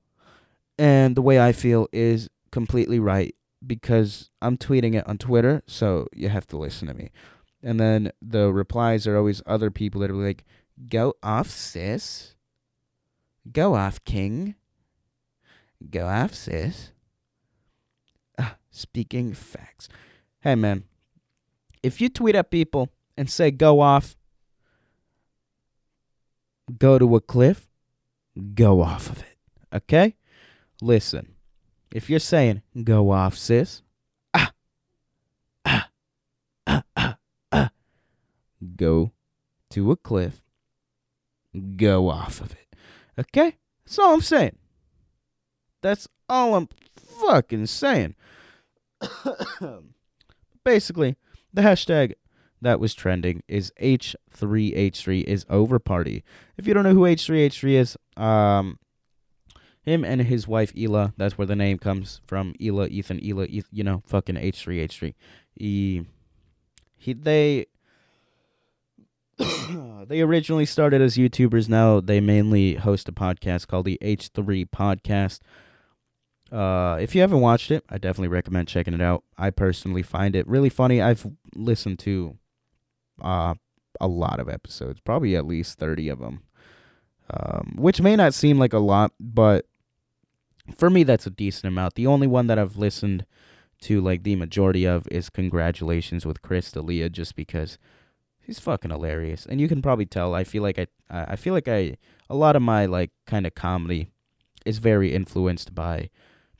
And 0.79 1.15
the 1.15 1.23
way 1.23 1.39
I 1.39 1.53
feel 1.53 1.87
is 1.93 2.29
completely 2.51 2.99
right 2.99 3.35
because 3.65 4.31
I'm 4.41 4.57
tweeting 4.57 4.95
it 4.95 5.07
on 5.07 5.19
Twitter, 5.19 5.63
so 5.67 6.09
you 6.13 6.29
have 6.29 6.47
to 6.49 6.57
listen 6.57 6.89
to 6.89 6.95
me. 6.95 7.11
And 7.63 7.79
then 7.79 8.11
the 8.21 8.53
replies 8.53 9.07
are 9.07 9.17
always 9.17 9.43
other 9.47 9.71
people 9.71 10.01
that 10.01 10.11
are 10.11 10.15
like, 10.15 10.45
"Go 10.89 11.15
off, 11.23 11.49
sis. 11.49 12.35
Go 13.51 13.75
off, 13.75 14.03
king. 14.05 14.57
Go 15.89 16.07
off, 16.07 16.35
sis." 16.35 16.91
Ah, 18.39 18.57
speaking 18.71 19.33
facts. 19.33 19.89
Hey, 20.41 20.57
man. 20.57 20.85
If 21.83 22.01
you 22.01 22.09
tweet 22.09 22.35
at 22.35 22.51
people 22.51 22.89
and 23.17 23.31
say 23.31 23.51
"go 23.51 23.81
off," 23.81 24.17
go 26.79 26.99
to 26.99 27.17
a 27.17 27.21
cliff, 27.21 27.69
go 28.55 28.83
off 28.83 29.11
of 29.11 29.19
it. 29.19 29.37
Okay? 29.73 30.17
Listen. 30.81 31.35
If 31.93 32.09
you're 32.09 32.19
saying 32.19 32.63
"go 32.85 33.11
off, 33.11 33.37
sis," 33.37 33.83
ah, 34.33 34.53
ah, 35.67 35.89
ah, 36.67 36.85
ah, 36.97 37.17
ah, 37.53 37.71
go 38.77 39.13
to 39.71 39.91
a 39.91 39.97
cliff, 39.97 40.43
go 41.77 42.09
off 42.09 42.41
of 42.41 42.53
it. 42.53 42.77
Okay? 43.19 43.57
That's 43.85 43.99
all 43.99 44.15
I'm 44.15 44.23
saying. 44.23 44.57
That's 45.83 46.09
all 46.29 46.55
I'm 46.55 46.69
fucking 46.97 47.67
saying. 47.67 48.15
Basically, 50.65 51.17
the 51.53 51.63
hashtag 51.63 52.15
that 52.63 52.81
was 52.81 52.95
trending 52.95 53.43
is 53.49 53.73
H3H3 53.81 55.25
is 55.25 55.45
over 55.51 55.79
party. 55.79 56.25
If 56.57 56.67
you 56.67 56.75
don't 56.75 56.85
know 56.85 56.95
who 56.95 57.03
H3H3 57.03 57.73
is, 57.73 57.97
um, 58.17 58.79
him 59.83 60.05
and 60.05 60.23
his 60.23 60.47
wife 60.47 60.73
Ela, 60.79 61.13
that's 61.17 61.37
where 61.37 61.47
the 61.47 61.57
name 61.57 61.79
comes 61.79 62.21
from. 62.27 62.55
Ela, 62.63 62.87
Ethan, 62.87 63.21
Ela, 63.25 63.47
you 63.49 63.85
know, 63.85 64.03
fucking 64.07 64.37
H3H3. 64.37 65.15
He, 65.55 66.07
he, 66.97 67.13
they, 67.13 67.67
they 70.07 70.21
originally 70.21 70.67
started 70.67 71.03
as 71.03 71.17
YouTubers. 71.17 71.69
Now 71.69 72.01
they 72.01 72.21
mainly 72.21 72.77
host 72.77 73.09
a 73.09 73.13
podcast 73.13 73.67
called 73.67 73.87
the 73.87 73.99
H3 74.01 74.71
Podcast. 74.71 75.41
Uh, 76.53 76.99
if 77.01 77.15
you 77.15 77.23
haven't 77.23 77.41
watched 77.41 77.71
it, 77.71 77.83
I 77.89 77.99
definitely 77.99 78.29
recommend 78.29 78.69
checking 78.69 78.95
it 78.95 79.01
out. 79.01 79.25
I 79.37 79.51
personally 79.51 80.03
find 80.03 80.37
it 80.37 80.47
really 80.47 80.69
funny. 80.69 81.01
I've 81.01 81.27
listened 81.57 81.99
to 82.01 82.37
uh, 83.21 83.55
a 84.01 84.09
lot 84.09 84.41
of 84.41 84.49
episodes, 84.49 85.01
probably 85.01 85.37
at 85.37 85.47
least 85.47 85.79
30 85.79 86.09
of 86.09 86.19
them, 86.21 86.43
um, 87.31 87.75
which 87.77 88.01
may 88.01 88.17
not 88.17 88.35
seem 88.35 88.59
like 88.59 88.73
a 88.73 88.79
lot, 88.79 89.13
but 89.21 89.67
for 90.77 90.91
me, 90.91 91.03
that's 91.03 91.27
a 91.27 91.31
decent 91.31 91.67
amount. 91.67 91.95
The 91.95 92.07
only 92.07 92.27
one 92.27 92.47
that 92.47 92.59
I've 92.59 92.77
listened 92.77 93.27
to, 93.83 94.01
like, 94.01 94.23
the 94.23 94.37
majority 94.37 94.85
of 94.87 95.07
is 95.11 95.29
Congratulations 95.29 96.25
with 96.25 96.43
Chris 96.43 96.71
D'Elia, 96.71 97.09
just 97.09 97.35
because 97.35 97.79
he's 98.41 98.61
fucking 98.61 98.91
hilarious. 98.91 99.45
And 99.45 99.61
you 99.61 99.69
can 99.69 99.83
probably 99.83 100.07
tell, 100.07 100.35
I 100.35 100.45
feel 100.45 100.63
like 100.63 100.79
I, 100.79 100.87
I 101.11 101.37
feel 101.37 101.53
like 101.53 101.69
I, 101.69 101.97
a 102.31 102.37
lot 102.37 102.55
of 102.55 102.63
my, 102.63 102.87
like, 102.87 103.11
kind 103.27 103.47
of 103.47 103.55
comedy 103.55 104.09
is 104.65 104.79
very 104.79 105.13
influenced 105.13 105.75
by 105.75 106.11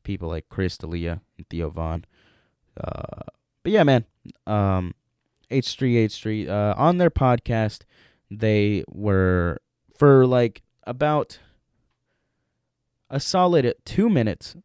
people 0.03 0.29
like 0.29 0.49
Chris 0.49 0.77
D'Elia 0.77 1.21
and 1.37 1.49
Theo 1.49 1.71
Von. 1.71 2.05
Uh, 2.77 3.23
but 3.63 3.73
yeah, 3.73 3.85
man, 3.85 4.05
um, 4.47 4.95
H3H3, 5.53 6.49
uh, 6.49 6.75
on 6.77 6.99
their 6.99 7.11
podcast, 7.11 7.83
they 8.31 8.85
were, 8.89 9.61
for 9.97 10.27
like 10.27 10.63
about 10.85 11.39
a 13.11 13.21
solid 13.21 13.75
two 13.85 14.09
minutes 14.09 14.57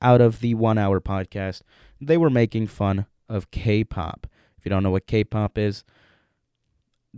out 0.00 0.20
of 0.20 0.40
the 0.40 0.54
one 0.54 0.78
hour 0.78 1.00
podcast, 1.00 1.62
they 2.00 2.16
were 2.16 2.30
making 2.30 2.68
fun 2.68 3.06
of 3.28 3.50
K 3.50 3.84
pop. 3.84 4.26
If 4.56 4.64
you 4.64 4.70
don't 4.70 4.82
know 4.82 4.90
what 4.90 5.06
K 5.06 5.24
pop 5.24 5.58
is, 5.58 5.84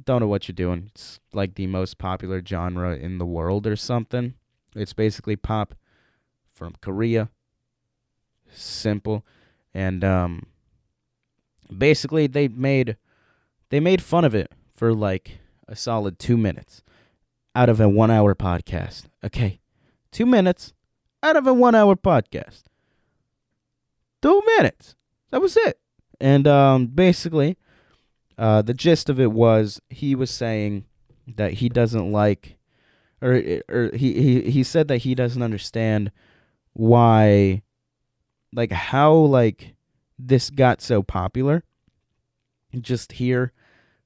don't 0.05 0.21
know 0.21 0.27
what 0.27 0.49
you're 0.49 0.55
doing. 0.55 0.91
It's 0.95 1.21
like 1.33 1.55
the 1.55 1.67
most 1.67 1.99
popular 1.99 2.43
genre 2.45 2.97
in 2.97 3.19
the 3.19 3.27
world 3.27 3.67
or 3.67 3.77
something. 3.77 4.35
It's 4.75 4.95
basically 4.95 5.37
pop 5.37 5.75
from 6.53 6.75
Korea. 6.81 7.29
Simple. 8.51 9.25
And 9.75 10.03
um 10.05 10.47
basically 11.79 12.27
they 12.27 12.49
made 12.49 12.97
they 13.71 13.81
made 13.81 14.03
fun 14.03 14.25
of 14.25 14.35
it 14.35 14.53
for 14.75 14.93
like 14.95 15.39
a 15.69 15.77
solid 15.77 16.19
2 16.19 16.37
minutes 16.37 16.83
out 17.55 17.69
of 17.69 17.81
a 17.81 17.89
1 17.89 18.11
hour 18.11 18.35
podcast. 18.35 19.05
Okay. 19.25 19.61
2 20.13 20.27
minutes 20.27 20.73
out 21.23 21.37
of 21.37 21.47
a 21.47 21.55
1 21.55 21.75
hour 21.75 21.97
podcast. 21.97 22.63
2 24.23 24.43
minutes. 24.59 24.95
That 25.31 25.41
was 25.41 25.57
it. 25.57 25.79
And 26.21 26.47
um 26.47 26.87
basically 26.87 27.57
uh 28.39 28.63
the 28.63 28.75
gist 28.75 29.09
of 29.09 29.19
it 29.21 29.33
was 29.33 29.81
he 29.89 30.15
was 30.15 30.31
saying 30.31 30.85
that 31.27 31.55
he 31.55 31.69
doesn't 31.69 32.13
like 32.13 32.59
or 33.21 33.41
or 33.69 33.91
he 33.95 34.15
he 34.21 34.51
he 34.51 34.63
said 34.63 34.89
that 34.89 34.99
he 34.99 35.15
doesn't 35.15 35.43
understand 35.43 36.11
why 36.73 37.63
like 38.53 38.73
how 38.73 39.13
like 39.15 39.75
this 40.27 40.51
got 40.51 40.81
so 40.81 41.03
popular 41.03 41.65
just 42.81 43.13
here 43.13 43.53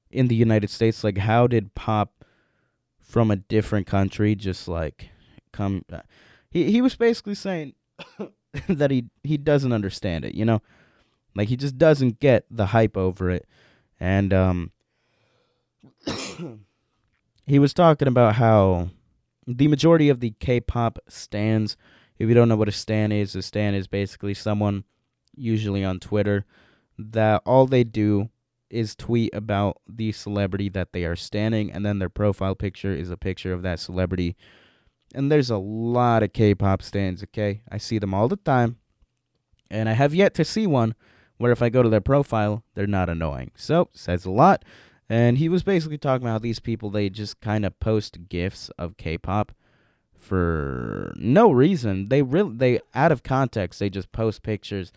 in 0.09 0.27
the 0.27 0.35
United 0.35 0.69
States 0.69 1.03
like 1.03 1.17
how 1.17 1.47
did 1.47 1.75
pop 1.75 2.23
from 2.99 3.31
a 3.31 3.35
different 3.35 3.87
country 3.87 4.35
just 4.35 4.67
like 4.67 5.09
come 5.51 5.83
uh, 5.91 6.01
he 6.49 6.71
he 6.71 6.81
was 6.81 6.95
basically 6.95 7.35
saying 7.35 7.73
that 8.67 8.91
he 8.91 9.05
he 9.23 9.37
doesn't 9.37 9.73
understand 9.73 10.25
it, 10.25 10.35
you 10.35 10.45
know? 10.45 10.61
Like 11.35 11.49
he 11.49 11.55
just 11.55 11.77
doesn't 11.77 12.19
get 12.19 12.45
the 12.49 12.67
hype 12.67 12.97
over 12.97 13.29
it. 13.29 13.45
And 13.99 14.33
um 14.33 14.71
he 17.45 17.59
was 17.59 17.73
talking 17.73 18.07
about 18.07 18.35
how 18.35 18.89
the 19.45 19.67
majority 19.67 20.09
of 20.09 20.19
the 20.19 20.33
K-pop 20.39 20.99
stans. 21.07 21.77
If 22.19 22.27
you 22.27 22.33
don't 22.33 22.49
know 22.49 22.55
what 22.55 22.67
a 22.67 22.73
stan 22.73 23.11
is, 23.11 23.35
a 23.35 23.43
stan 23.43 23.75
is 23.75 23.87
basically 23.87 24.33
someone, 24.33 24.83
usually 25.37 25.83
on 25.83 25.99
Twitter, 25.99 26.45
that 26.97 27.41
all 27.45 27.65
they 27.65 27.83
do 27.83 28.29
is 28.69 28.95
tweet 28.95 29.33
about 29.33 29.79
the 29.87 30.11
celebrity 30.11 30.69
that 30.69 30.91
they 30.91 31.05
are 31.05 31.15
stanning, 31.15 31.71
and 31.71 31.85
then 31.85 31.99
their 31.99 32.09
profile 32.09 32.55
picture 32.55 32.93
is 32.93 33.09
a 33.09 33.17
picture 33.17 33.53
of 33.53 33.61
that 33.61 33.79
celebrity. 33.79 34.35
And 35.15 35.31
there's 35.31 35.49
a 35.49 35.57
lot 35.57 36.23
of 36.23 36.33
K-pop 36.33 36.81
stans. 36.81 37.23
Okay, 37.23 37.61
I 37.71 37.77
see 37.77 37.97
them 37.97 38.13
all 38.13 38.27
the 38.27 38.35
time, 38.35 38.77
and 39.69 39.87
I 39.87 39.93
have 39.93 40.13
yet 40.13 40.33
to 40.35 40.43
see 40.43 40.67
one 40.67 40.95
where 41.37 41.51
if 41.51 41.61
I 41.61 41.69
go 41.69 41.83
to 41.83 41.89
their 41.89 42.01
profile, 42.01 42.63
they're 42.73 42.87
not 42.87 43.09
annoying. 43.09 43.51
So 43.55 43.89
says 43.93 44.25
a 44.25 44.31
lot. 44.31 44.65
And 45.09 45.37
he 45.37 45.47
was 45.47 45.63
basically 45.63 45.97
talking 45.97 46.27
about 46.27 46.41
these 46.41 46.59
people, 46.59 46.89
they 46.89 47.09
just 47.09 47.39
kind 47.39 47.65
of 47.65 47.79
post 47.79 48.27
gifs 48.27 48.69
of 48.77 48.97
K-pop 48.97 49.53
for 50.13 51.13
no 51.15 51.51
reason. 51.51 52.09
They 52.09 52.21
really 52.21 52.55
they 52.55 52.79
out 52.93 53.13
of 53.13 53.23
context, 53.23 53.79
they 53.79 53.89
just 53.89 54.11
post 54.11 54.43
pictures 54.43 54.91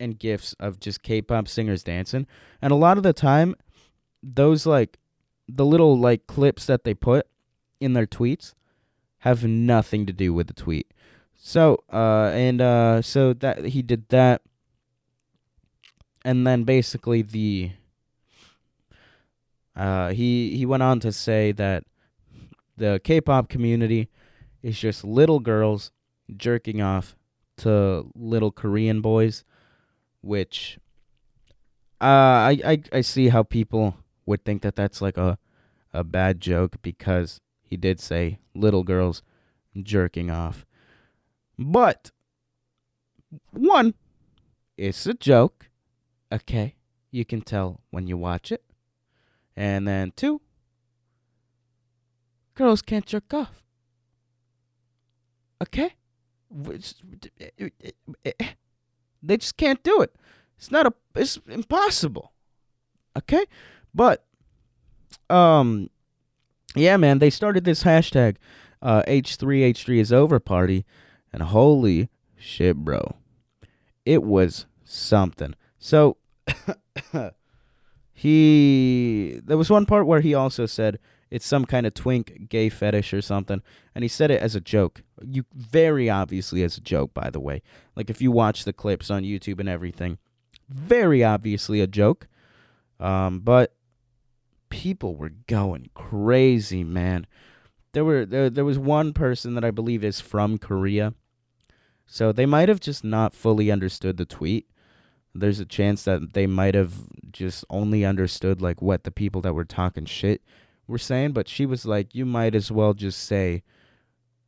and 0.00 0.18
gifs 0.18 0.54
of 0.60 0.80
just 0.80 1.02
K-pop 1.02 1.48
singers 1.48 1.82
dancing. 1.82 2.26
And 2.62 2.72
a 2.72 2.76
lot 2.76 2.96
of 2.96 3.02
the 3.02 3.12
time 3.12 3.54
those 4.22 4.66
like 4.66 4.98
the 5.48 5.64
little 5.64 5.98
like 5.98 6.26
clips 6.26 6.66
that 6.66 6.84
they 6.84 6.94
put 6.94 7.26
in 7.80 7.92
their 7.92 8.06
tweets 8.06 8.54
have 9.18 9.44
nothing 9.44 10.06
to 10.06 10.12
do 10.12 10.34
with 10.34 10.46
the 10.48 10.52
tweet. 10.52 10.92
So, 11.36 11.84
uh 11.92 12.30
and 12.34 12.60
uh 12.60 13.02
so 13.02 13.32
that 13.34 13.66
he 13.66 13.82
did 13.82 14.08
that 14.08 14.42
and 16.24 16.46
then 16.46 16.64
basically 16.64 17.22
the 17.22 17.72
uh, 19.78 20.10
he 20.10 20.56
he 20.56 20.66
went 20.66 20.82
on 20.82 20.98
to 21.00 21.12
say 21.12 21.52
that 21.52 21.84
the 22.76 23.00
K-pop 23.04 23.48
community 23.48 24.08
is 24.62 24.78
just 24.78 25.04
little 25.04 25.38
girls 25.38 25.92
jerking 26.36 26.82
off 26.82 27.16
to 27.58 28.10
little 28.14 28.50
Korean 28.50 29.00
boys, 29.00 29.44
which 30.28 30.78
uh, 32.02 32.04
I, 32.52 32.60
I 32.64 32.82
I 32.92 33.00
see 33.00 33.28
how 33.30 33.42
people 33.42 33.96
would 34.26 34.44
think 34.44 34.60
that 34.62 34.76
that's 34.76 35.00
like 35.00 35.16
a 35.16 35.38
a 35.92 36.04
bad 36.04 36.40
joke 36.40 36.76
because 36.82 37.40
he 37.62 37.76
did 37.76 37.98
say 37.98 38.38
little 38.54 38.84
girls 38.84 39.22
jerking 39.82 40.30
off. 40.30 40.66
But 41.58 42.10
one, 43.50 43.94
it's 44.76 45.06
a 45.06 45.14
joke. 45.14 45.70
Okay, 46.30 46.74
you 47.10 47.24
can 47.24 47.40
tell 47.40 47.80
when 47.90 48.06
you 48.06 48.18
watch 48.18 48.52
it. 48.52 48.62
And 49.56 49.88
then 49.88 50.12
two, 50.14 50.42
girls 52.54 52.82
can't 52.82 53.06
jerk 53.06 53.32
off. 53.32 53.62
Okay? 55.60 55.94
Eh, 56.70 56.78
eh, 57.58 57.90
eh, 58.24 58.48
They 59.22 59.36
just 59.36 59.56
can't 59.56 59.82
do 59.82 60.00
it. 60.00 60.14
It's 60.56 60.70
not 60.70 60.86
a 60.86 60.94
it's 61.14 61.38
impossible. 61.48 62.32
Okay? 63.16 63.44
But 63.94 64.24
um 65.30 65.90
yeah, 66.74 66.96
man, 66.96 67.18
they 67.18 67.30
started 67.30 67.64
this 67.64 67.84
hashtag 67.84 68.36
uh 68.82 69.02
H3H3 69.06 69.98
is 69.98 70.12
over 70.12 70.38
party 70.40 70.84
and 71.32 71.42
holy 71.42 72.08
shit, 72.36 72.76
bro. 72.76 73.16
It 74.04 74.22
was 74.22 74.66
something. 74.84 75.54
So 75.78 76.16
he 78.12 79.40
there 79.44 79.58
was 79.58 79.70
one 79.70 79.86
part 79.86 80.06
where 80.06 80.20
he 80.20 80.34
also 80.34 80.66
said 80.66 80.98
it's 81.30 81.46
some 81.46 81.64
kind 81.64 81.86
of 81.86 81.94
twink 81.94 82.48
gay 82.48 82.68
fetish 82.68 83.12
or 83.12 83.20
something. 83.20 83.62
And 83.94 84.04
he 84.04 84.08
said 84.08 84.30
it 84.30 84.42
as 84.42 84.54
a 84.54 84.60
joke. 84.60 85.02
You 85.22 85.44
very 85.54 86.08
obviously 86.08 86.62
as 86.62 86.76
a 86.76 86.80
joke 86.80 87.14
by 87.14 87.30
the 87.30 87.40
way. 87.40 87.62
Like 87.96 88.10
if 88.10 88.22
you 88.22 88.30
watch 88.30 88.64
the 88.64 88.72
clips 88.72 89.10
on 89.10 89.22
youtube 89.22 89.60
and 89.60 89.68
everything 89.68 90.18
very 90.68 91.24
obviously 91.24 91.80
a 91.80 91.86
joke. 91.86 92.28
Um 93.00 93.40
but 93.40 93.74
people 94.70 95.16
were 95.16 95.32
going 95.46 95.90
crazy 95.94 96.84
man. 96.84 97.26
There 97.92 98.04
were 98.04 98.24
there, 98.24 98.50
there 98.50 98.64
was 98.64 98.78
one 98.78 99.12
person 99.12 99.54
that 99.54 99.64
i 99.64 99.70
believe 99.70 100.04
is 100.04 100.20
from 100.20 100.58
korea. 100.58 101.14
So 102.06 102.32
they 102.32 102.46
might 102.46 102.70
have 102.70 102.80
just 102.80 103.04
not 103.04 103.34
fully 103.34 103.70
understood 103.70 104.16
the 104.16 104.24
tweet. 104.24 104.66
There's 105.34 105.60
a 105.60 105.66
chance 105.66 106.04
that 106.04 106.32
they 106.32 106.46
might 106.46 106.74
have 106.74 106.94
just 107.30 107.66
only 107.68 108.04
understood 108.04 108.62
like 108.62 108.80
what 108.80 109.04
the 109.04 109.10
people 109.10 109.42
that 109.42 109.52
were 109.52 109.66
talking 109.66 110.06
shit 110.06 110.42
were 110.88 110.98
saying 110.98 111.32
but 111.32 111.48
she 111.48 111.66
was 111.66 111.86
like 111.86 112.14
you 112.14 112.26
might 112.26 112.54
as 112.54 112.72
well 112.72 112.94
just 112.94 113.22
say 113.24 113.62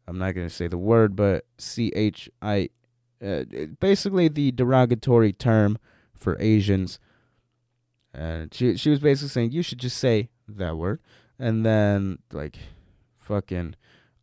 i'm 0.09 0.19
not 0.19 0.35
going 0.35 0.47
to 0.47 0.55
say 0.55 0.67
the 0.67 0.79
word 0.79 1.15
but 1.15 1.45
c 1.59 1.93
h 1.95 2.29
i 2.43 2.69
uh, 3.25 3.45
basically 3.79 4.29
the 4.29 4.51
derogatory 4.53 5.33
term 5.33 5.79
for 6.15 6.37
asians 6.41 6.99
and 8.13 8.53
she 8.53 8.77
she 8.77 8.91
was 8.91 8.99
basically 8.99 9.29
saying 9.29 9.53
you 9.53 9.63
should 9.63 9.79
just 9.79 9.99
say 9.99 10.29
that 10.49 10.77
word 10.77 11.01
and 11.39 11.65
then 11.65 12.19
like 12.33 12.59
fucking 13.19 13.75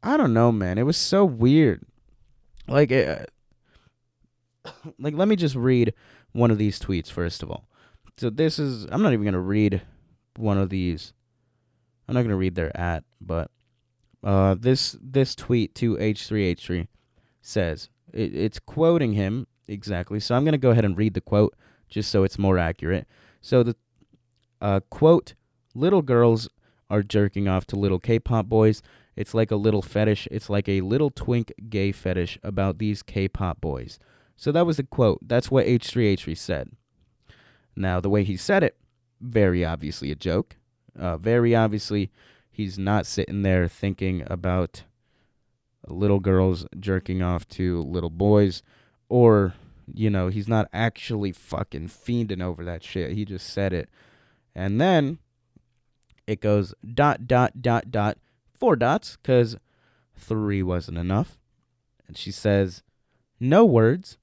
i 0.03 0.17
don't 0.17 0.33
know 0.33 0.51
man 0.51 0.77
it 0.77 0.83
was 0.83 0.97
so 0.97 1.23
weird 1.23 1.83
like 2.67 2.91
it, 2.91 3.31
like 4.99 5.13
let 5.13 5.27
me 5.27 5.35
just 5.35 5.55
read 5.55 5.93
one 6.33 6.51
of 6.51 6.57
these 6.57 6.79
tweets 6.79 7.11
first 7.11 7.43
of 7.43 7.49
all. 7.49 7.67
So 8.17 8.29
this 8.29 8.59
is 8.59 8.85
I'm 8.91 9.01
not 9.01 9.13
even 9.13 9.25
gonna 9.25 9.39
read 9.39 9.81
one 10.35 10.57
of 10.57 10.69
these. 10.69 11.13
I'm 12.07 12.15
not 12.15 12.23
gonna 12.23 12.37
read 12.37 12.55
their 12.55 12.75
at, 12.75 13.03
but 13.21 13.51
uh, 14.23 14.55
this 14.59 14.97
this 15.01 15.35
tweet 15.35 15.75
to 15.75 15.95
H3H3 15.97 16.87
says 17.41 17.89
it, 18.13 18.35
it's 18.35 18.59
quoting 18.59 19.13
him 19.13 19.47
exactly. 19.67 20.19
So 20.19 20.35
I'm 20.35 20.45
gonna 20.45 20.57
go 20.57 20.71
ahead 20.71 20.85
and 20.85 20.97
read 20.97 21.13
the 21.13 21.21
quote 21.21 21.55
just 21.89 22.09
so 22.11 22.23
it's 22.23 22.39
more 22.39 22.57
accurate. 22.57 23.07
So 23.41 23.63
the 23.63 23.75
uh, 24.61 24.79
quote: 24.89 25.33
"Little 25.75 26.01
girls 26.01 26.49
are 26.89 27.03
jerking 27.03 27.47
off 27.47 27.65
to 27.67 27.75
little 27.75 27.99
K-pop 27.99 28.47
boys. 28.47 28.81
It's 29.15 29.33
like 29.33 29.51
a 29.51 29.55
little 29.55 29.81
fetish. 29.81 30.27
It's 30.31 30.49
like 30.49 30.69
a 30.69 30.81
little 30.81 31.09
twink 31.09 31.51
gay 31.69 31.91
fetish 31.91 32.39
about 32.43 32.77
these 32.77 33.03
K-pop 33.03 33.61
boys." 33.61 33.99
So 34.35 34.51
that 34.51 34.65
was 34.65 34.77
the 34.77 34.83
quote. 34.83 35.19
That's 35.27 35.49
what 35.49 35.65
H3H3 35.65 36.37
said. 36.37 36.69
Now, 37.75 37.99
the 37.99 38.09
way 38.09 38.23
he 38.23 38.37
said 38.37 38.63
it, 38.63 38.77
very 39.19 39.65
obviously 39.65 40.11
a 40.11 40.15
joke. 40.15 40.57
Uh, 40.97 41.17
very 41.17 41.55
obviously, 41.55 42.11
he's 42.49 42.79
not 42.79 43.05
sitting 43.05 43.43
there 43.43 43.67
thinking 43.67 44.23
about 44.27 44.83
little 45.87 46.19
girls 46.19 46.65
jerking 46.79 47.21
off 47.21 47.47
to 47.47 47.81
little 47.81 48.09
boys, 48.09 48.63
or, 49.09 49.53
you 49.93 50.09
know, 50.09 50.27
he's 50.27 50.47
not 50.47 50.67
actually 50.73 51.31
fucking 51.31 51.87
fiending 51.87 52.41
over 52.41 52.65
that 52.65 52.83
shit. 52.83 53.11
He 53.11 53.25
just 53.25 53.49
said 53.49 53.73
it. 53.73 53.89
And 54.55 54.81
then 54.81 55.19
it 56.25 56.41
goes 56.41 56.73
dot, 56.93 57.27
dot, 57.27 57.61
dot, 57.61 57.91
dot, 57.91 58.17
four 58.53 58.75
dots, 58.75 59.17
because 59.17 59.55
three 60.17 60.63
wasn't 60.63 60.97
enough. 60.97 61.37
And 62.07 62.17
she 62.17 62.31
says, 62.31 62.83
no 63.39 63.63
words. 63.63 64.17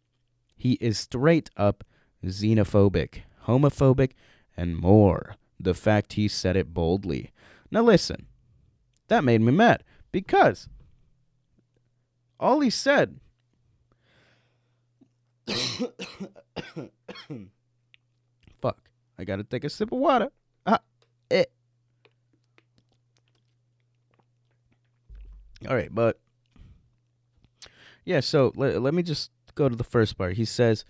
He 0.57 0.73
is 0.81 0.99
straight 0.99 1.51
up 1.57 1.85
xenophobic, 2.25 3.23
homophobic, 3.47 4.13
and 4.57 4.77
more. 4.77 5.37
The 5.59 5.75
fact 5.75 6.15
he 6.15 6.29
said 6.29 6.57
it 6.57 6.75
boldly. 6.75 7.33
Now 7.71 7.83
listen, 7.83 8.27
that 9.09 9.25
made 9.25 9.41
me 9.41 9.53
mad 9.53 9.85
because 10.13 10.69
all 12.39 12.61
he 12.61 12.71
said. 12.71 13.21
Fuck. 18.61 18.89
I 19.19 19.25
gotta 19.25 19.45
take 19.45 19.65
a 19.65 19.71
sip 19.71 19.93
of 19.93 19.99
water. 19.99 20.31
Ah, 20.67 20.81
eh. 21.31 21.45
All 25.69 25.75
right, 25.75 25.95
but 25.95 26.19
yeah, 28.05 28.21
so 28.21 28.53
let, 28.57 28.81
let 28.83 28.95
me 28.95 29.03
just 29.03 29.31
go 29.55 29.69
to 29.69 29.77
the 29.77 29.85
first 29.85 30.19
part. 30.19 30.35
He 30.35 30.45
says, 30.45 30.85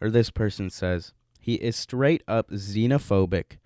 or 0.00 0.10
this 0.10 0.30
person 0.30 0.70
says, 0.70 1.12
he 1.40 1.54
is 1.54 1.76
straight 1.76 2.22
up 2.26 2.50
xenophobic. 2.50 3.58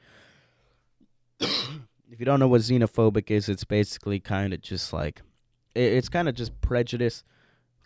If 1.43 2.19
you 2.19 2.25
don't 2.25 2.41
know 2.41 2.49
what 2.49 2.61
xenophobic 2.61 3.31
is, 3.31 3.49
it's 3.49 3.65
basically 3.65 4.21
kind 4.21 4.53
of 4.53 4.61
just 4.61 4.93
like, 4.93 5.23
it, 5.75 5.93
it's 5.93 6.09
kind 6.09 6.29
of 6.29 6.35
just 6.35 6.61
prejudice 6.61 7.25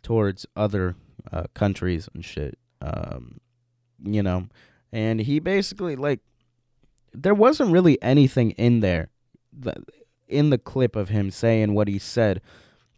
towards 0.03 0.47
other 0.57 0.97
uh, 1.33 1.45
countries 1.55 2.09
and 2.15 2.25
shit. 2.25 2.59
Um, 2.81 3.41
you 4.05 4.23
know, 4.23 4.49
and 4.93 5.21
he 5.21 5.41
basically, 5.41 5.97
like, 5.97 6.21
there 7.13 7.35
wasn't 7.35 7.73
really 7.73 8.01
anything 8.03 8.51
in 8.53 8.81
there, 8.81 9.09
that, 9.53 9.79
in 10.29 10.51
the 10.51 10.59
clip 10.59 10.97
of 10.97 11.09
him 11.09 11.31
saying 11.31 11.75
what 11.75 11.89
he 11.89 11.99
said 11.99 12.43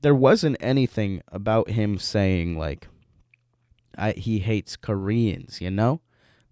there 0.01 0.15
wasn't 0.15 0.57
anything 0.61 1.23
about 1.33 1.71
him 1.71 1.99
saying 1.99 2.57
like 2.57 2.89
I, 3.97 4.13
he 4.13 4.39
hates 4.39 4.77
Koreans, 4.77 5.61
you 5.61 5.73
know? 5.73 6.01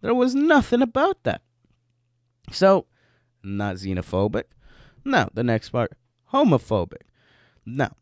There 0.00 0.14
was 0.14 0.34
nothing 0.34 0.82
about 0.82 1.22
that. 1.22 1.42
So, 2.50 2.86
not 3.46 3.76
xenophobic. 3.76 4.44
No, 5.04 5.28
the 5.32 5.44
next 5.44 5.70
part, 5.70 5.92
homophobic. 6.32 7.02
Now, 7.64 7.92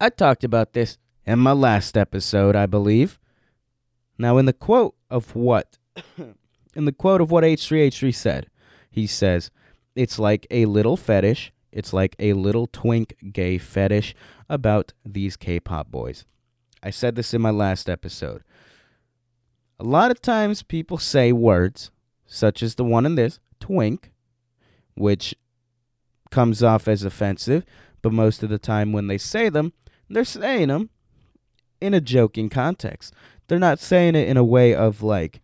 I 0.00 0.10
talked 0.10 0.44
about 0.44 0.72
this 0.72 0.98
in 1.24 1.38
my 1.38 1.52
last 1.52 1.96
episode, 1.96 2.54
I 2.54 2.66
believe. 2.66 3.18
Now, 4.18 4.38
in 4.38 4.46
the 4.46 4.52
quote 4.52 4.94
of 5.10 5.34
what? 5.34 5.78
in 6.74 6.84
the 6.84 6.92
quote 6.92 7.20
of 7.20 7.30
what 7.30 7.44
H3H3 7.44 8.14
said, 8.14 8.46
he 8.90 9.06
says, 9.06 9.50
It's 9.94 10.18
like 10.18 10.46
a 10.50 10.66
little 10.66 10.96
fetish 10.96 11.52
it's 11.76 11.92
like 11.92 12.16
a 12.18 12.32
little 12.32 12.66
twink 12.66 13.14
gay 13.34 13.58
fetish 13.58 14.14
about 14.48 14.94
these 15.04 15.36
K 15.36 15.60
pop 15.60 15.90
boys. 15.90 16.24
I 16.82 16.88
said 16.88 17.16
this 17.16 17.34
in 17.34 17.42
my 17.42 17.50
last 17.50 17.90
episode. 17.90 18.42
A 19.78 19.84
lot 19.84 20.10
of 20.10 20.22
times 20.22 20.62
people 20.62 20.96
say 20.96 21.32
words, 21.32 21.90
such 22.24 22.62
as 22.62 22.76
the 22.76 22.84
one 22.84 23.04
in 23.04 23.16
this, 23.16 23.40
twink, 23.66 24.12
which 24.94 25.34
comes 26.30 26.62
off 26.62 26.86
as 26.86 27.02
offensive, 27.02 27.64
but 28.02 28.12
most 28.12 28.42
of 28.42 28.48
the 28.48 28.58
time 28.58 28.92
when 28.92 29.08
they 29.08 29.18
say 29.18 29.48
them, 29.48 29.72
they're 30.08 30.24
saying 30.24 30.68
them 30.68 30.90
in 31.80 31.94
a 31.94 32.00
joking 32.00 32.48
context. 32.48 33.12
They're 33.48 33.58
not 33.58 33.80
saying 33.80 34.14
it 34.14 34.28
in 34.28 34.36
a 34.36 34.44
way 34.44 34.74
of 34.74 35.02
like, 35.02 35.40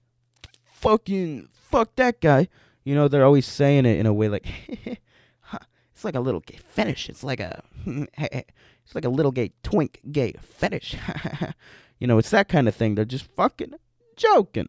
fucking, 0.64 1.48
fuck 1.52 1.96
that 1.96 2.20
guy. 2.20 2.48
You 2.84 2.94
know, 2.94 3.08
they're 3.08 3.24
always 3.24 3.46
saying 3.46 3.86
it 3.86 3.98
in 3.98 4.06
a 4.06 4.12
way 4.12 4.28
like, 4.28 4.46
it's 5.92 6.04
like 6.04 6.14
a 6.14 6.20
little 6.20 6.40
gay 6.40 6.58
fetish. 6.68 7.08
It's 7.08 7.24
like 7.24 7.40
a 7.40 7.62
it's 8.18 8.94
like 8.94 9.04
a 9.04 9.08
little 9.08 9.32
gay 9.32 9.52
twink 9.62 10.00
gay 10.10 10.34
fetish. 10.40 10.96
you 11.98 12.06
know, 12.06 12.18
it's 12.18 12.30
that 12.30 12.48
kind 12.48 12.68
of 12.68 12.74
thing. 12.74 12.94
They're 12.94 13.04
just 13.04 13.26
fucking 13.36 13.74
joking. 14.16 14.68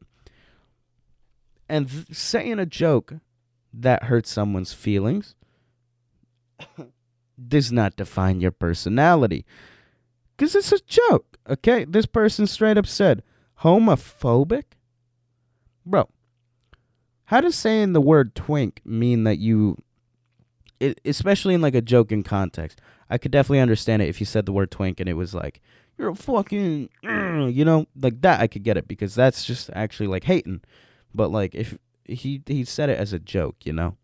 And 1.69 1.89
th- 1.89 2.05
saying 2.11 2.59
a 2.59 2.65
joke 2.65 3.15
that 3.73 4.03
hurts 4.03 4.31
someone's 4.31 4.73
feelings 4.73 5.35
does 7.47 7.71
not 7.71 7.95
define 7.95 8.39
your 8.39 8.51
personality. 8.51 9.45
Cuz 10.37 10.55
it's 10.55 10.71
a 10.71 10.79
joke, 10.79 11.37
okay? 11.49 11.85
This 11.85 12.05
person 12.05 12.47
straight 12.47 12.77
up 12.77 12.87
said, 12.87 13.23
"Homophobic?" 13.61 14.63
Bro, 15.85 16.09
how 17.25 17.41
does 17.41 17.55
saying 17.55 17.93
the 17.93 18.01
word 18.01 18.35
twink 18.35 18.81
mean 18.85 19.23
that 19.23 19.37
you 19.39 19.77
it, 20.83 20.99
especially 21.05 21.53
in 21.53 21.61
like 21.61 21.75
a 21.75 21.81
joking 21.81 22.23
context. 22.23 22.81
I 23.09 23.17
could 23.17 23.31
definitely 23.31 23.61
understand 23.61 24.01
it 24.01 24.09
if 24.09 24.19
you 24.19 24.25
said 24.25 24.45
the 24.45 24.51
word 24.51 24.69
twink 24.69 24.99
and 24.99 25.07
it 25.07 25.13
was 25.13 25.33
like 25.33 25.61
you're 25.97 26.09
a 26.09 26.15
fucking, 26.15 26.89
you 27.03 27.63
know, 27.63 27.85
like 27.95 28.21
that. 28.21 28.41
I 28.41 28.47
could 28.47 28.63
get 28.63 28.77
it 28.77 28.87
because 28.87 29.15
that's 29.15 29.45
just 29.45 29.69
actually 29.73 30.07
like 30.07 30.25
hating. 30.25 30.61
But 31.13 31.29
like 31.31 31.55
if 31.55 31.77
he 32.05 32.41
he 32.45 32.65
said 32.65 32.89
it 32.89 32.99
as 32.99 33.13
a 33.13 33.19
joke, 33.19 33.65
you 33.65 33.73
know. 33.73 33.95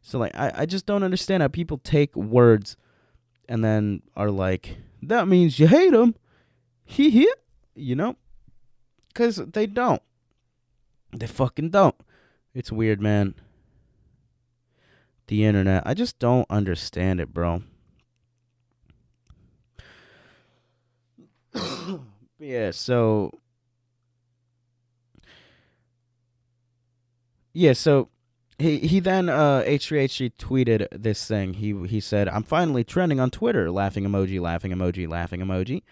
So 0.00 0.18
like 0.18 0.34
I 0.34 0.52
I 0.54 0.66
just 0.66 0.86
don't 0.86 1.02
understand 1.02 1.42
how 1.42 1.48
people 1.48 1.78
take 1.78 2.14
words 2.16 2.76
and 3.48 3.64
then 3.64 4.02
are 4.16 4.30
like 4.30 4.76
that 5.02 5.28
means 5.28 5.58
you 5.58 5.66
hate 5.66 5.94
him. 5.94 6.14
He 6.84 7.10
he, 7.10 7.32
you 7.74 7.94
know, 7.94 8.16
because 9.08 9.36
they 9.36 9.66
don't. 9.66 10.02
They 11.12 11.26
fucking 11.26 11.70
don't. 11.70 11.94
It's 12.54 12.72
weird, 12.72 13.00
man. 13.00 13.34
The 15.26 15.44
internet. 15.44 15.82
I 15.86 15.94
just 15.94 16.18
don't 16.18 16.46
understand 16.50 17.20
it, 17.20 17.32
bro. 17.32 17.62
yeah, 22.38 22.70
so 22.70 23.32
Yeah, 27.58 27.72
so 27.72 28.10
he 28.58 28.80
he 28.80 29.00
then 29.00 29.30
uh 29.30 29.62
H3H3 29.66 30.32
tweeted 30.38 30.88
this 30.90 31.26
thing. 31.26 31.54
He 31.54 31.72
he 31.86 32.00
said, 32.00 32.28
"I'm 32.28 32.42
finally 32.42 32.84
trending 32.84 33.18
on 33.18 33.30
Twitter." 33.30 33.70
Laughing 33.70 34.04
emoji, 34.04 34.38
laughing 34.38 34.72
emoji, 34.72 35.08
laughing 35.08 35.40
emoji. 35.40 35.82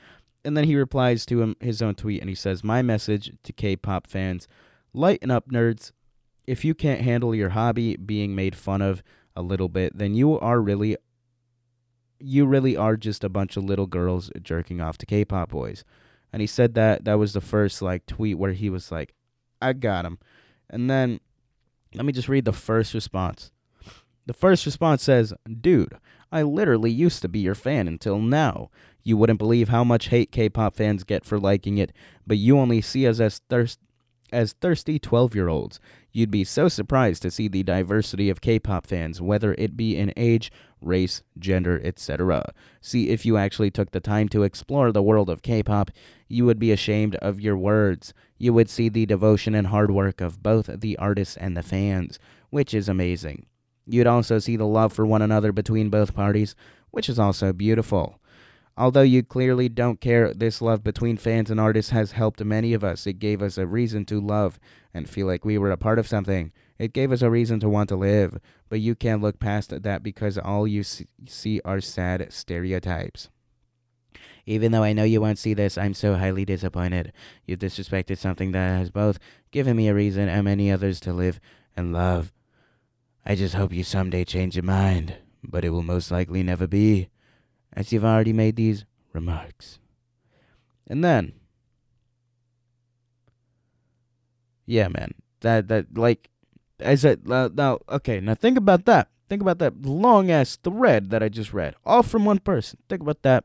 And 0.45 0.59
then 0.59 0.65
he 0.65 0.77
replies 0.77 1.25
to 1.25 1.41
him 1.41 1.57
his 1.61 1.81
own 1.81 1.95
tweet 1.95 2.21
and 2.21 2.29
he 2.29 2.35
says, 2.35 2.63
"My 2.63 2.83
message 2.83 3.33
to 3.45 3.53
K-pop 3.55 4.07
fans: 4.07 4.47
Lighten 4.93 5.31
up, 5.31 5.49
nerds. 5.49 5.93
If 6.47 6.67
you 6.67 6.75
can't 6.75 7.01
handle 7.01 7.35
your 7.35 7.51
hobby 7.51 7.97
being 7.97 8.35
made 8.35 8.55
fun 8.55 8.83
of 8.83 9.03
a 9.35 9.41
little 9.41 9.71
bit, 9.71 9.97
then 9.97 10.13
you 10.13 10.39
are 10.39 10.61
really 10.61 10.99
you 12.21 12.45
really 12.45 12.77
are 12.77 12.99
just 12.99 13.25
a 13.25 13.31
bunch 13.31 13.57
of 13.57 13.65
little 13.65 13.87
girls 13.87 14.31
jerking 14.43 14.83
off 14.83 14.99
to 14.99 15.07
K-pop 15.07 15.49
boys." 15.49 15.83
And 16.31 16.43
he 16.43 16.47
said 16.47 16.75
that 16.75 17.07
that 17.07 17.19
was 17.19 17.33
the 17.33 17.41
first 17.41 17.81
like 17.81 18.05
tweet 18.05 18.37
where 18.37 18.53
he 18.53 18.69
was 18.69 18.93
like, 18.93 19.15
"I 19.63 19.73
got 19.73 20.05
him." 20.05 20.19
And 20.69 20.91
then 20.91 21.21
let 21.95 22.05
me 22.05 22.13
just 22.13 22.29
read 22.29 22.45
the 22.45 22.53
first 22.53 22.95
response. 22.95 23.51
The 24.27 24.33
first 24.33 24.67
response 24.67 25.03
says, 25.03 25.35
Dude, 25.61 25.97
I 26.33 26.43
literally 26.43 26.91
used 26.91 27.23
to 27.23 27.29
be 27.29 27.41
your 27.41 27.55
fan 27.55 27.87
until 27.87 28.19
now. 28.19 28.71
You 29.03 29.17
wouldn't 29.17 29.39
believe 29.39 29.69
how 29.69 29.85
much 29.85 30.09
hate 30.09 30.33
K 30.33 30.49
pop 30.49 30.75
fans 30.75 31.05
get 31.05 31.25
for 31.25 31.39
liking 31.39 31.79
it, 31.79 31.93
but 32.27 32.39
you 32.39 32.59
only 32.59 32.81
see 32.81 33.07
us 33.07 33.21
as 33.21 33.41
thirst 33.51 33.79
as 34.33 34.55
thirsty 34.55 34.99
12 34.99 35.35
year 35.35 35.49
olds. 35.49 35.79
You'd 36.11 36.31
be 36.31 36.45
so 36.45 36.69
surprised 36.69 37.23
to 37.23 37.31
see 37.31 37.49
the 37.49 37.63
diversity 37.63 38.31
of 38.31 38.41
K 38.41 38.59
pop 38.59 38.87
fans, 38.87 39.21
whether 39.21 39.55
it 39.55 39.77
be 39.77 39.97
in 39.97 40.13
age, 40.17 40.51
race, 40.81 41.23
gender, 41.39 41.81
etc. 41.85 42.53
See, 42.81 43.11
if 43.11 43.25
you 43.25 43.37
actually 43.37 43.71
took 43.71 43.91
the 43.91 44.01
time 44.01 44.29
to 44.31 44.43
explore 44.43 44.91
the 44.91 45.03
world 45.03 45.31
of 45.31 45.43
K 45.43 45.63
pop, 45.63 45.91
you 46.29 46.45
would 46.47 46.59
be 46.59 46.73
ashamed 46.73 47.15
of 47.17 47.41
your 47.41 47.57
words. 47.57 48.15
You 48.45 48.53
would 48.53 48.69
see 48.69 48.91
the 48.91 49.07
devotion 49.07 49.55
and 49.55 49.69
hard 49.69 49.91
work 49.91 50.21
of 50.21 50.43
both 50.43 50.67
the 50.67 50.99
artists 50.99 51.35
and 51.39 51.57
the 51.57 51.63
fans, 51.63 52.19
which 52.51 52.75
is 52.75 52.91
amazing. 52.91 53.47
You'd 53.87 54.07
also 54.07 54.39
see 54.39 54.57
the 54.57 54.67
love 54.67 54.93
for 54.93 55.07
one 55.07 55.23
another 55.23 55.51
between 55.51 55.89
both 55.89 56.15
parties, 56.15 56.55
which 56.91 57.09
is 57.09 57.19
also 57.19 57.55
beautiful. 57.55 58.21
Although 58.77 59.01
you 59.01 59.23
clearly 59.23 59.71
don't 59.71 59.99
care, 59.99 60.35
this 60.35 60.61
love 60.61 60.85
between 60.85 61.17
fans 61.17 61.51
and 61.51 61.59
artists 61.59 61.93
has 61.93 62.13
helped 62.13 62.45
many 62.45 62.75
of 62.75 62.85
us. 62.85 63.07
It 63.07 63.19
gave 63.19 63.41
us 63.41 63.57
a 63.57 63.67
reason 63.67 64.05
to 64.05 64.21
love 64.21 64.61
and 64.93 65.09
feel 65.09 65.27
like 65.27 65.47
we 65.47 65.57
were 65.57 65.71
a 65.71 65.79
part 65.79 65.99
of 65.99 66.07
something. 66.07 66.53
It 66.79 66.93
gave 66.93 67.13
us 67.13 67.23
a 67.23 67.31
reason 67.31 67.61
to 67.61 67.69
want 67.71 67.89
to 67.89 67.97
live. 67.97 68.39
But 68.69 68.81
you 68.81 68.95
can't 68.95 69.23
look 69.23 69.41
past 69.41 69.71
that 69.71 70.03
because 70.03 70.37
all 70.37 70.69
you 70.69 70.83
see 70.83 71.63
are 71.65 71.81
sad 71.81 72.31
stereotypes. 72.31 73.31
Even 74.47 74.73
though 74.73 74.83
I 74.83 74.93
know 74.93 75.05
you 75.05 75.21
won't 75.21 75.39
see 75.39 75.55
this, 75.55 75.79
I'm 75.79 75.95
so 75.95 76.17
highly 76.17 76.45
disappointed. 76.45 77.13
You've 77.47 77.61
disrespected 77.61 78.19
something 78.19 78.53
that 78.53 78.79
has 78.79 78.91
both 78.91 79.19
given 79.51 79.77
me 79.77 79.89
a 79.89 79.95
reason 79.95 80.29
and 80.29 80.45
many 80.45 80.71
others 80.71 81.01
to 81.01 81.13
live 81.13 81.41
and 81.77 81.93
love. 81.93 82.33
I 83.25 83.35
just 83.35 83.55
hope 83.55 83.73
you 83.73 83.85
someday 83.85 84.25
change 84.25 84.55
your 84.57 84.65
mind, 84.65 85.17
but 85.43 85.65
it 85.65 85.71
will 85.71 85.83
most 85.83 86.11
likely 86.11 86.43
never 86.43 86.67
be, 86.67 87.09
as 87.73 87.91
you've 87.93 88.05
already 88.05 88.35
made 88.35 88.57
these 88.57 88.85
remarks. 89.15 89.79
And 90.87 91.03
then, 91.03 91.33
yeah, 94.67 94.89
man, 94.89 95.15
that 95.41 95.69
that 95.69 95.97
like, 95.97 96.29
I 96.85 96.97
said 96.97 97.23
uh, 97.31 97.49
now, 97.55 97.79
okay, 97.89 98.21
now 98.21 98.35
think 98.35 98.59
about 98.59 98.85
that. 98.85 99.09
Think 99.31 99.41
about 99.41 99.59
that 99.61 99.81
long 99.81 100.31
ass 100.31 100.57
thread 100.57 101.09
that 101.09 101.23
I 101.23 101.31
just 101.31 101.55
read, 101.55 101.75
all 101.87 102.03
from 102.03 102.27
one 102.27 102.41
person. 102.41 102.79
Think 102.91 103.01
about 103.01 103.23
that 103.23 103.45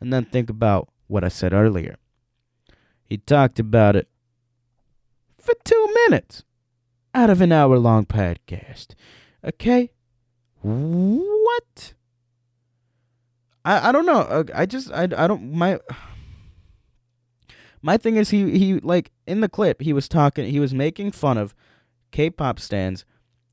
and 0.00 0.12
then 0.12 0.24
think 0.24 0.50
about 0.50 0.88
what 1.06 1.24
I 1.24 1.28
said 1.28 1.52
earlier. 1.52 1.96
He 3.04 3.18
talked 3.18 3.58
about 3.58 3.96
it 3.96 4.08
for 5.38 5.54
two 5.64 5.94
minutes 5.94 6.44
out 7.14 7.30
of 7.30 7.40
an 7.40 7.52
hour 7.52 7.78
long 7.78 8.04
podcast. 8.04 8.94
Okay? 9.44 9.90
What? 10.60 11.94
I, 13.64 13.88
I 13.88 13.92
don't 13.92 14.06
know. 14.06 14.20
Uh, 14.20 14.44
I 14.54 14.66
just 14.66 14.90
I, 14.92 15.04
I 15.04 15.26
don't 15.26 15.52
my 15.52 15.78
my 17.82 17.96
thing 17.96 18.16
is 18.16 18.30
he 18.30 18.58
he 18.58 18.74
like 18.80 19.12
in 19.26 19.40
the 19.40 19.48
clip 19.48 19.82
he 19.82 19.92
was 19.92 20.08
talking 20.08 20.50
he 20.50 20.60
was 20.60 20.74
making 20.74 21.12
fun 21.12 21.38
of 21.38 21.54
K-pop 22.10 22.58
stans 22.58 23.04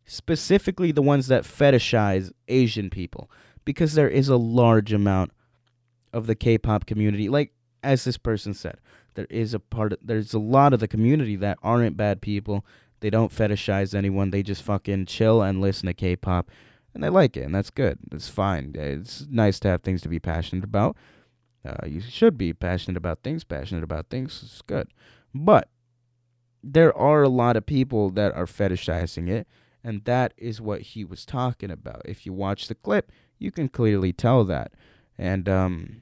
specifically 0.05 0.91
the 0.91 1.01
ones 1.01 1.27
that 1.27 1.43
fetishize 1.43 2.31
Asian 2.47 2.89
people 2.89 3.29
because 3.65 3.93
there 3.93 4.09
is 4.09 4.29
a 4.29 4.37
large 4.37 4.91
amount 4.91 5.31
of 6.13 6.27
the 6.27 6.35
K-pop 6.35 6.85
community. 6.85 7.27
Like 7.27 7.51
as 7.83 8.05
this 8.05 8.17
person 8.17 8.53
said, 8.53 8.77
there 9.15 9.27
is 9.29 9.53
a 9.53 9.59
part. 9.59 9.93
Of, 9.93 9.99
there's 10.01 10.33
a 10.33 10.39
lot 10.39 10.73
of 10.73 10.79
the 10.79 10.87
community 10.87 11.35
that 11.37 11.57
aren't 11.61 11.97
bad 11.97 12.21
people. 12.21 12.65
They 13.01 13.09
don't 13.09 13.31
fetishize 13.33 13.93
anyone. 13.93 14.31
They 14.31 14.43
just 14.43 14.63
fucking 14.63 15.07
chill 15.07 15.41
and 15.41 15.59
listen 15.59 15.87
to 15.87 15.93
K-pop, 15.93 16.49
and 16.93 17.03
they 17.03 17.09
like 17.09 17.35
it, 17.35 17.43
and 17.43 17.53
that's 17.53 17.69
good. 17.69 17.99
It's 18.11 18.29
fine. 18.29 18.71
It's 18.75 19.27
nice 19.29 19.59
to 19.61 19.67
have 19.67 19.81
things 19.81 20.01
to 20.03 20.09
be 20.09 20.19
passionate 20.19 20.63
about. 20.63 20.95
Uh, 21.65 21.85
you 21.85 21.99
should 21.99 22.37
be 22.37 22.53
passionate 22.53 22.97
about 22.97 23.23
things. 23.23 23.43
Passionate 23.43 23.83
about 23.83 24.09
things. 24.09 24.41
It's 24.43 24.61
good, 24.61 24.87
but 25.33 25.67
there 26.63 26.95
are 26.97 27.23
a 27.23 27.29
lot 27.29 27.57
of 27.57 27.65
people 27.65 28.09
that 28.11 28.33
are 28.33 28.45
fetishizing 28.45 29.29
it, 29.29 29.47
and 29.83 30.05
that 30.05 30.33
is 30.37 30.61
what 30.61 30.81
he 30.81 31.03
was 31.03 31.25
talking 31.25 31.69
about. 31.69 32.01
If 32.05 32.25
you 32.25 32.31
watch 32.31 32.69
the 32.69 32.75
clip, 32.75 33.11
you 33.37 33.51
can 33.51 33.67
clearly 33.67 34.13
tell 34.13 34.45
that. 34.45 34.71
And 35.17 35.47
um, 35.47 36.01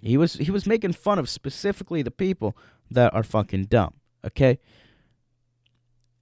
he 0.00 0.16
was 0.16 0.34
he 0.34 0.50
was 0.50 0.66
making 0.66 0.92
fun 0.92 1.18
of 1.18 1.28
specifically 1.28 2.02
the 2.02 2.10
people 2.10 2.56
that 2.90 3.12
are 3.14 3.22
fucking 3.22 3.64
dumb. 3.64 3.94
Okay. 4.24 4.58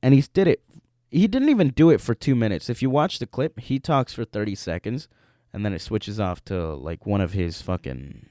And 0.02 0.14
he 0.14 0.22
did 0.32 0.46
it. 0.46 0.62
He 1.10 1.26
didn't 1.26 1.48
even 1.48 1.70
do 1.70 1.90
it 1.90 2.00
for 2.00 2.14
two 2.14 2.34
minutes. 2.34 2.68
If 2.68 2.82
you 2.82 2.90
watch 2.90 3.18
the 3.18 3.26
clip, 3.26 3.60
he 3.60 3.78
talks 3.78 4.12
for 4.12 4.24
thirty 4.24 4.54
seconds, 4.54 5.08
and 5.52 5.64
then 5.64 5.72
it 5.72 5.80
switches 5.80 6.20
off 6.20 6.44
to 6.46 6.74
like 6.74 7.06
one 7.06 7.20
of 7.20 7.32
his 7.32 7.62
fucking 7.62 8.26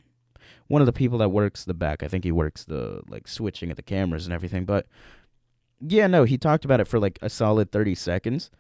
one 0.68 0.82
of 0.82 0.86
the 0.86 0.94
people 0.94 1.18
that 1.18 1.30
works 1.30 1.66
the 1.66 1.74
back. 1.74 2.04
I 2.04 2.08
think 2.08 2.24
he 2.24 2.32
works 2.32 2.64
the 2.64 3.02
like 3.08 3.28
switching 3.28 3.72
of 3.72 3.78
the 3.78 3.82
cameras 3.82 4.26
and 4.26 4.34
everything. 4.34 4.66
But 4.66 4.86
yeah, 5.80 6.08
no, 6.08 6.24
he 6.24 6.38
talked 6.38 6.66
about 6.66 6.80
it 6.80 6.88
for 6.88 7.00
like 7.00 7.18
a 7.22 7.30
solid 7.30 7.72
thirty 7.72 7.96
seconds, 7.96 8.52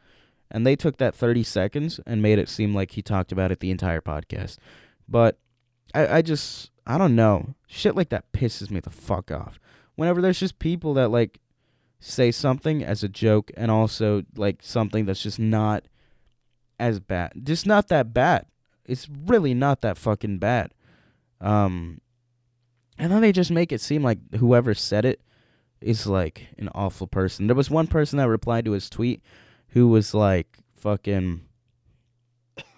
and 0.52 0.66
they 0.66 0.76
took 0.76 0.98
that 0.98 1.16
thirty 1.16 1.44
seconds 1.44 2.00
and 2.06 2.22
made 2.22 2.40
it 2.40 2.50
seem 2.50 2.74
like 2.74 2.92
he 2.92 3.02
talked 3.02 3.32
about 3.32 3.52
it 3.52 3.60
the 3.60 3.72
entire 3.72 4.02
podcast. 4.02 4.58
But 5.08 5.38
I, 5.94 6.18
I 6.18 6.22
just 6.22 6.72
I 6.86 6.98
don't 6.98 7.16
know. 7.16 7.56
Shit 7.68 7.96
like 7.96 8.10
that 8.10 8.32
pisses 8.32 8.72
me 8.72 8.80
the 8.80 8.90
fuck 8.90 9.32
off. 9.32 9.60
Whenever 9.96 10.22
there's 10.22 10.40
just 10.40 10.60
people 10.60 10.94
that 10.96 11.10
like 11.10 11.40
say 12.00 12.32
something 12.32 12.84
as 12.84 13.04
a 13.04 13.10
joke 13.10 13.52
and 13.58 13.72
also 13.72 14.24
like 14.36 14.60
something 14.62 15.06
that's 15.06 15.24
just 15.24 15.40
not 15.40 15.86
as 16.80 17.00
bad. 17.00 17.34
Just 17.44 17.66
not 17.66 17.88
that 17.90 18.14
bad. 18.14 18.46
It's 18.86 19.10
really 19.26 19.54
not 19.54 19.82
that 19.82 19.98
fucking 19.98 20.38
bad. 20.38 20.72
Um 21.42 22.00
and 22.98 23.12
then 23.12 23.22
they 23.22 23.32
just 23.32 23.52
make 23.52 23.72
it 23.72 23.82
seem 23.82 24.04
like 24.04 24.20
whoever 24.36 24.74
said 24.74 25.06
it 25.06 25.22
is 25.82 26.08
like 26.08 26.48
an 26.58 26.70
awful 26.74 27.08
person. 27.08 27.48
There 27.48 27.56
was 27.56 27.70
one 27.70 27.88
person 27.88 28.18
that 28.18 28.30
replied 28.30 28.66
to 28.66 28.72
his 28.72 28.90
tweet 28.90 29.22
who 29.70 29.88
was 29.88 30.14
like 30.14 30.60
fucking 30.76 31.42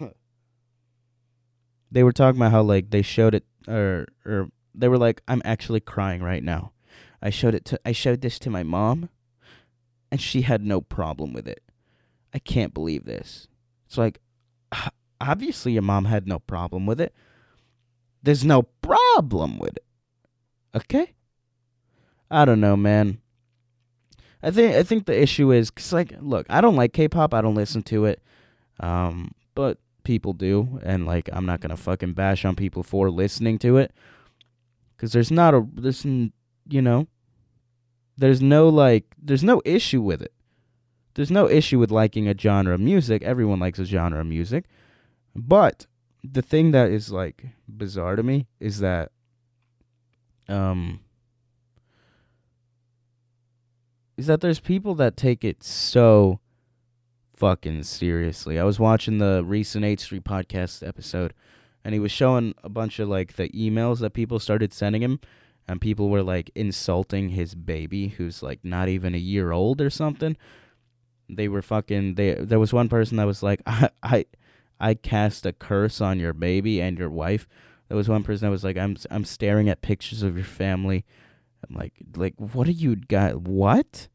they 1.90 2.02
were 2.02 2.12
talking 2.12 2.40
about 2.40 2.52
how 2.52 2.62
like 2.62 2.90
they 2.90 3.02
showed 3.02 3.34
it 3.34 3.44
or 3.68 4.06
or 4.24 4.48
they 4.74 4.88
were 4.88 4.98
like 4.98 5.22
I'm 5.28 5.42
actually 5.44 5.80
crying 5.80 6.22
right 6.22 6.42
now. 6.42 6.72
I 7.22 7.30
showed 7.30 7.54
it 7.54 7.64
to 7.66 7.80
I 7.84 7.92
showed 7.92 8.20
this 8.20 8.38
to 8.40 8.50
my 8.50 8.62
mom 8.62 9.08
and 10.10 10.20
she 10.20 10.42
had 10.42 10.62
no 10.62 10.80
problem 10.80 11.32
with 11.32 11.46
it. 11.46 11.62
I 12.34 12.38
can't 12.38 12.74
believe 12.74 13.04
this. 13.04 13.48
It's 13.86 13.98
like 13.98 14.20
obviously 15.20 15.72
your 15.72 15.82
mom 15.82 16.06
had 16.06 16.26
no 16.26 16.38
problem 16.38 16.86
with 16.86 17.00
it. 17.00 17.14
There's 18.22 18.44
no 18.44 18.62
problem 18.62 19.58
with 19.58 19.76
it. 19.76 19.84
Okay? 20.74 21.14
I 22.30 22.44
don't 22.44 22.60
know, 22.60 22.76
man. 22.76 23.19
I 24.42 24.50
think 24.50 24.74
I 24.74 24.82
think 24.82 25.06
the 25.06 25.20
issue 25.20 25.52
is 25.52 25.70
cuz 25.70 25.92
like 25.92 26.14
look, 26.20 26.46
I 26.48 26.60
don't 26.60 26.76
like 26.76 26.92
K-pop. 26.92 27.34
I 27.34 27.40
don't 27.40 27.54
listen 27.54 27.82
to 27.84 28.06
it. 28.06 28.22
Um 28.78 29.32
but 29.54 29.78
people 30.02 30.32
do, 30.32 30.80
and 30.82 31.06
like 31.06 31.28
I'm 31.32 31.46
not 31.46 31.60
gonna 31.60 31.76
fucking 31.76 32.14
bash 32.14 32.44
on 32.44 32.56
people 32.56 32.82
for 32.82 33.10
listening 33.10 33.58
to 33.60 33.76
it, 33.76 33.92
because 34.96 35.12
there's 35.12 35.30
not 35.30 35.54
a 35.54 35.66
there's 35.74 36.04
you 36.04 36.82
know, 36.82 37.06
there's 38.16 38.40
no 38.40 38.68
like 38.68 39.04
there's 39.20 39.44
no 39.44 39.60
issue 39.64 40.00
with 40.00 40.22
it. 40.22 40.32
There's 41.14 41.30
no 41.30 41.48
issue 41.48 41.78
with 41.78 41.90
liking 41.90 42.28
a 42.28 42.38
genre 42.38 42.74
of 42.74 42.80
music. 42.80 43.22
Everyone 43.22 43.58
likes 43.58 43.78
a 43.78 43.84
genre 43.84 44.20
of 44.20 44.26
music, 44.26 44.64
but 45.34 45.86
the 46.22 46.42
thing 46.42 46.70
that 46.70 46.90
is 46.90 47.10
like 47.10 47.46
bizarre 47.68 48.16
to 48.16 48.22
me 48.22 48.46
is 48.58 48.78
that 48.80 49.10
um 50.48 51.00
is 54.20 54.26
that 54.26 54.42
there's 54.42 54.60
people 54.60 54.94
that 54.94 55.16
take 55.16 55.44
it 55.44 55.64
so 55.64 56.40
fucking 57.34 57.82
seriously. 57.84 58.58
I 58.58 58.64
was 58.64 58.78
watching 58.78 59.16
the 59.16 59.42
recent 59.42 59.82
H3 59.82 60.20
podcast 60.20 60.86
episode 60.86 61.32
and 61.82 61.94
he 61.94 61.98
was 61.98 62.12
showing 62.12 62.54
a 62.62 62.68
bunch 62.68 62.98
of 62.98 63.08
like 63.08 63.36
the 63.36 63.48
emails 63.48 64.00
that 64.00 64.12
people 64.12 64.38
started 64.38 64.74
sending 64.74 65.02
him 65.02 65.20
and 65.66 65.80
people 65.80 66.10
were 66.10 66.22
like 66.22 66.50
insulting 66.54 67.30
his 67.30 67.54
baby 67.54 68.08
who's 68.08 68.42
like 68.42 68.60
not 68.62 68.90
even 68.90 69.14
a 69.14 69.18
year 69.18 69.52
old 69.52 69.80
or 69.80 69.88
something. 69.88 70.36
They 71.30 71.48
were 71.48 71.62
fucking 71.62 72.16
they 72.16 72.34
there 72.34 72.60
was 72.60 72.74
one 72.74 72.90
person 72.90 73.16
that 73.16 73.26
was 73.26 73.42
like 73.42 73.62
I 73.66 73.88
I 74.02 74.26
I 74.78 74.94
cast 74.94 75.46
a 75.46 75.54
curse 75.54 76.02
on 76.02 76.20
your 76.20 76.34
baby 76.34 76.82
and 76.82 76.98
your 76.98 77.08
wife. 77.08 77.48
There 77.88 77.96
was 77.96 78.10
one 78.10 78.22
person 78.22 78.46
that 78.46 78.52
was 78.52 78.64
like 78.64 78.76
I'm 78.76 78.98
I'm 79.10 79.24
staring 79.24 79.70
at 79.70 79.80
pictures 79.80 80.22
of 80.22 80.36
your 80.36 80.44
family. 80.44 81.06
I'm 81.68 81.76
like 81.76 81.94
like 82.16 82.34
what 82.36 82.66
are 82.68 82.72
you 82.72 82.96
got 82.96 83.42
what? 83.42 84.08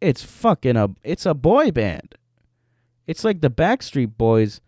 It's 0.00 0.22
fucking 0.22 0.76
a 0.76 0.90
it's 1.02 1.26
a 1.26 1.34
boy 1.34 1.70
band. 1.70 2.16
It's 3.06 3.24
like 3.24 3.40
the 3.40 3.50
Backstreet 3.50 4.16
Boys 4.16 4.60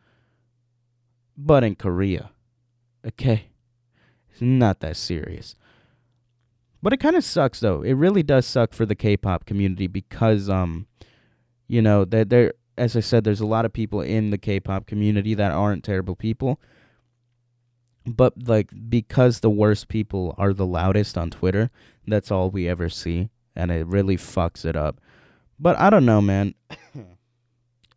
but 1.36 1.62
in 1.64 1.76
Korea. 1.76 2.30
Okay. 3.06 3.46
It's 4.30 4.40
not 4.40 4.80
that 4.80 4.96
serious. 4.96 5.54
But 6.82 6.92
it 6.92 6.98
kind 6.98 7.16
of 7.16 7.24
sucks 7.24 7.60
though. 7.60 7.82
It 7.82 7.94
really 7.94 8.22
does 8.22 8.46
suck 8.46 8.72
for 8.72 8.86
the 8.86 8.94
K-pop 8.94 9.44
community 9.44 9.86
because 9.86 10.48
um 10.48 10.86
you 11.66 11.82
know, 11.82 12.04
that 12.06 12.30
there 12.30 12.54
as 12.76 12.96
I 12.96 13.00
said 13.00 13.24
there's 13.24 13.40
a 13.40 13.46
lot 13.46 13.64
of 13.64 13.72
people 13.72 14.00
in 14.00 14.30
the 14.30 14.38
K-pop 14.38 14.86
community 14.86 15.34
that 15.34 15.52
aren't 15.52 15.84
terrible 15.84 16.16
people. 16.16 16.60
But 18.08 18.48
like 18.48 18.70
because 18.88 19.40
the 19.40 19.50
worst 19.50 19.88
people 19.88 20.34
are 20.38 20.52
the 20.52 20.66
loudest 20.66 21.18
on 21.18 21.30
Twitter, 21.30 21.70
that's 22.06 22.30
all 22.30 22.50
we 22.50 22.68
ever 22.68 22.88
see 22.88 23.30
and 23.58 23.72
it 23.72 23.86
really 23.86 24.16
fucks 24.16 24.64
it 24.64 24.76
up. 24.76 25.00
But 25.58 25.76
I 25.78 25.90
don't 25.90 26.06
know, 26.06 26.22
man. 26.22 26.54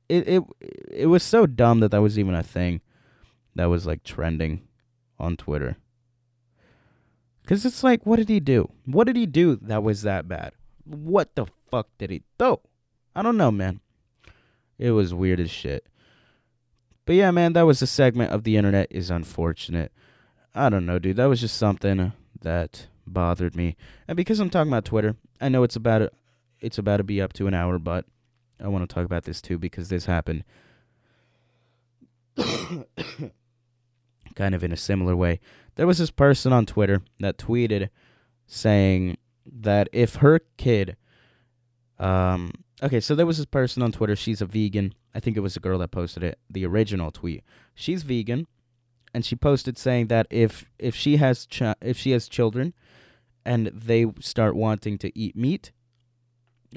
it 0.09 0.28
it 0.28 0.43
it 0.91 1.05
was 1.05 1.24
so 1.24 1.45
dumb 1.45 1.80
that 1.80 1.91
that 1.91 2.01
was 2.01 2.18
even 2.18 2.34
a 2.34 2.43
thing 2.43 2.82
that 3.55 3.66
was 3.66 3.86
like 3.86 4.03
trending 4.03 4.68
on 5.20 5.38
Twitter. 5.38 5.78
Cuz 7.45 7.64
it's 7.64 7.84
like 7.84 8.05
what 8.05 8.18
did 8.18 8.28
he 8.28 8.39
do? 8.39 8.72
What 8.86 9.05
did 9.05 9.16
he 9.16 9.28
do 9.28 9.55
that 9.57 9.84
was 9.84 10.01
that 10.01 10.28
bad? 10.28 10.53
What 10.84 11.36
the 11.36 11.45
fuck 11.70 11.88
did 11.99 12.09
he 12.09 12.24
do? 12.39 12.59
I 13.16 13.22
don't 13.22 13.38
know, 13.38 13.51
man. 13.51 13.82
It 14.80 14.91
was 14.91 15.14
weird 15.14 15.39
as 15.39 15.51
shit. 15.51 15.86
But 17.12 17.18
yeah, 17.18 17.32
man, 17.32 17.51
that 17.53 17.64
was 17.64 17.82
a 17.82 17.88
segment 17.88 18.32
of 18.32 18.45
the 18.45 18.55
internet 18.55 18.88
is 18.89 19.09
unfortunate. 19.09 19.91
I 20.55 20.70
don't 20.70 20.86
know, 20.86 20.97
dude. 20.97 21.18
That 21.18 21.26
was 21.26 21.41
just 21.41 21.57
something 21.57 22.14
that 22.39 22.88
bothered 23.05 23.53
me. 23.53 23.76
And 24.07 24.16
because 24.16 24.39
I'm 24.39 24.49
talking 24.49 24.72
about 24.72 24.86
Twitter, 24.86 25.18
I 25.41 25.49
know 25.49 25.64
it's 25.64 25.76
about 25.76 26.14
it's 26.62 26.78
about 26.78 26.97
to 26.97 27.03
be 27.03 27.22
up 27.22 27.34
to 27.34 27.47
an 27.47 27.53
hour, 27.53 27.78
but 27.80 28.05
I 28.64 28.70
want 28.70 28.89
to 28.89 28.95
talk 28.95 29.03
about 29.03 29.26
this 29.26 29.41
too 29.41 29.57
because 29.57 29.89
this 29.89 30.05
happened 30.05 30.45
kind 32.38 34.55
of 34.55 34.64
in 34.64 34.72
a 34.72 34.78
similar 34.78 35.14
way. 35.14 35.41
There 35.76 35.88
was 35.88 35.97
this 35.97 36.12
person 36.12 36.53
on 36.53 36.66
Twitter 36.66 37.01
that 37.20 37.38
tweeted 37.38 37.89
saying 38.47 39.18
that 39.45 39.89
if 39.91 40.16
her 40.16 40.39
kid 40.55 40.95
um 41.99 42.53
okay, 42.82 43.01
so 43.01 43.16
there 43.16 43.26
was 43.26 43.36
this 43.36 43.45
person 43.45 43.84
on 43.84 43.91
Twitter, 43.91 44.16
she's 44.16 44.41
a 44.41 44.45
vegan. 44.45 44.93
I 45.14 45.20
think 45.20 45.38
it 45.38 45.41
was 45.41 45.55
a 45.55 45.59
girl 45.59 45.80
that 45.80 45.91
posted 45.91 46.24
it, 46.24 46.39
the 46.49 46.66
original 46.66 47.12
tweet. 47.12 47.43
She's 47.76 48.03
vegan 48.03 48.47
and 49.14 49.26
she 49.26 49.36
posted 49.36 49.78
saying 49.78 50.07
that 50.07 50.28
if 50.30 50.66
if 50.80 50.95
she 50.95 51.18
has 51.18 51.47
if 51.82 51.97
she 51.97 52.12
has 52.12 52.30
children 52.30 52.74
and 53.45 53.68
they 53.68 54.05
start 54.20 54.55
wanting 54.55 54.97
to 54.99 55.18
eat 55.18 55.36
meat, 55.36 55.72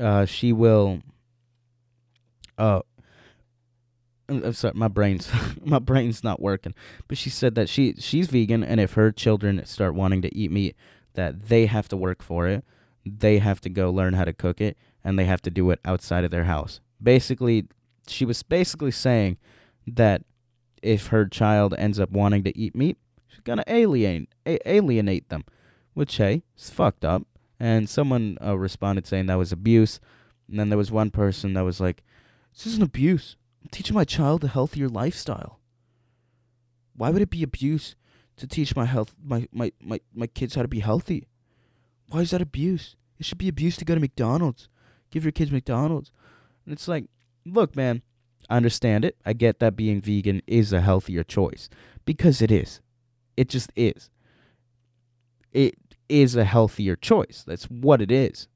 uh 0.00 0.24
she 0.24 0.52
will 0.52 1.00
uh 2.58 2.80
I'm 4.28 4.54
sorry, 4.54 4.72
my 4.74 4.88
brain's 4.88 5.30
my 5.64 5.78
brain's 5.78 6.24
not 6.24 6.40
working. 6.40 6.74
But 7.08 7.18
she 7.18 7.30
said 7.30 7.54
that 7.56 7.68
she 7.68 7.94
she's 7.98 8.28
vegan, 8.28 8.64
and 8.64 8.80
if 8.80 8.94
her 8.94 9.12
children 9.12 9.64
start 9.66 9.94
wanting 9.94 10.22
to 10.22 10.34
eat 10.34 10.50
meat, 10.50 10.76
that 11.14 11.48
they 11.48 11.66
have 11.66 11.88
to 11.88 11.96
work 11.96 12.22
for 12.22 12.46
it. 12.48 12.64
They 13.04 13.38
have 13.38 13.60
to 13.60 13.68
go 13.68 13.90
learn 13.90 14.14
how 14.14 14.24
to 14.24 14.32
cook 14.32 14.60
it, 14.62 14.78
and 15.04 15.18
they 15.18 15.26
have 15.26 15.42
to 15.42 15.50
do 15.50 15.70
it 15.70 15.80
outside 15.84 16.24
of 16.24 16.30
their 16.30 16.44
house. 16.44 16.80
Basically, 17.02 17.66
she 18.06 18.24
was 18.24 18.42
basically 18.42 18.90
saying 18.90 19.38
that 19.86 20.22
if 20.82 21.08
her 21.08 21.26
child 21.26 21.74
ends 21.78 21.98
up 21.98 22.10
wanting 22.10 22.44
to 22.44 22.56
eat 22.56 22.74
meat, 22.74 22.98
she's 23.26 23.40
gonna 23.40 23.64
alienate 23.66 24.28
a- 24.46 24.68
alienate 24.70 25.28
them, 25.28 25.44
which 25.94 26.16
hey, 26.16 26.42
it's 26.54 26.70
fucked 26.70 27.04
up. 27.04 27.26
And 27.58 27.88
someone 27.88 28.36
uh, 28.44 28.58
responded 28.58 29.06
saying 29.06 29.26
that 29.26 29.38
was 29.38 29.52
abuse. 29.52 30.00
And 30.48 30.58
then 30.58 30.68
there 30.68 30.78
was 30.78 30.90
one 30.90 31.10
person 31.10 31.54
that 31.54 31.64
was 31.64 31.80
like, 31.80 32.02
"This 32.52 32.66
isn't 32.66 32.82
abuse." 32.82 33.36
I'm 33.62 33.70
teaching 33.70 33.94
my 33.94 34.04
child 34.04 34.44
a 34.44 34.48
healthier 34.48 34.88
lifestyle. 34.88 35.58
Why 36.96 37.10
would 37.10 37.22
it 37.22 37.30
be 37.30 37.42
abuse 37.42 37.96
to 38.36 38.46
teach 38.46 38.76
my 38.76 38.84
health 38.84 39.14
my, 39.22 39.48
my, 39.52 39.72
my, 39.80 40.00
my 40.14 40.26
kids 40.26 40.54
how 40.54 40.62
to 40.62 40.68
be 40.68 40.80
healthy? 40.80 41.28
Why 42.08 42.20
is 42.20 42.30
that 42.30 42.42
abuse? 42.42 42.96
It 43.18 43.26
should 43.26 43.38
be 43.38 43.48
abuse 43.48 43.76
to 43.78 43.84
go 43.84 43.94
to 43.94 44.00
McDonald's. 44.00 44.68
Give 45.10 45.24
your 45.24 45.32
kids 45.32 45.50
McDonald's. 45.50 46.12
And 46.64 46.72
it's 46.72 46.88
like, 46.88 47.06
look, 47.44 47.76
man, 47.76 48.02
I 48.48 48.56
understand 48.56 49.04
it. 49.04 49.16
I 49.24 49.32
get 49.32 49.58
that 49.60 49.76
being 49.76 50.00
vegan 50.00 50.42
is 50.46 50.72
a 50.72 50.80
healthier 50.80 51.24
choice. 51.24 51.68
Because 52.04 52.42
it 52.42 52.50
is. 52.50 52.80
It 53.36 53.48
just 53.48 53.72
is. 53.74 54.10
It 55.52 55.76
is 56.08 56.36
a 56.36 56.44
healthier 56.44 56.96
choice. 56.96 57.44
That's 57.46 57.64
what 57.64 58.02
it 58.02 58.10
is. 58.10 58.48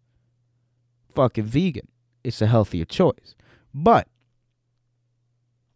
Fucking 1.15 1.45
vegan. 1.45 1.89
It's 2.23 2.43
a 2.43 2.47
healthier 2.47 2.85
choice. 2.85 3.35
But 3.73 4.09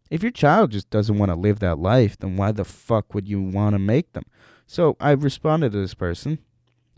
if 0.09 0.21
your 0.21 0.31
child 0.31 0.71
just 0.71 0.89
doesn't 0.89 1.17
want 1.17 1.31
to 1.31 1.35
live 1.35 1.59
that 1.59 1.79
life, 1.79 2.17
then 2.17 2.35
why 2.35 2.51
the 2.51 2.65
fuck 2.65 3.13
would 3.13 3.27
you 3.27 3.41
want 3.41 3.73
to 3.73 3.79
make 3.79 4.13
them? 4.13 4.25
So 4.67 4.95
I 4.99 5.11
responded 5.11 5.71
to 5.71 5.79
this 5.79 5.95
person. 5.95 6.39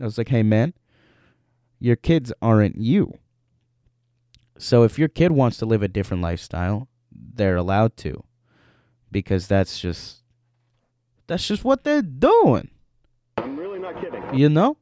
I 0.00 0.04
was 0.04 0.18
like, 0.18 0.28
hey, 0.28 0.42
man, 0.42 0.74
your 1.80 1.96
kids 1.96 2.32
aren't 2.42 2.76
you. 2.76 3.18
So 4.58 4.82
if 4.82 4.98
your 4.98 5.08
kid 5.08 5.32
wants 5.32 5.58
to 5.58 5.66
live 5.66 5.82
a 5.82 5.88
different 5.88 6.22
lifestyle, 6.22 6.88
they're 7.12 7.56
allowed 7.56 7.96
to. 7.98 8.24
Because 9.10 9.46
that's 9.46 9.78
just 9.78 10.22
that's 11.26 11.46
just 11.46 11.64
what 11.64 11.84
they're 11.84 12.02
doing. 12.02 12.70
I'm 13.36 13.56
really 13.56 13.78
not 13.78 14.00
kidding. 14.00 14.22
You 14.34 14.48
know? 14.48 14.76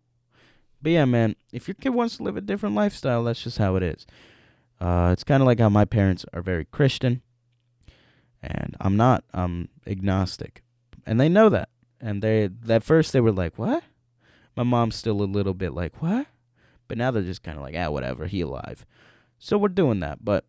But 0.82 0.92
yeah, 0.92 1.04
man, 1.06 1.36
if 1.52 1.66
your 1.66 1.74
kid 1.74 1.90
wants 1.90 2.18
to 2.18 2.22
live 2.22 2.36
a 2.36 2.42
different 2.42 2.74
lifestyle, 2.74 3.24
that's 3.24 3.42
just 3.42 3.58
how 3.58 3.76
it 3.76 3.82
is. 3.82 4.06
Uh, 4.80 5.10
it's 5.12 5.24
kind 5.24 5.42
of 5.42 5.46
like 5.46 5.58
how 5.58 5.70
my 5.70 5.84
parents 5.84 6.26
are 6.34 6.42
very 6.42 6.66
Christian, 6.66 7.22
and 8.42 8.76
I'm 8.80 8.96
not. 8.96 9.24
I'm 9.32 9.68
agnostic, 9.86 10.62
and 11.06 11.18
they 11.18 11.28
know 11.28 11.48
that. 11.48 11.70
And 12.00 12.22
they 12.22 12.50
at 12.68 12.84
first 12.84 13.14
they 13.14 13.20
were 13.20 13.32
like, 13.32 13.56
"What?" 13.56 13.82
My 14.56 14.62
mom's 14.62 14.96
still 14.96 15.22
a 15.22 15.24
little 15.24 15.54
bit 15.54 15.72
like, 15.72 16.02
"What?" 16.02 16.26
But 16.86 16.98
now 16.98 17.10
they're 17.10 17.22
just 17.22 17.42
kind 17.42 17.56
of 17.56 17.62
like, 17.62 17.74
"Ah, 17.78 17.88
whatever. 17.88 18.26
He 18.26 18.42
alive." 18.42 18.84
So 19.38 19.58
we're 19.58 19.68
doing 19.68 20.00
that, 20.00 20.24
but 20.24 20.44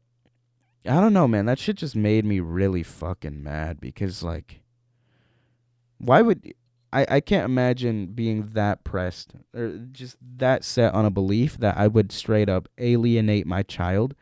I 0.87 1.01
don't 1.01 1.13
know, 1.13 1.27
man. 1.27 1.45
That 1.45 1.59
shit 1.59 1.77
just 1.77 1.95
made 1.95 2.25
me 2.25 2.39
really 2.39 2.83
fucking 2.83 3.43
mad 3.43 3.79
because, 3.79 4.21
like, 4.23 4.61
why 5.97 6.21
would 6.21 6.53
I? 6.93 7.05
I 7.09 7.19
can't 7.19 7.45
imagine 7.45 8.07
being 8.07 8.49
that 8.53 8.83
pressed 8.83 9.33
or 9.53 9.79
just 9.91 10.17
that 10.37 10.63
set 10.63 10.93
on 10.93 11.05
a 11.05 11.11
belief 11.11 11.57
that 11.57 11.77
I 11.77 11.87
would 11.87 12.11
straight 12.11 12.49
up 12.49 12.67
alienate 12.77 13.47
my 13.47 13.63
child 13.63 14.15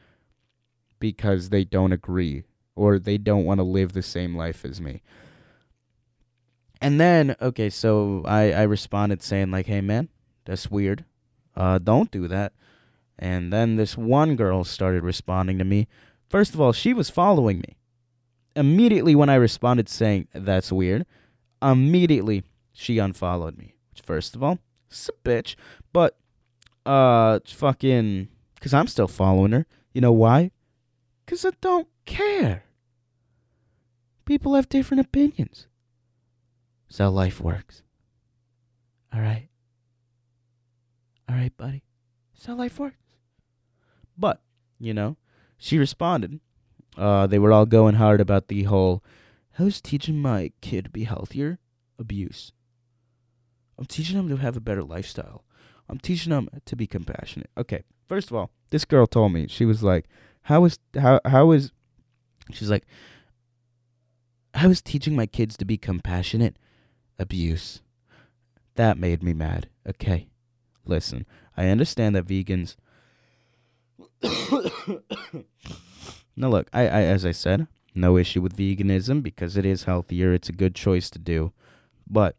because 1.00 1.50
they 1.50 1.66
don't 1.66 1.92
agree 1.92 2.44
or 2.76 2.98
they 2.98 3.18
don't 3.18 3.46
want 3.46 3.60
to 3.60 3.64
live 3.64 3.92
the 3.92 4.02
same 4.02 4.36
life 4.36 4.64
as 4.64 4.80
me. 4.80 5.02
And 6.82 7.00
then, 7.00 7.36
okay, 7.42 7.70
so 7.70 8.24
I 8.26 8.54
I 8.54 8.64
responded 8.64 9.22
saying 9.22 9.52
like, 9.52 9.66
"Hey, 9.66 9.82
man, 9.82 10.08
that's 10.46 10.72
weird. 10.72 11.04
Uh, 11.56 11.78
don't 11.78 12.10
do 12.10 12.28
that." 12.30 12.54
And 13.20 13.54
then 13.54 13.76
this 13.76 13.98
one 13.98 14.36
girl 14.36 14.64
started 14.64 15.04
responding 15.04 15.58
to 15.60 15.66
me. 15.66 15.88
First 16.30 16.54
of 16.54 16.62
all, 16.62 16.74
she 16.74 16.94
was 16.94 17.10
following 17.10 17.60
me. 17.60 17.78
Immediately 18.56 19.16
when 19.16 19.30
I 19.30 19.36
responded 19.36 19.90
saying, 19.90 20.28
that's 20.34 20.72
weird, 20.72 21.06
immediately 21.62 22.44
she 22.72 22.98
unfollowed 22.98 23.58
me. 23.58 23.76
Which, 23.92 24.02
first 24.02 24.36
of 24.36 24.44
all, 24.44 24.60
it's 24.90 25.10
a 25.10 25.28
bitch. 25.28 25.56
But, 25.92 26.18
uh, 26.86 27.40
fucking, 27.46 28.30
because 28.56 28.74
I'm 28.74 28.88
still 28.88 29.08
following 29.08 29.52
her. 29.52 29.66
You 29.94 30.02
know 30.02 30.12
why? 30.12 30.52
Because 31.26 31.46
I 31.46 31.52
don't 31.62 31.88
care. 32.06 32.64
People 34.26 34.56
have 34.56 34.70
different 34.70 35.02
opinions. 35.02 35.68
That's 36.88 36.98
how 37.00 37.10
life 37.10 37.40
works. 37.40 37.84
All 39.14 39.22
right. 39.22 39.50
All 41.30 41.36
right, 41.36 41.56
buddy. 41.56 41.84
That's 42.34 42.46
how 42.46 42.56
life 42.56 42.80
works. 42.80 43.03
But, 44.18 44.42
you 44.80 44.94
know, 44.94 45.18
she 45.58 45.78
responded. 45.78 46.40
Uh, 46.98 47.28
they 47.28 47.40
were 47.40 47.52
all 47.52 47.66
going 47.66 47.96
hard 47.96 48.22
about 48.22 48.48
the 48.48 48.64
whole, 48.64 49.04
how's 49.54 49.82
teaching 49.82 50.22
my 50.22 50.52
kid 50.62 50.86
to 50.86 50.90
be 50.92 51.06
healthier? 51.06 51.60
Abuse. 51.98 52.52
I'm 53.78 53.86
teaching 53.86 54.18
him 54.18 54.30
to 54.30 54.38
have 54.38 54.56
a 54.56 54.62
better 54.62 54.84
lifestyle. 54.84 55.44
I'm 55.90 56.00
teaching 56.00 56.32
him 56.32 56.50
to 56.66 56.76
be 56.76 56.88
compassionate. 56.88 57.50
Okay, 57.58 57.84
first 58.08 58.30
of 58.30 58.38
all, 58.38 58.52
this 58.72 58.86
girl 58.86 59.08
told 59.08 59.34
me 59.34 59.48
she 59.48 59.66
was 59.66 59.84
like, 59.84 60.08
"How 60.44 60.64
is 60.66 60.80
how 60.96 61.20
how 61.26 61.52
is?" 61.52 61.72
She's 62.52 62.70
like, 62.70 62.86
I 64.54 64.68
was 64.68 64.82
teaching 64.82 65.16
my 65.16 65.26
kids 65.26 65.58
to 65.58 65.66
be 65.66 65.78
compassionate 65.78 66.58
abuse?" 67.20 67.82
That 68.76 68.98
made 68.98 69.22
me 69.22 69.34
mad. 69.34 69.70
Okay, 69.88 70.30
listen, 70.86 71.26
I 71.58 71.68
understand 71.68 72.16
that 72.16 72.28
vegans. 72.28 72.76
now 76.36 76.50
look, 76.50 76.70
I, 76.74 76.82
I 76.84 77.02
as 77.04 77.26
I 77.26 77.32
said, 77.32 77.68
no 77.96 78.18
issue 78.18 78.42
with 78.42 78.58
veganism 78.58 79.22
because 79.22 79.58
it 79.58 79.66
is 79.66 79.84
healthier. 79.84 80.34
It's 80.34 80.50
a 80.50 80.54
good 80.54 80.76
choice 80.76 81.10
to 81.12 81.20
do, 81.20 81.52
but 82.10 82.36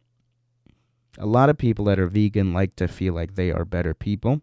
a 1.19 1.27
lot 1.27 1.49
of 1.49 1.59
people 1.59 1.85
that 1.87 1.99
are 1.99 2.09
vegan 2.09 2.53
like 2.53 2.77
to 2.77 2.89
feel 2.89 3.15
like 3.15 3.35
they 3.35 3.53
are 3.53 3.65
better 3.65 3.95
people 3.95 4.41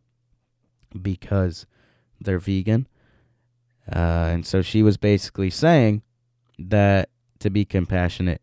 because 0.99 1.65
they're 2.19 2.39
vegan. 2.39 2.87
Uh, 3.93 4.29
and 4.31 4.45
so 4.45 4.61
she 4.61 4.83
was 4.83 4.97
basically 4.97 5.49
saying 5.49 6.01
that 6.57 7.09
to 7.39 7.49
be 7.49 7.65
compassionate, 7.65 8.41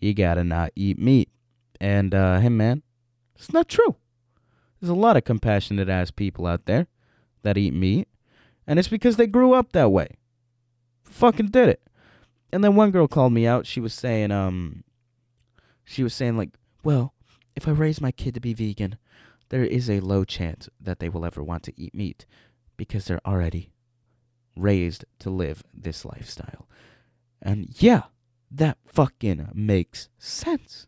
you 0.00 0.12
gotta 0.12 0.44
not 0.44 0.72
eat 0.74 0.98
meat. 0.98 1.30
And 1.80 2.14
uh, 2.14 2.40
hey, 2.40 2.48
man, 2.48 2.82
it's 3.34 3.52
not 3.52 3.68
true. 3.68 3.96
There's 4.80 4.90
a 4.90 4.94
lot 4.94 5.16
of 5.16 5.24
compassionate 5.24 5.88
ass 5.88 6.10
people 6.10 6.46
out 6.46 6.66
there 6.66 6.86
that 7.42 7.56
eat 7.56 7.74
meat, 7.74 8.08
and 8.70 8.78
it's 8.78 8.86
because 8.86 9.16
they 9.16 9.26
grew 9.26 9.52
up 9.52 9.72
that 9.72 9.90
way. 9.90 10.16
Fucking 11.02 11.48
did 11.48 11.68
it. 11.68 11.82
And 12.52 12.62
then 12.62 12.76
one 12.76 12.92
girl 12.92 13.08
called 13.08 13.32
me 13.32 13.44
out. 13.44 13.66
She 13.66 13.80
was 13.80 13.92
saying, 13.92 14.30
um, 14.30 14.84
she 15.82 16.04
was 16.04 16.14
saying 16.14 16.36
like, 16.36 16.50
well, 16.84 17.12
if 17.56 17.66
I 17.66 17.72
raise 17.72 18.00
my 18.00 18.12
kid 18.12 18.32
to 18.34 18.40
be 18.40 18.54
vegan, 18.54 18.96
there 19.48 19.64
is 19.64 19.90
a 19.90 19.98
low 19.98 20.22
chance 20.22 20.68
that 20.80 21.00
they 21.00 21.08
will 21.08 21.26
ever 21.26 21.42
want 21.42 21.64
to 21.64 21.72
eat 21.76 21.96
meat 21.96 22.26
because 22.76 23.06
they're 23.06 23.26
already 23.26 23.72
raised 24.56 25.04
to 25.18 25.30
live 25.30 25.64
this 25.74 26.04
lifestyle. 26.04 26.68
And 27.42 27.74
yeah, 27.82 28.02
that 28.52 28.78
fucking 28.86 29.48
makes 29.52 30.08
sense. 30.16 30.86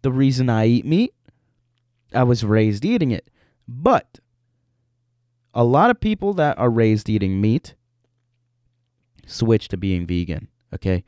The 0.00 0.10
reason 0.10 0.48
I 0.48 0.68
eat 0.68 0.86
meat, 0.86 1.12
I 2.14 2.22
was 2.22 2.44
raised 2.44 2.86
eating 2.86 3.10
it. 3.10 3.28
But 3.68 4.20
a 5.54 5.64
lot 5.64 5.90
of 5.90 6.00
people 6.00 6.32
that 6.34 6.58
are 6.58 6.70
raised 6.70 7.08
eating 7.08 7.40
meat 7.40 7.74
switch 9.26 9.68
to 9.68 9.76
being 9.76 10.06
vegan, 10.06 10.48
okay? 10.74 11.04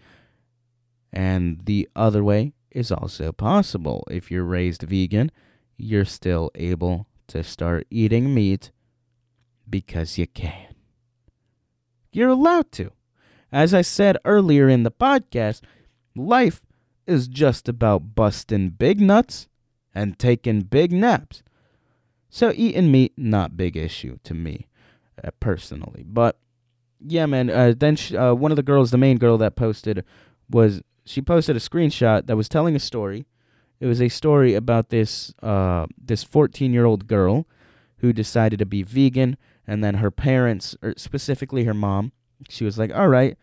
And 1.13 1.61
the 1.65 1.89
other 1.95 2.25
way 2.25 2.55
is 2.71 2.91
also 2.91 3.33
possible. 3.33 4.07
If 4.11 4.31
you're 4.31 4.45
raised 4.45 4.83
vegan, 4.83 5.31
you're 5.77 6.05
still 6.05 6.51
able 6.55 7.07
to 7.29 7.43
start 7.43 7.87
eating 7.91 8.35
meat 8.35 8.71
because 9.69 10.19
you 10.19 10.27
can. 10.27 10.75
You're 12.13 12.31
allowed 12.31 12.73
to. 12.73 12.93
As 13.51 13.75
I 13.75 13.83
said 13.83 14.17
earlier 14.25 14.69
in 14.69 14.83
the 14.83 14.91
podcast, 14.91 15.61
life 16.15 16.63
is 17.07 17.29
just 17.29 17.69
about 17.69 18.15
busting 18.15 18.71
big 18.71 19.01
nuts 19.01 19.49
and 19.95 20.19
taking 20.19 20.63
big 20.63 20.93
naps. 20.93 21.42
So 22.35 22.51
eating 22.57 22.91
meat 22.91 23.13
not 23.19 23.59
big 23.59 23.77
issue 23.77 24.17
to 24.25 24.33
me 24.33 24.67
uh, 25.23 25.33
personally. 25.39 26.03
But 26.03 26.39
yeah, 26.99 27.27
man. 27.27 27.51
Uh, 27.51 27.75
then 27.77 27.95
sh- 27.95 28.15
uh, 28.15 28.33
one 28.33 28.51
of 28.51 28.57
the 28.57 28.63
girls, 28.63 28.91
the 28.91 28.97
main 28.97 29.19
girl 29.19 29.37
that 29.37 29.55
posted, 29.55 30.03
was 30.49 30.81
she 31.05 31.21
posted 31.21 31.57
a 31.57 31.61
screenshot 31.61 32.27
that 32.27 32.37
was 32.37 32.49
telling 32.49 32.75
a 32.75 32.79
story. 32.79 33.27
It 33.81 33.87
was 33.87 34.01
a 34.01 34.09
story 34.09 34.55
about 34.55 34.89
this 34.89 35.35
uh, 35.43 35.87
this 36.03 36.25
14 36.25 36.73
year 36.73 36.87
old 36.87 37.07
girl 37.07 37.47
who 37.99 38.15
decided 38.15 38.59
to 38.61 38.67
be 38.67 38.83
vegan, 38.83 39.37
and 39.67 39.85
then 39.85 39.97
her 39.97 40.11
parents, 40.11 40.75
or 40.83 40.95
specifically 40.97 41.65
her 41.65 41.75
mom, 41.75 42.13
she 42.49 42.65
was 42.65 42.79
like, 42.79 42.95
"All 42.95 43.09
right, 43.09 43.37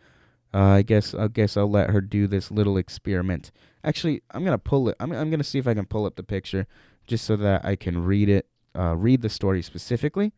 uh, 0.52 0.58
I 0.58 0.82
guess 0.82 1.14
I 1.14 1.28
guess 1.28 1.56
I'll 1.56 1.70
let 1.70 1.90
her 1.90 2.00
do 2.00 2.26
this 2.26 2.50
little 2.50 2.76
experiment." 2.76 3.52
Actually, 3.84 4.22
I'm 4.32 4.44
gonna 4.44 4.58
pull 4.58 4.88
it. 4.88 4.96
I'm 4.98 5.12
I'm 5.12 5.30
gonna 5.30 5.44
see 5.44 5.60
if 5.60 5.68
I 5.68 5.74
can 5.74 5.86
pull 5.86 6.06
up 6.06 6.16
the 6.16 6.24
picture 6.24 6.66
just 7.06 7.24
so 7.24 7.36
that 7.36 7.64
I 7.64 7.76
can 7.76 8.04
read 8.04 8.28
it, 8.28 8.46
uh, 8.76 8.94
read 8.96 9.22
the 9.22 9.28
story 9.28 9.62
specifically, 9.62 10.32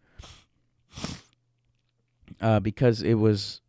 uh, 2.41 2.61
because 2.61 3.03
it 3.03 3.15
was 3.15 3.61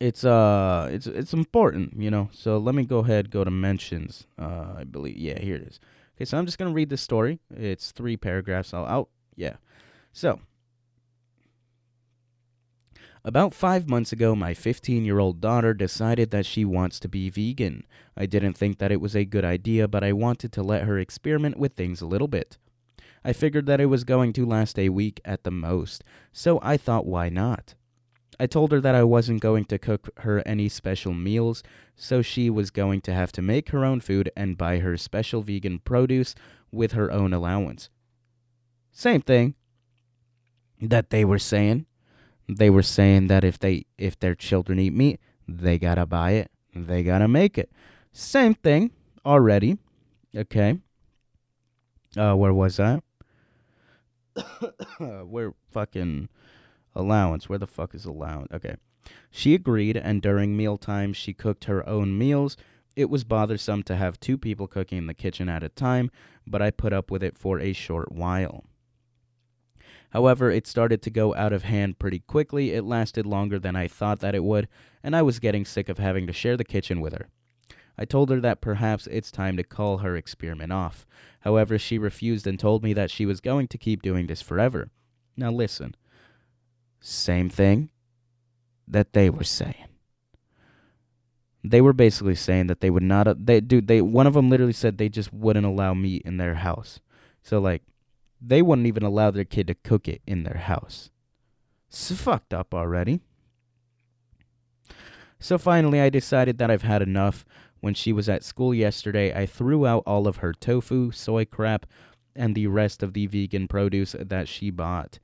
it's 0.00 0.24
uh 0.24 0.88
it's 0.90 1.06
it's 1.06 1.32
important, 1.32 1.94
you 1.96 2.10
know. 2.10 2.28
So 2.32 2.58
let 2.58 2.74
me 2.74 2.84
go 2.84 2.98
ahead 2.98 3.30
go 3.30 3.44
to 3.44 3.50
mentions. 3.50 4.26
Uh 4.38 4.74
I 4.78 4.84
believe 4.84 5.16
yeah, 5.16 5.40
here 5.40 5.56
it 5.56 5.62
is. 5.62 5.80
Okay, 6.16 6.24
so 6.24 6.38
I'm 6.38 6.46
just 6.46 6.58
to 6.70 6.74
read 6.74 6.90
this 6.90 7.02
story. 7.02 7.40
It's 7.50 7.90
3 7.90 8.16
paragraphs. 8.16 8.72
I'll 8.72 8.86
out. 8.86 9.08
Yeah. 9.34 9.56
So, 10.12 10.38
about 13.24 13.54
5 13.54 13.88
months 13.88 14.12
ago, 14.12 14.36
my 14.36 14.52
15-year-old 14.52 15.40
daughter 15.40 15.72
decided 15.72 16.30
that 16.30 16.44
she 16.44 16.64
wants 16.64 17.00
to 17.00 17.08
be 17.08 17.30
vegan. 17.30 17.84
I 18.16 18.26
didn't 18.26 18.52
think 18.54 18.78
that 18.78 18.92
it 18.92 19.00
was 19.00 19.16
a 19.16 19.24
good 19.24 19.44
idea, 19.44 19.88
but 19.88 20.04
I 20.04 20.12
wanted 20.12 20.52
to 20.52 20.62
let 20.62 20.82
her 20.82 20.98
experiment 20.98 21.56
with 21.56 21.72
things 21.72 22.00
a 22.00 22.06
little 22.06 22.28
bit. 22.28 22.58
I 23.24 23.32
figured 23.32 23.64
that 23.66 23.80
it 23.80 23.86
was 23.86 24.04
going 24.04 24.34
to 24.34 24.44
last 24.44 24.78
a 24.78 24.90
week 24.90 25.20
at 25.24 25.44
the 25.44 25.50
most, 25.50 26.04
so 26.32 26.58
I 26.62 26.76
thought 26.76 27.06
why 27.06 27.30
not? 27.30 27.74
I 28.38 28.46
told 28.46 28.72
her 28.72 28.80
that 28.80 28.94
I 28.94 29.04
wasn't 29.04 29.40
going 29.40 29.64
to 29.66 29.78
cook 29.78 30.10
her 30.18 30.42
any 30.44 30.68
special 30.68 31.14
meals, 31.14 31.62
so 31.96 32.20
she 32.20 32.50
was 32.50 32.70
going 32.70 33.00
to 33.02 33.14
have 33.14 33.32
to 33.32 33.42
make 33.42 33.70
her 33.70 33.84
own 33.84 34.00
food 34.00 34.30
and 34.36 34.58
buy 34.58 34.80
her 34.80 34.96
special 34.98 35.40
vegan 35.40 35.78
produce 35.78 36.34
with 36.70 36.92
her 36.92 37.10
own 37.10 37.32
allowance. 37.32 37.88
Same 38.92 39.22
thing 39.22 39.54
that 40.80 41.10
they 41.10 41.24
were 41.24 41.38
saying. 41.38 41.86
They 42.48 42.70
were 42.70 42.82
saying 42.82 43.28
that 43.28 43.44
if 43.44 43.58
they 43.58 43.86
if 43.98 44.18
their 44.18 44.34
children 44.34 44.78
eat 44.78 44.92
meat, 44.92 45.20
they 45.48 45.78
got 45.78 45.94
to 45.96 46.06
buy 46.06 46.32
it, 46.32 46.50
they 46.74 47.02
got 47.02 47.18
to 47.18 47.28
make 47.28 47.56
it. 47.56 47.70
Same 48.12 48.54
thing 48.54 48.90
already. 49.24 49.78
Okay. 50.36 50.78
Uh 52.16 52.34
where 52.34 52.54
was 52.54 52.78
I? 52.78 53.00
where 54.98 55.54
fucking 55.70 56.28
allowance. 56.94 57.48
Where 57.48 57.58
the 57.58 57.66
fuck 57.66 57.94
is 57.94 58.04
allowance? 58.04 58.52
Okay. 58.52 58.76
She 59.30 59.54
agreed, 59.54 59.96
and 59.96 60.22
during 60.22 60.56
mealtime, 60.56 61.12
she 61.12 61.34
cooked 61.34 61.64
her 61.64 61.86
own 61.88 62.16
meals. 62.16 62.56
It 62.96 63.10
was 63.10 63.24
bothersome 63.24 63.82
to 63.84 63.96
have 63.96 64.20
two 64.20 64.38
people 64.38 64.66
cooking 64.66 64.98
in 64.98 65.06
the 65.08 65.14
kitchen 65.14 65.48
at 65.48 65.62
a 65.62 65.68
time, 65.68 66.10
but 66.46 66.62
I 66.62 66.70
put 66.70 66.92
up 66.92 67.10
with 67.10 67.22
it 67.22 67.36
for 67.36 67.58
a 67.58 67.72
short 67.72 68.12
while. 68.12 68.64
However, 70.14 70.48
it 70.48 70.68
started 70.68 71.02
to 71.02 71.10
go 71.10 71.34
out 71.34 71.52
of 71.52 71.64
hand 71.64 71.98
pretty 71.98 72.20
quickly. 72.20 72.70
It 72.70 72.84
lasted 72.84 73.26
longer 73.26 73.58
than 73.58 73.74
I 73.74 73.88
thought 73.88 74.20
that 74.20 74.36
it 74.36 74.44
would, 74.44 74.68
and 75.02 75.14
I 75.14 75.22
was 75.22 75.40
getting 75.40 75.64
sick 75.64 75.88
of 75.88 75.98
having 75.98 76.28
to 76.28 76.32
share 76.32 76.56
the 76.56 76.64
kitchen 76.64 77.00
with 77.00 77.12
her. 77.12 77.26
I 77.98 78.04
told 78.04 78.30
her 78.30 78.40
that 78.40 78.60
perhaps 78.60 79.08
it's 79.08 79.32
time 79.32 79.56
to 79.56 79.64
call 79.64 79.98
her 79.98 80.16
experiment 80.16 80.72
off. 80.72 81.04
However, 81.40 81.78
she 81.78 81.98
refused 81.98 82.46
and 82.46 82.60
told 82.60 82.84
me 82.84 82.92
that 82.92 83.10
she 83.10 83.26
was 83.26 83.40
going 83.40 83.66
to 83.68 83.76
keep 83.76 84.02
doing 84.02 84.28
this 84.28 84.40
forever. 84.40 84.88
Now, 85.36 85.50
listen. 85.50 85.96
Same 87.00 87.50
thing 87.50 87.90
that 88.86 89.14
they 89.14 89.28
were 89.28 89.44
saying. 89.44 89.88
They 91.64 91.80
were 91.80 91.92
basically 91.92 92.36
saying 92.36 92.68
that 92.68 92.80
they 92.80 92.90
would 92.90 93.02
not. 93.02 93.46
They 93.46 93.60
dude. 93.60 93.88
They 93.88 94.00
one 94.00 94.26
of 94.26 94.34
them 94.34 94.48
literally 94.48 94.72
said 94.72 94.98
they 94.98 95.08
just 95.08 95.32
wouldn't 95.32 95.66
allow 95.66 95.94
meat 95.94 96.22
in 96.24 96.36
their 96.36 96.54
house. 96.56 97.00
So 97.42 97.58
like, 97.58 97.82
they 98.46 98.62
wouldn't 98.62 98.86
even 98.86 99.02
allow 99.02 99.30
their 99.30 99.44
kid 99.44 99.66
to 99.68 99.74
cook 99.74 100.08
it 100.08 100.20
in 100.26 100.42
their 100.42 100.58
house. 100.58 101.10
It's 101.88 102.12
fucked 102.12 102.52
up 102.52 102.74
already. 102.74 103.20
So 105.38 105.58
finally, 105.58 106.00
I 106.00 106.10
decided 106.10 106.58
that 106.58 106.70
I've 106.70 106.82
had 106.82 107.02
enough. 107.02 107.44
When 107.80 107.94
she 107.94 108.12
was 108.12 108.28
at 108.28 108.42
school 108.42 108.74
yesterday, 108.74 109.34
I 109.34 109.44
threw 109.46 109.86
out 109.86 110.02
all 110.06 110.26
of 110.26 110.36
her 110.36 110.52
tofu, 110.52 111.10
soy 111.10 111.44
crap, 111.44 111.86
and 112.34 112.54
the 112.54 112.66
rest 112.66 113.02
of 113.02 113.12
the 113.12 113.26
vegan 113.26 113.68
produce 113.68 114.16
that 114.18 114.48
she 114.48 114.70
bought. 114.70 115.18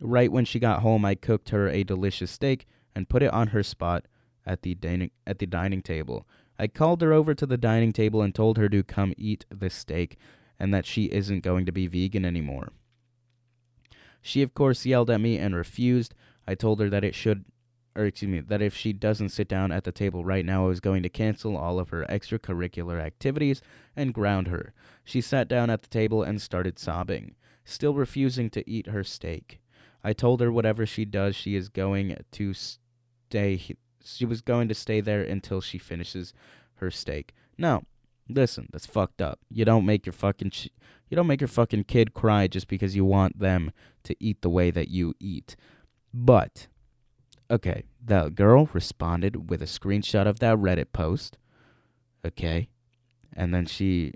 Right 0.00 0.30
when 0.30 0.44
she 0.44 0.58
got 0.58 0.82
home, 0.82 1.04
I 1.04 1.14
cooked 1.14 1.50
her 1.50 1.68
a 1.68 1.84
delicious 1.84 2.30
steak 2.30 2.66
and 2.94 3.08
put 3.08 3.22
it 3.22 3.32
on 3.32 3.48
her 3.48 3.62
spot 3.62 4.06
at 4.44 4.62
the 4.62 4.74
dining 4.74 5.10
at 5.26 5.38
the 5.38 5.46
dining 5.46 5.82
table. 5.82 6.26
I 6.58 6.66
called 6.66 7.02
her 7.02 7.12
over 7.12 7.34
to 7.34 7.46
the 7.46 7.56
dining 7.56 7.92
table 7.92 8.22
and 8.22 8.34
told 8.34 8.58
her 8.58 8.68
to 8.68 8.82
come 8.82 9.14
eat 9.16 9.44
the 9.50 9.70
steak 9.70 10.18
and 10.58 10.72
that 10.72 10.86
she 10.86 11.04
isn't 11.06 11.40
going 11.40 11.66
to 11.66 11.72
be 11.72 11.86
vegan 11.86 12.24
anymore. 12.24 12.72
She 14.22 14.42
of 14.42 14.54
course 14.54 14.86
yelled 14.86 15.10
at 15.10 15.20
me 15.20 15.38
and 15.38 15.54
refused. 15.54 16.14
I 16.48 16.54
told 16.54 16.80
her 16.80 16.90
that 16.90 17.04
it 17.04 17.14
should 17.14 17.44
or 17.96 18.04
excuse 18.04 18.30
me, 18.30 18.40
that 18.40 18.60
if 18.60 18.76
she 18.76 18.92
doesn't 18.92 19.30
sit 19.30 19.48
down 19.48 19.72
at 19.72 19.84
the 19.84 19.92
table 19.92 20.24
right 20.24 20.44
now, 20.44 20.66
I 20.66 20.68
was 20.68 20.80
going 20.80 21.02
to 21.02 21.08
cancel 21.08 21.56
all 21.56 21.78
of 21.78 21.88
her 21.88 22.04
extracurricular 22.08 23.00
activities 23.00 23.62
and 23.96 24.12
ground 24.12 24.48
her. 24.48 24.74
She 25.02 25.22
sat 25.22 25.48
down 25.48 25.70
at 25.70 25.82
the 25.82 25.88
table 25.88 26.22
and 26.22 26.40
started 26.40 26.78
sobbing, 26.78 27.36
still 27.64 27.94
refusing 27.94 28.50
to 28.50 28.68
eat 28.70 28.88
her 28.88 29.02
steak. 29.02 29.60
I 30.04 30.12
told 30.12 30.40
her 30.40 30.52
whatever 30.52 30.84
she 30.84 31.06
does, 31.06 31.34
she 31.34 31.56
is 31.56 31.68
going 31.70 32.16
to 32.32 32.52
stay. 32.52 33.76
She 34.04 34.26
was 34.26 34.42
going 34.42 34.68
to 34.68 34.74
stay 34.74 35.00
there 35.00 35.22
until 35.22 35.60
she 35.60 35.78
finishes 35.78 36.34
her 36.76 36.90
steak. 36.90 37.34
No, 37.56 37.84
listen, 38.28 38.68
that's 38.72 38.86
fucked 38.86 39.20
up. 39.20 39.40
You 39.50 39.64
don't 39.64 39.86
make 39.86 40.06
your 40.06 40.12
fucking 40.12 40.50
ch- 40.50 40.70
you 41.08 41.16
don't 41.16 41.26
make 41.26 41.40
your 41.40 41.48
fucking 41.48 41.84
kid 41.84 42.14
cry 42.14 42.46
just 42.48 42.68
because 42.68 42.96
you 42.96 43.04
want 43.04 43.38
them 43.38 43.72
to 44.04 44.16
eat 44.18 44.42
the 44.42 44.50
way 44.50 44.70
that 44.70 44.88
you 44.88 45.14
eat. 45.20 45.56
But 46.12 46.66
okay, 47.50 47.84
the 48.04 48.28
girl 48.30 48.68
responded 48.72 49.50
with 49.50 49.62
a 49.62 49.66
screenshot 49.66 50.26
of 50.26 50.40
that 50.40 50.56
Reddit 50.58 50.92
post. 50.92 51.38
Okay, 52.24 52.68
and 53.34 53.54
then 53.54 53.66
she 53.66 54.14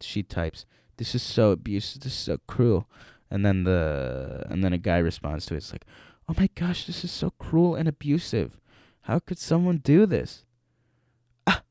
she 0.00 0.22
types, 0.22 0.66
"This 0.96 1.14
is 1.14 1.22
so 1.22 1.52
abusive. 1.52 2.02
This 2.02 2.12
is 2.12 2.18
so 2.18 2.38
cruel." 2.46 2.88
And 3.30 3.46
then 3.46 3.64
the 3.64 4.44
and 4.50 4.64
then 4.64 4.72
a 4.72 4.78
guy 4.78 4.98
responds 4.98 5.46
to 5.46 5.54
it. 5.54 5.58
It's 5.58 5.72
like, 5.72 5.86
"Oh 6.28 6.34
my 6.36 6.48
gosh, 6.54 6.86
this 6.86 7.04
is 7.04 7.12
so 7.12 7.30
cruel 7.38 7.76
and 7.76 7.88
abusive. 7.88 8.58
How 9.02 9.20
could 9.20 9.38
someone 9.38 9.78
do 9.78 10.06
this?" 10.06 10.44
Ah, 11.46 11.62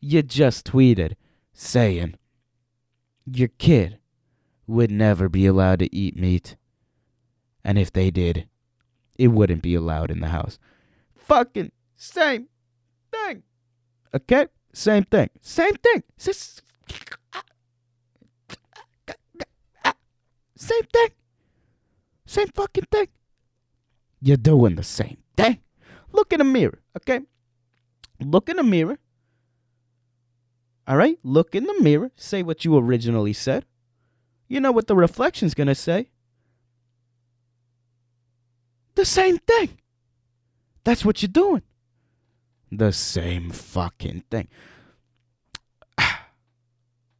you 0.00 0.22
just 0.22 0.66
tweeted 0.66 1.14
saying 1.52 2.14
your 3.26 3.48
kid 3.48 3.98
would 4.66 4.90
never 4.90 5.28
be 5.28 5.46
allowed 5.46 5.80
to 5.80 5.94
eat 5.94 6.16
meat. 6.16 6.56
And 7.64 7.78
if 7.78 7.92
they 7.92 8.10
did, 8.10 8.48
it 9.18 9.28
wouldn't 9.28 9.62
be 9.62 9.74
allowed 9.74 10.10
in 10.10 10.20
the 10.20 10.28
house. 10.28 10.58
Fucking 11.14 11.72
same 11.96 12.48
thing. 13.12 13.42
Okay? 14.14 14.48
Same 14.72 15.04
thing. 15.04 15.30
Same 15.40 15.74
thing. 15.74 16.02
Same 16.16 16.42
thing. 20.92 21.08
Same 22.26 22.48
fucking 22.48 22.86
thing. 22.90 23.08
You're 24.20 24.36
doing 24.36 24.76
the 24.76 24.82
same 24.82 25.18
thing. 25.36 25.58
Look 26.12 26.32
in 26.32 26.38
the 26.38 26.44
mirror, 26.44 26.80
okay? 26.96 27.20
Look 28.20 28.48
in 28.48 28.56
the 28.56 28.62
mirror. 28.62 28.98
All 30.86 30.96
right? 30.96 31.18
Look 31.22 31.54
in 31.54 31.64
the 31.64 31.80
mirror. 31.80 32.10
Say 32.16 32.42
what 32.42 32.64
you 32.64 32.76
originally 32.76 33.32
said. 33.32 33.64
You 34.48 34.60
know 34.60 34.72
what 34.72 34.86
the 34.86 34.96
reflection's 34.96 35.54
going 35.54 35.68
to 35.68 35.74
say? 35.74 36.10
The 38.94 39.04
same 39.04 39.38
thing. 39.38 39.78
That's 40.84 41.04
what 41.04 41.22
you're 41.22 41.28
doing. 41.28 41.62
The 42.70 42.92
same 42.92 43.50
fucking 43.50 44.24
thing. 44.30 44.48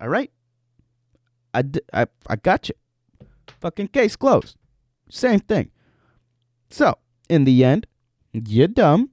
All 0.00 0.08
right? 0.08 0.30
I, 1.54 1.62
d- 1.62 1.80
I, 1.92 2.06
I 2.26 2.36
got 2.36 2.68
you. 2.68 2.74
Fucking 3.60 3.88
case 3.88 4.16
closed. 4.16 4.56
Same 5.08 5.40
thing. 5.40 5.70
So, 6.70 6.98
in 7.28 7.44
the 7.44 7.64
end, 7.64 7.86
you're 8.32 8.68
dumb. 8.68 9.10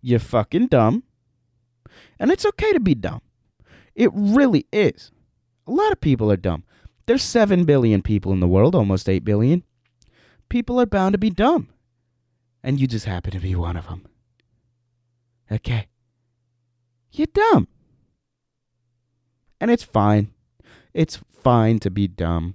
You're 0.00 0.18
fucking 0.20 0.68
dumb. 0.68 1.02
And 2.18 2.30
it's 2.30 2.46
okay 2.46 2.72
to 2.72 2.80
be 2.80 2.94
dumb. 2.94 3.22
It 3.98 4.10
really 4.14 4.64
is. 4.72 5.10
A 5.66 5.72
lot 5.72 5.90
of 5.90 6.00
people 6.00 6.30
are 6.30 6.36
dumb. 6.36 6.62
There's 7.06 7.22
7 7.22 7.64
billion 7.64 8.00
people 8.00 8.32
in 8.32 8.38
the 8.38 8.46
world, 8.46 8.76
almost 8.76 9.08
8 9.08 9.24
billion. 9.24 9.64
People 10.48 10.80
are 10.80 10.86
bound 10.86 11.14
to 11.14 11.18
be 11.18 11.30
dumb. 11.30 11.68
And 12.62 12.78
you 12.78 12.86
just 12.86 13.06
happen 13.06 13.32
to 13.32 13.40
be 13.40 13.56
one 13.56 13.76
of 13.76 13.88
them. 13.88 14.06
Okay. 15.50 15.88
You're 17.10 17.26
dumb. 17.26 17.66
And 19.60 19.68
it's 19.68 19.82
fine. 19.82 20.30
It's 20.94 21.18
fine 21.32 21.80
to 21.80 21.90
be 21.90 22.06
dumb. 22.06 22.54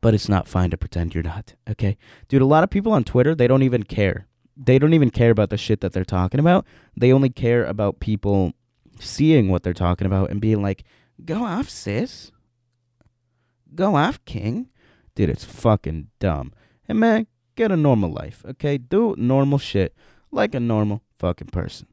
But 0.00 0.14
it's 0.14 0.28
not 0.28 0.48
fine 0.48 0.70
to 0.70 0.78
pretend 0.78 1.14
you're 1.14 1.22
not. 1.22 1.54
Okay? 1.68 1.98
Dude, 2.28 2.40
a 2.40 2.46
lot 2.46 2.64
of 2.64 2.70
people 2.70 2.92
on 2.92 3.04
Twitter, 3.04 3.34
they 3.34 3.46
don't 3.46 3.62
even 3.62 3.82
care. 3.82 4.26
They 4.56 4.78
don't 4.78 4.94
even 4.94 5.10
care 5.10 5.30
about 5.30 5.50
the 5.50 5.58
shit 5.58 5.82
that 5.82 5.92
they're 5.92 6.02
talking 6.02 6.40
about. 6.40 6.64
They 6.96 7.12
only 7.12 7.28
care 7.28 7.66
about 7.66 8.00
people 8.00 8.54
seeing 9.04 9.48
what 9.48 9.62
they're 9.62 9.72
talking 9.72 10.06
about 10.06 10.30
and 10.30 10.40
being 10.40 10.62
like, 10.62 10.84
go 11.24 11.44
off, 11.44 11.68
sis. 11.68 12.30
Go 13.74 13.96
off, 13.96 14.24
king. 14.24 14.68
Dude, 15.14 15.30
it's 15.30 15.44
fucking 15.44 16.08
dumb. 16.18 16.52
And 16.88 16.98
man, 16.98 17.26
get 17.54 17.72
a 17.72 17.76
normal 17.76 18.10
life, 18.10 18.44
okay? 18.48 18.78
Do 18.78 19.14
normal 19.18 19.58
shit 19.58 19.94
like 20.30 20.54
a 20.54 20.60
normal 20.60 21.02
fucking 21.18 21.48
person 21.48 21.86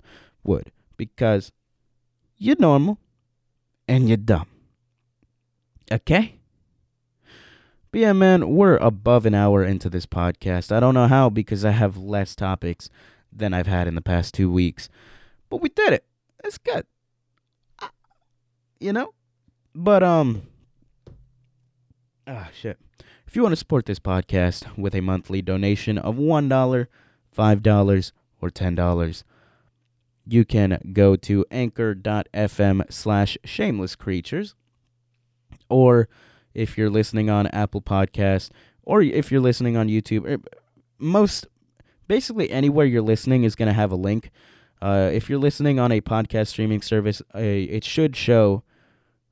would. 0.44 0.72
Because 0.98 1.52
you're 2.38 2.56
normal 2.60 3.00
and 3.88 4.08
you're 4.08 4.18
dumb. 4.18 4.48
Okay? 5.92 6.36
But 7.92 8.02
yeah, 8.02 8.14
man, 8.14 8.50
we're 8.50 8.78
above 8.78 9.26
an 9.26 9.34
hour 9.34 9.64
into 9.64 9.90
this 9.90 10.06
podcast. 10.06 10.72
I 10.72 10.80
don't 10.80 10.94
know 10.94 11.08
how 11.08 11.30
because 11.30 11.66
I 11.66 11.72
have 11.72 11.98
less 11.98 12.36
topics 12.36 12.90
than 13.32 13.54
I've 13.54 13.68
had 13.68 13.88
in 13.88 13.96
the 13.96 14.02
past 14.02 14.34
two 14.34 14.52
weeks. 14.52 14.90
But 15.50 15.62
we 15.62 15.70
did 15.70 15.94
it. 15.94 16.06
It's 16.44 16.58
good. 16.58 16.86
You 18.80 18.94
know? 18.94 19.14
But, 19.76 20.04
um, 20.04 20.44
ah, 22.28 22.50
shit. 22.54 22.80
If 23.28 23.36
you 23.36 23.44
want 23.44 23.54
to 23.54 23.58
support 23.58 23.86
this 23.86 24.00
podcast 24.00 24.78
with 24.78 24.96
a 24.96 25.02
monthly 25.02 25.42
donation 25.42 25.98
of 25.98 26.16
$1, 26.16 26.88
$5, 27.38 28.12
or 28.42 28.50
$10, 28.50 29.24
you 30.26 30.46
can 30.46 30.80
go 30.94 31.16
to 31.16 31.46
anchor.fm 31.52 32.92
slash 32.92 33.38
shameless 33.44 33.96
creatures. 33.96 34.56
Or 35.70 36.08
if 36.54 36.78
you're 36.78 36.90
listening 36.90 37.30
on 37.30 37.48
Apple 37.48 37.82
Podcasts, 37.82 38.50
or 38.84 39.02
if 39.02 39.32
you're 39.32 39.42
listening 39.42 39.78
on 39.78 39.88
YouTube, 39.88 40.26
er, 40.28 40.42
most 40.98 41.46
basically 42.08 42.50
anywhere 42.50 42.86
you're 42.86 43.02
listening 43.02 43.44
is 43.44 43.56
going 43.56 43.68
to 43.68 43.74
have 43.74 43.92
a 43.92 43.96
link. 43.96 44.32
Uh, 44.82 45.10
if 45.14 45.30
you're 45.30 45.40
listening 45.40 45.80
on 45.80 45.92
a 45.92 46.02
podcast 46.02 46.48
streaming 46.48 46.82
service, 46.82 47.22
uh, 47.36 47.40
it 47.40 47.84
should 47.84 48.16
show 48.16 48.64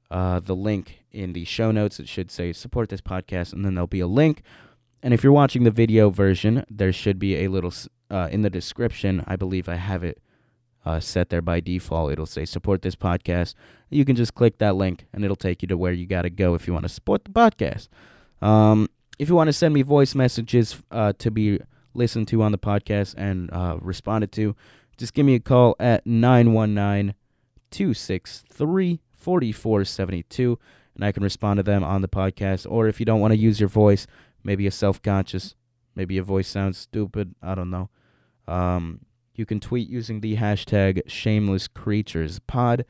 uh, 0.09 0.39
the 0.39 0.55
link 0.55 1.03
in 1.11 1.33
the 1.33 1.45
show 1.45 1.71
notes. 1.71 1.99
It 1.99 2.07
should 2.07 2.31
say 2.31 2.53
support 2.53 2.89
this 2.89 3.01
podcast, 3.01 3.53
and 3.53 3.65
then 3.65 3.75
there'll 3.75 3.87
be 3.87 3.99
a 3.99 4.07
link. 4.07 4.41
And 5.03 5.13
if 5.13 5.23
you're 5.23 5.33
watching 5.33 5.63
the 5.63 5.71
video 5.71 6.09
version, 6.09 6.65
there 6.69 6.91
should 6.91 7.19
be 7.19 7.43
a 7.43 7.47
little 7.47 7.73
uh, 8.09 8.29
in 8.31 8.41
the 8.41 8.49
description. 8.49 9.23
I 9.27 9.35
believe 9.35 9.69
I 9.69 9.75
have 9.75 10.03
it 10.03 10.19
uh, 10.85 10.99
set 10.99 11.29
there 11.29 11.41
by 11.41 11.59
default. 11.59 12.11
It'll 12.11 12.25
say 12.25 12.45
support 12.45 12.81
this 12.81 12.95
podcast. 12.95 13.53
You 13.89 14.05
can 14.05 14.15
just 14.15 14.33
click 14.33 14.57
that 14.59 14.75
link, 14.75 15.05
and 15.13 15.23
it'll 15.23 15.35
take 15.35 15.61
you 15.61 15.67
to 15.67 15.77
where 15.77 15.93
you 15.93 16.05
got 16.05 16.23
to 16.23 16.29
go 16.29 16.53
if 16.55 16.67
you 16.67 16.73
want 16.73 16.83
to 16.83 16.89
support 16.89 17.25
the 17.25 17.31
podcast. 17.31 17.89
Um, 18.41 18.89
if 19.19 19.29
you 19.29 19.35
want 19.35 19.47
to 19.47 19.53
send 19.53 19.73
me 19.73 19.81
voice 19.81 20.15
messages 20.15 20.81
uh, 20.91 21.13
to 21.19 21.31
be 21.31 21.59
listened 21.93 22.27
to 22.29 22.41
on 22.41 22.51
the 22.51 22.57
podcast 22.57 23.15
and 23.17 23.51
uh, 23.51 23.77
responded 23.81 24.31
to, 24.33 24.55
just 24.97 25.13
give 25.13 25.25
me 25.25 25.35
a 25.35 25.39
call 25.39 25.75
at 25.79 26.05
919 26.05 27.15
263 27.71 28.99
4472 29.17 30.57
and 30.95 31.05
I 31.05 31.11
can 31.11 31.23
respond 31.23 31.57
to 31.57 31.63
them 31.63 31.83
on 31.83 32.01
the 32.01 32.07
podcast. 32.07 32.65
Or 32.69 32.87
if 32.87 32.99
you 32.99 33.05
don't 33.05 33.19
want 33.19 33.31
to 33.31 33.37
use 33.37 33.59
your 33.59 33.69
voice, 33.69 34.07
maybe 34.43 34.63
you're 34.63 34.71
self 34.71 35.01
conscious, 35.01 35.55
maybe 35.95 36.15
your 36.15 36.23
voice 36.23 36.47
sounds 36.47 36.77
stupid, 36.77 37.35
I 37.41 37.55
don't 37.55 37.69
know. 37.69 37.89
Um, 38.47 39.01
you 39.35 39.45
can 39.45 39.59
tweet 39.59 39.87
using 39.87 40.21
the 40.21 40.37
hashtag 40.37 41.01
shameless 41.07 41.67
creatures 41.67 42.39
pod. 42.39 42.85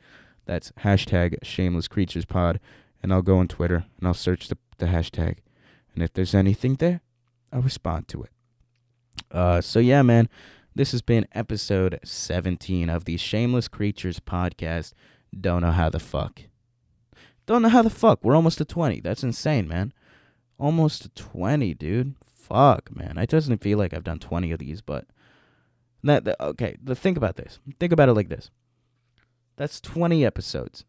That's 0.46 0.72
hashtag 0.80 1.36
shameless 1.42 1.88
creatures 1.88 2.24
pod. 2.24 2.58
And 3.02 3.12
I'll 3.12 3.22
go 3.22 3.38
on 3.38 3.48
Twitter 3.48 3.84
and 3.98 4.08
I'll 4.08 4.14
search 4.14 4.48
the, 4.48 4.56
the 4.78 4.86
hashtag. 4.86 5.38
And 5.94 6.02
if 6.02 6.12
there's 6.14 6.34
anything 6.34 6.76
there, 6.76 7.02
I'll 7.52 7.60
respond 7.60 8.08
to 8.08 8.22
it. 8.22 8.30
Uh, 9.30 9.60
so 9.60 9.78
yeah, 9.78 10.00
man, 10.00 10.28
this 10.74 10.92
has 10.92 11.02
been 11.02 11.26
episode 11.32 12.00
17 12.02 12.88
of 12.88 13.04
the 13.04 13.18
Shameless 13.18 13.68
Creatures 13.68 14.20
podcast. 14.20 14.92
Don't 15.38 15.62
know 15.62 15.72
how 15.72 15.90
the 15.90 16.00
fuck. 16.00 16.42
Don't 17.46 17.62
know 17.62 17.68
how 17.68 17.82
the 17.82 17.90
fuck. 17.90 18.22
We're 18.22 18.36
almost 18.36 18.58
to 18.58 18.64
20. 18.64 19.00
That's 19.00 19.22
insane, 19.22 19.66
man. 19.66 19.92
Almost 20.58 21.02
to 21.02 21.08
20, 21.10 21.74
dude. 21.74 22.14
Fuck, 22.34 22.94
man. 22.94 23.16
It 23.16 23.30
doesn't 23.30 23.62
feel 23.62 23.78
like 23.78 23.94
I've 23.94 24.04
done 24.04 24.18
20 24.18 24.52
of 24.52 24.58
these, 24.58 24.80
but 24.80 25.06
that, 26.02 26.24
that 26.24 26.40
okay, 26.40 26.76
the, 26.82 26.94
think 26.94 27.16
about 27.16 27.36
this. 27.36 27.58
Think 27.80 27.92
about 27.92 28.08
it 28.08 28.14
like 28.14 28.28
this. 28.28 28.50
That's 29.56 29.80
20 29.80 30.24
episodes. 30.24 30.84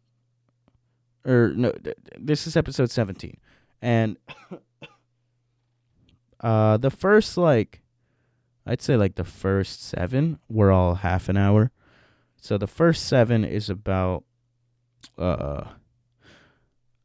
Or 1.24 1.52
no, 1.54 1.72
th- 1.72 1.84
th- 1.84 1.96
this 2.18 2.46
is 2.46 2.56
episode 2.56 2.90
17. 2.90 3.36
And 3.82 4.16
uh 6.40 6.78
the 6.78 6.90
first 6.90 7.36
like 7.36 7.82
I'd 8.66 8.80
say 8.80 8.96
like 8.96 9.16
the 9.16 9.24
first 9.24 9.82
7 9.82 10.38
were 10.48 10.70
all 10.70 10.96
half 10.96 11.28
an 11.28 11.36
hour. 11.36 11.72
So 12.40 12.56
the 12.56 12.66
first 12.66 13.06
7 13.06 13.44
is 13.44 13.68
about 13.68 14.24
uh 15.18 15.64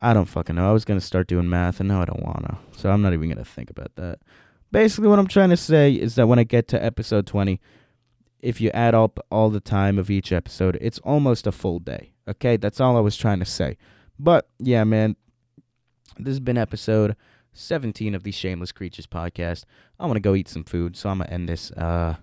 I 0.01 0.13
don't 0.13 0.25
fucking 0.25 0.55
know. 0.55 0.69
I 0.69 0.73
was 0.73 0.85
gonna 0.85 1.01
start 1.01 1.27
doing 1.27 1.49
math, 1.49 1.79
and 1.79 1.89
now 1.89 2.01
I 2.01 2.05
don't 2.05 2.23
wanna. 2.23 2.59
So 2.77 2.91
I'm 2.91 3.01
not 3.01 3.13
even 3.13 3.29
gonna 3.29 3.45
think 3.45 3.69
about 3.69 3.95
that. 3.95 4.19
basically 4.71 5.07
what 5.07 5.19
I'm 5.19 5.27
trying 5.27 5.49
to 5.49 5.57
say 5.57 5.93
is 5.93 6.15
that 6.15 6.27
when 6.27 6.37
I 6.37 6.43
get 6.43 6.67
to 6.69 6.83
episode 6.83 7.25
20, 7.25 7.59
if 8.41 8.61
you 8.61 8.69
add 8.71 8.93
up 8.93 9.19
all 9.31 9.49
the 9.49 9.59
time 9.59 9.97
of 9.97 10.09
each 10.09 10.31
episode, 10.31 10.77
it's 10.81 10.99
almost 10.99 11.47
a 11.47 11.51
full 11.51 11.79
day. 11.79 12.13
Okay, 12.27 12.57
that's 12.57 12.79
all 12.79 12.97
I 12.97 12.99
was 12.99 13.17
trying 13.17 13.39
to 13.39 13.45
say. 13.45 13.77
But 14.19 14.47
yeah, 14.59 14.83
man, 14.83 15.15
this 16.17 16.33
has 16.33 16.39
been 16.39 16.57
episode 16.57 17.15
17 17.53 18.13
of 18.13 18.23
the 18.23 18.31
Shameless 18.31 18.71
Creatures 18.71 19.07
podcast. 19.07 19.63
I 19.99 20.05
want 20.05 20.17
to 20.17 20.21
go 20.21 20.35
eat 20.35 20.47
some 20.47 20.63
food, 20.63 20.95
so 20.95 21.09
I'm 21.09 21.19
gonna 21.19 21.31
end 21.31 21.49
this. 21.49 21.71
Uh, 21.71 22.17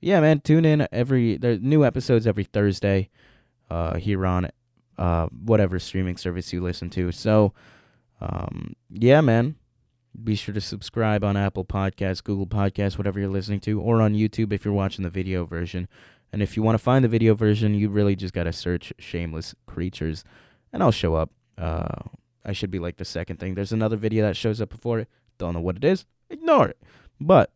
yeah, 0.00 0.20
man, 0.20 0.40
tune 0.40 0.64
in 0.64 0.86
every 0.92 1.36
there's 1.36 1.60
new 1.60 1.84
episodes 1.84 2.26
every 2.26 2.44
Thursday, 2.44 3.10
uh, 3.70 3.96
here 3.96 4.24
on 4.26 4.48
uh 5.00 5.26
whatever 5.28 5.78
streaming 5.78 6.16
service 6.16 6.52
you 6.52 6.62
listen 6.62 6.90
to. 6.90 7.10
So, 7.10 7.52
um, 8.20 8.74
yeah, 8.90 9.20
man, 9.22 9.56
be 10.22 10.34
sure 10.34 10.54
to 10.54 10.60
subscribe 10.60 11.24
on 11.24 11.36
Apple 11.36 11.64
Podcasts, 11.64 12.22
Google 12.22 12.46
Podcasts, 12.46 12.98
whatever 12.98 13.18
you're 13.18 13.30
listening 13.30 13.60
to, 13.60 13.80
or 13.80 14.02
on 14.02 14.14
YouTube 14.14 14.52
if 14.52 14.64
you're 14.64 14.74
watching 14.74 15.02
the 15.02 15.10
video 15.10 15.44
version. 15.44 15.88
And 16.32 16.42
if 16.42 16.56
you 16.56 16.62
want 16.62 16.74
to 16.74 16.82
find 16.82 17.04
the 17.04 17.08
video 17.08 17.34
version, 17.34 17.74
you 17.74 17.88
really 17.88 18.14
just 18.14 18.34
got 18.34 18.44
to 18.44 18.52
search 18.52 18.92
Shameless 18.98 19.54
Creatures, 19.66 20.22
and 20.72 20.82
I'll 20.82 20.92
show 20.92 21.14
up. 21.14 21.30
Uh, 21.58 22.02
I 22.44 22.52
should 22.52 22.70
be 22.70 22.78
like 22.78 22.98
the 22.98 23.04
second 23.04 23.38
thing. 23.38 23.54
There's 23.54 23.72
another 23.72 23.96
video 23.96 24.24
that 24.26 24.36
shows 24.36 24.60
up 24.60 24.68
before 24.68 25.00
it. 25.00 25.08
Don't 25.38 25.54
know 25.54 25.60
what 25.60 25.76
it 25.76 25.84
is. 25.84 26.04
Ignore 26.28 26.68
it. 26.68 26.78
But, 27.20 27.52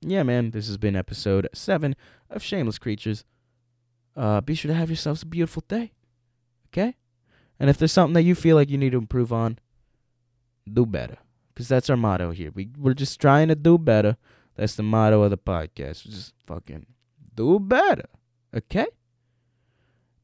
yeah, 0.00 0.22
man, 0.22 0.52
this 0.52 0.68
has 0.68 0.76
been 0.76 0.96
episode 0.96 1.48
7 1.52 1.94
of 2.30 2.42
Shameless 2.42 2.78
Creatures. 2.78 3.24
Uh, 4.16 4.40
be 4.40 4.54
sure 4.54 4.70
to 4.70 4.74
have 4.74 4.90
yourselves 4.90 5.22
a 5.22 5.26
beautiful 5.26 5.62
day. 5.68 5.92
Okay? 6.74 6.96
And 7.60 7.70
if 7.70 7.78
there's 7.78 7.92
something 7.92 8.14
that 8.14 8.22
you 8.22 8.34
feel 8.34 8.56
like 8.56 8.68
you 8.68 8.78
need 8.78 8.90
to 8.90 8.98
improve 8.98 9.32
on, 9.32 9.58
do 10.70 10.84
better 10.84 11.18
because 11.54 11.68
that's 11.68 11.88
our 11.88 11.96
motto 11.96 12.32
here. 12.32 12.50
We 12.52 12.70
we're 12.76 12.94
just 12.94 13.20
trying 13.20 13.48
to 13.48 13.54
do 13.54 13.78
better. 13.78 14.16
That's 14.56 14.74
the 14.74 14.82
motto 14.82 15.22
of 15.22 15.30
the 15.30 15.38
podcast. 15.38 16.02
Just 16.02 16.34
fucking 16.46 16.86
do 17.34 17.60
better, 17.60 18.08
okay? 18.54 18.86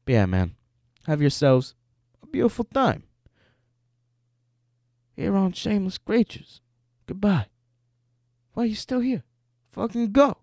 But 0.03 0.11
yeah, 0.11 0.25
man, 0.25 0.55
have 1.07 1.21
yourselves 1.21 1.75
a 2.21 2.27
beautiful 2.27 2.65
time. 2.65 3.03
Here 5.15 5.35
on 5.35 5.53
Shameless 5.53 5.97
Creatures. 5.97 6.61
Goodbye. 7.05 7.47
Why 8.53 8.63
are 8.63 8.67
you 8.67 8.75
still 8.75 9.01
here? 9.01 9.23
Fucking 9.71 10.11
go. 10.11 10.37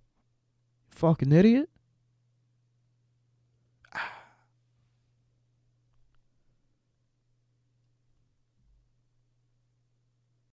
Fucking 0.89 1.33
idiot. 1.33 1.69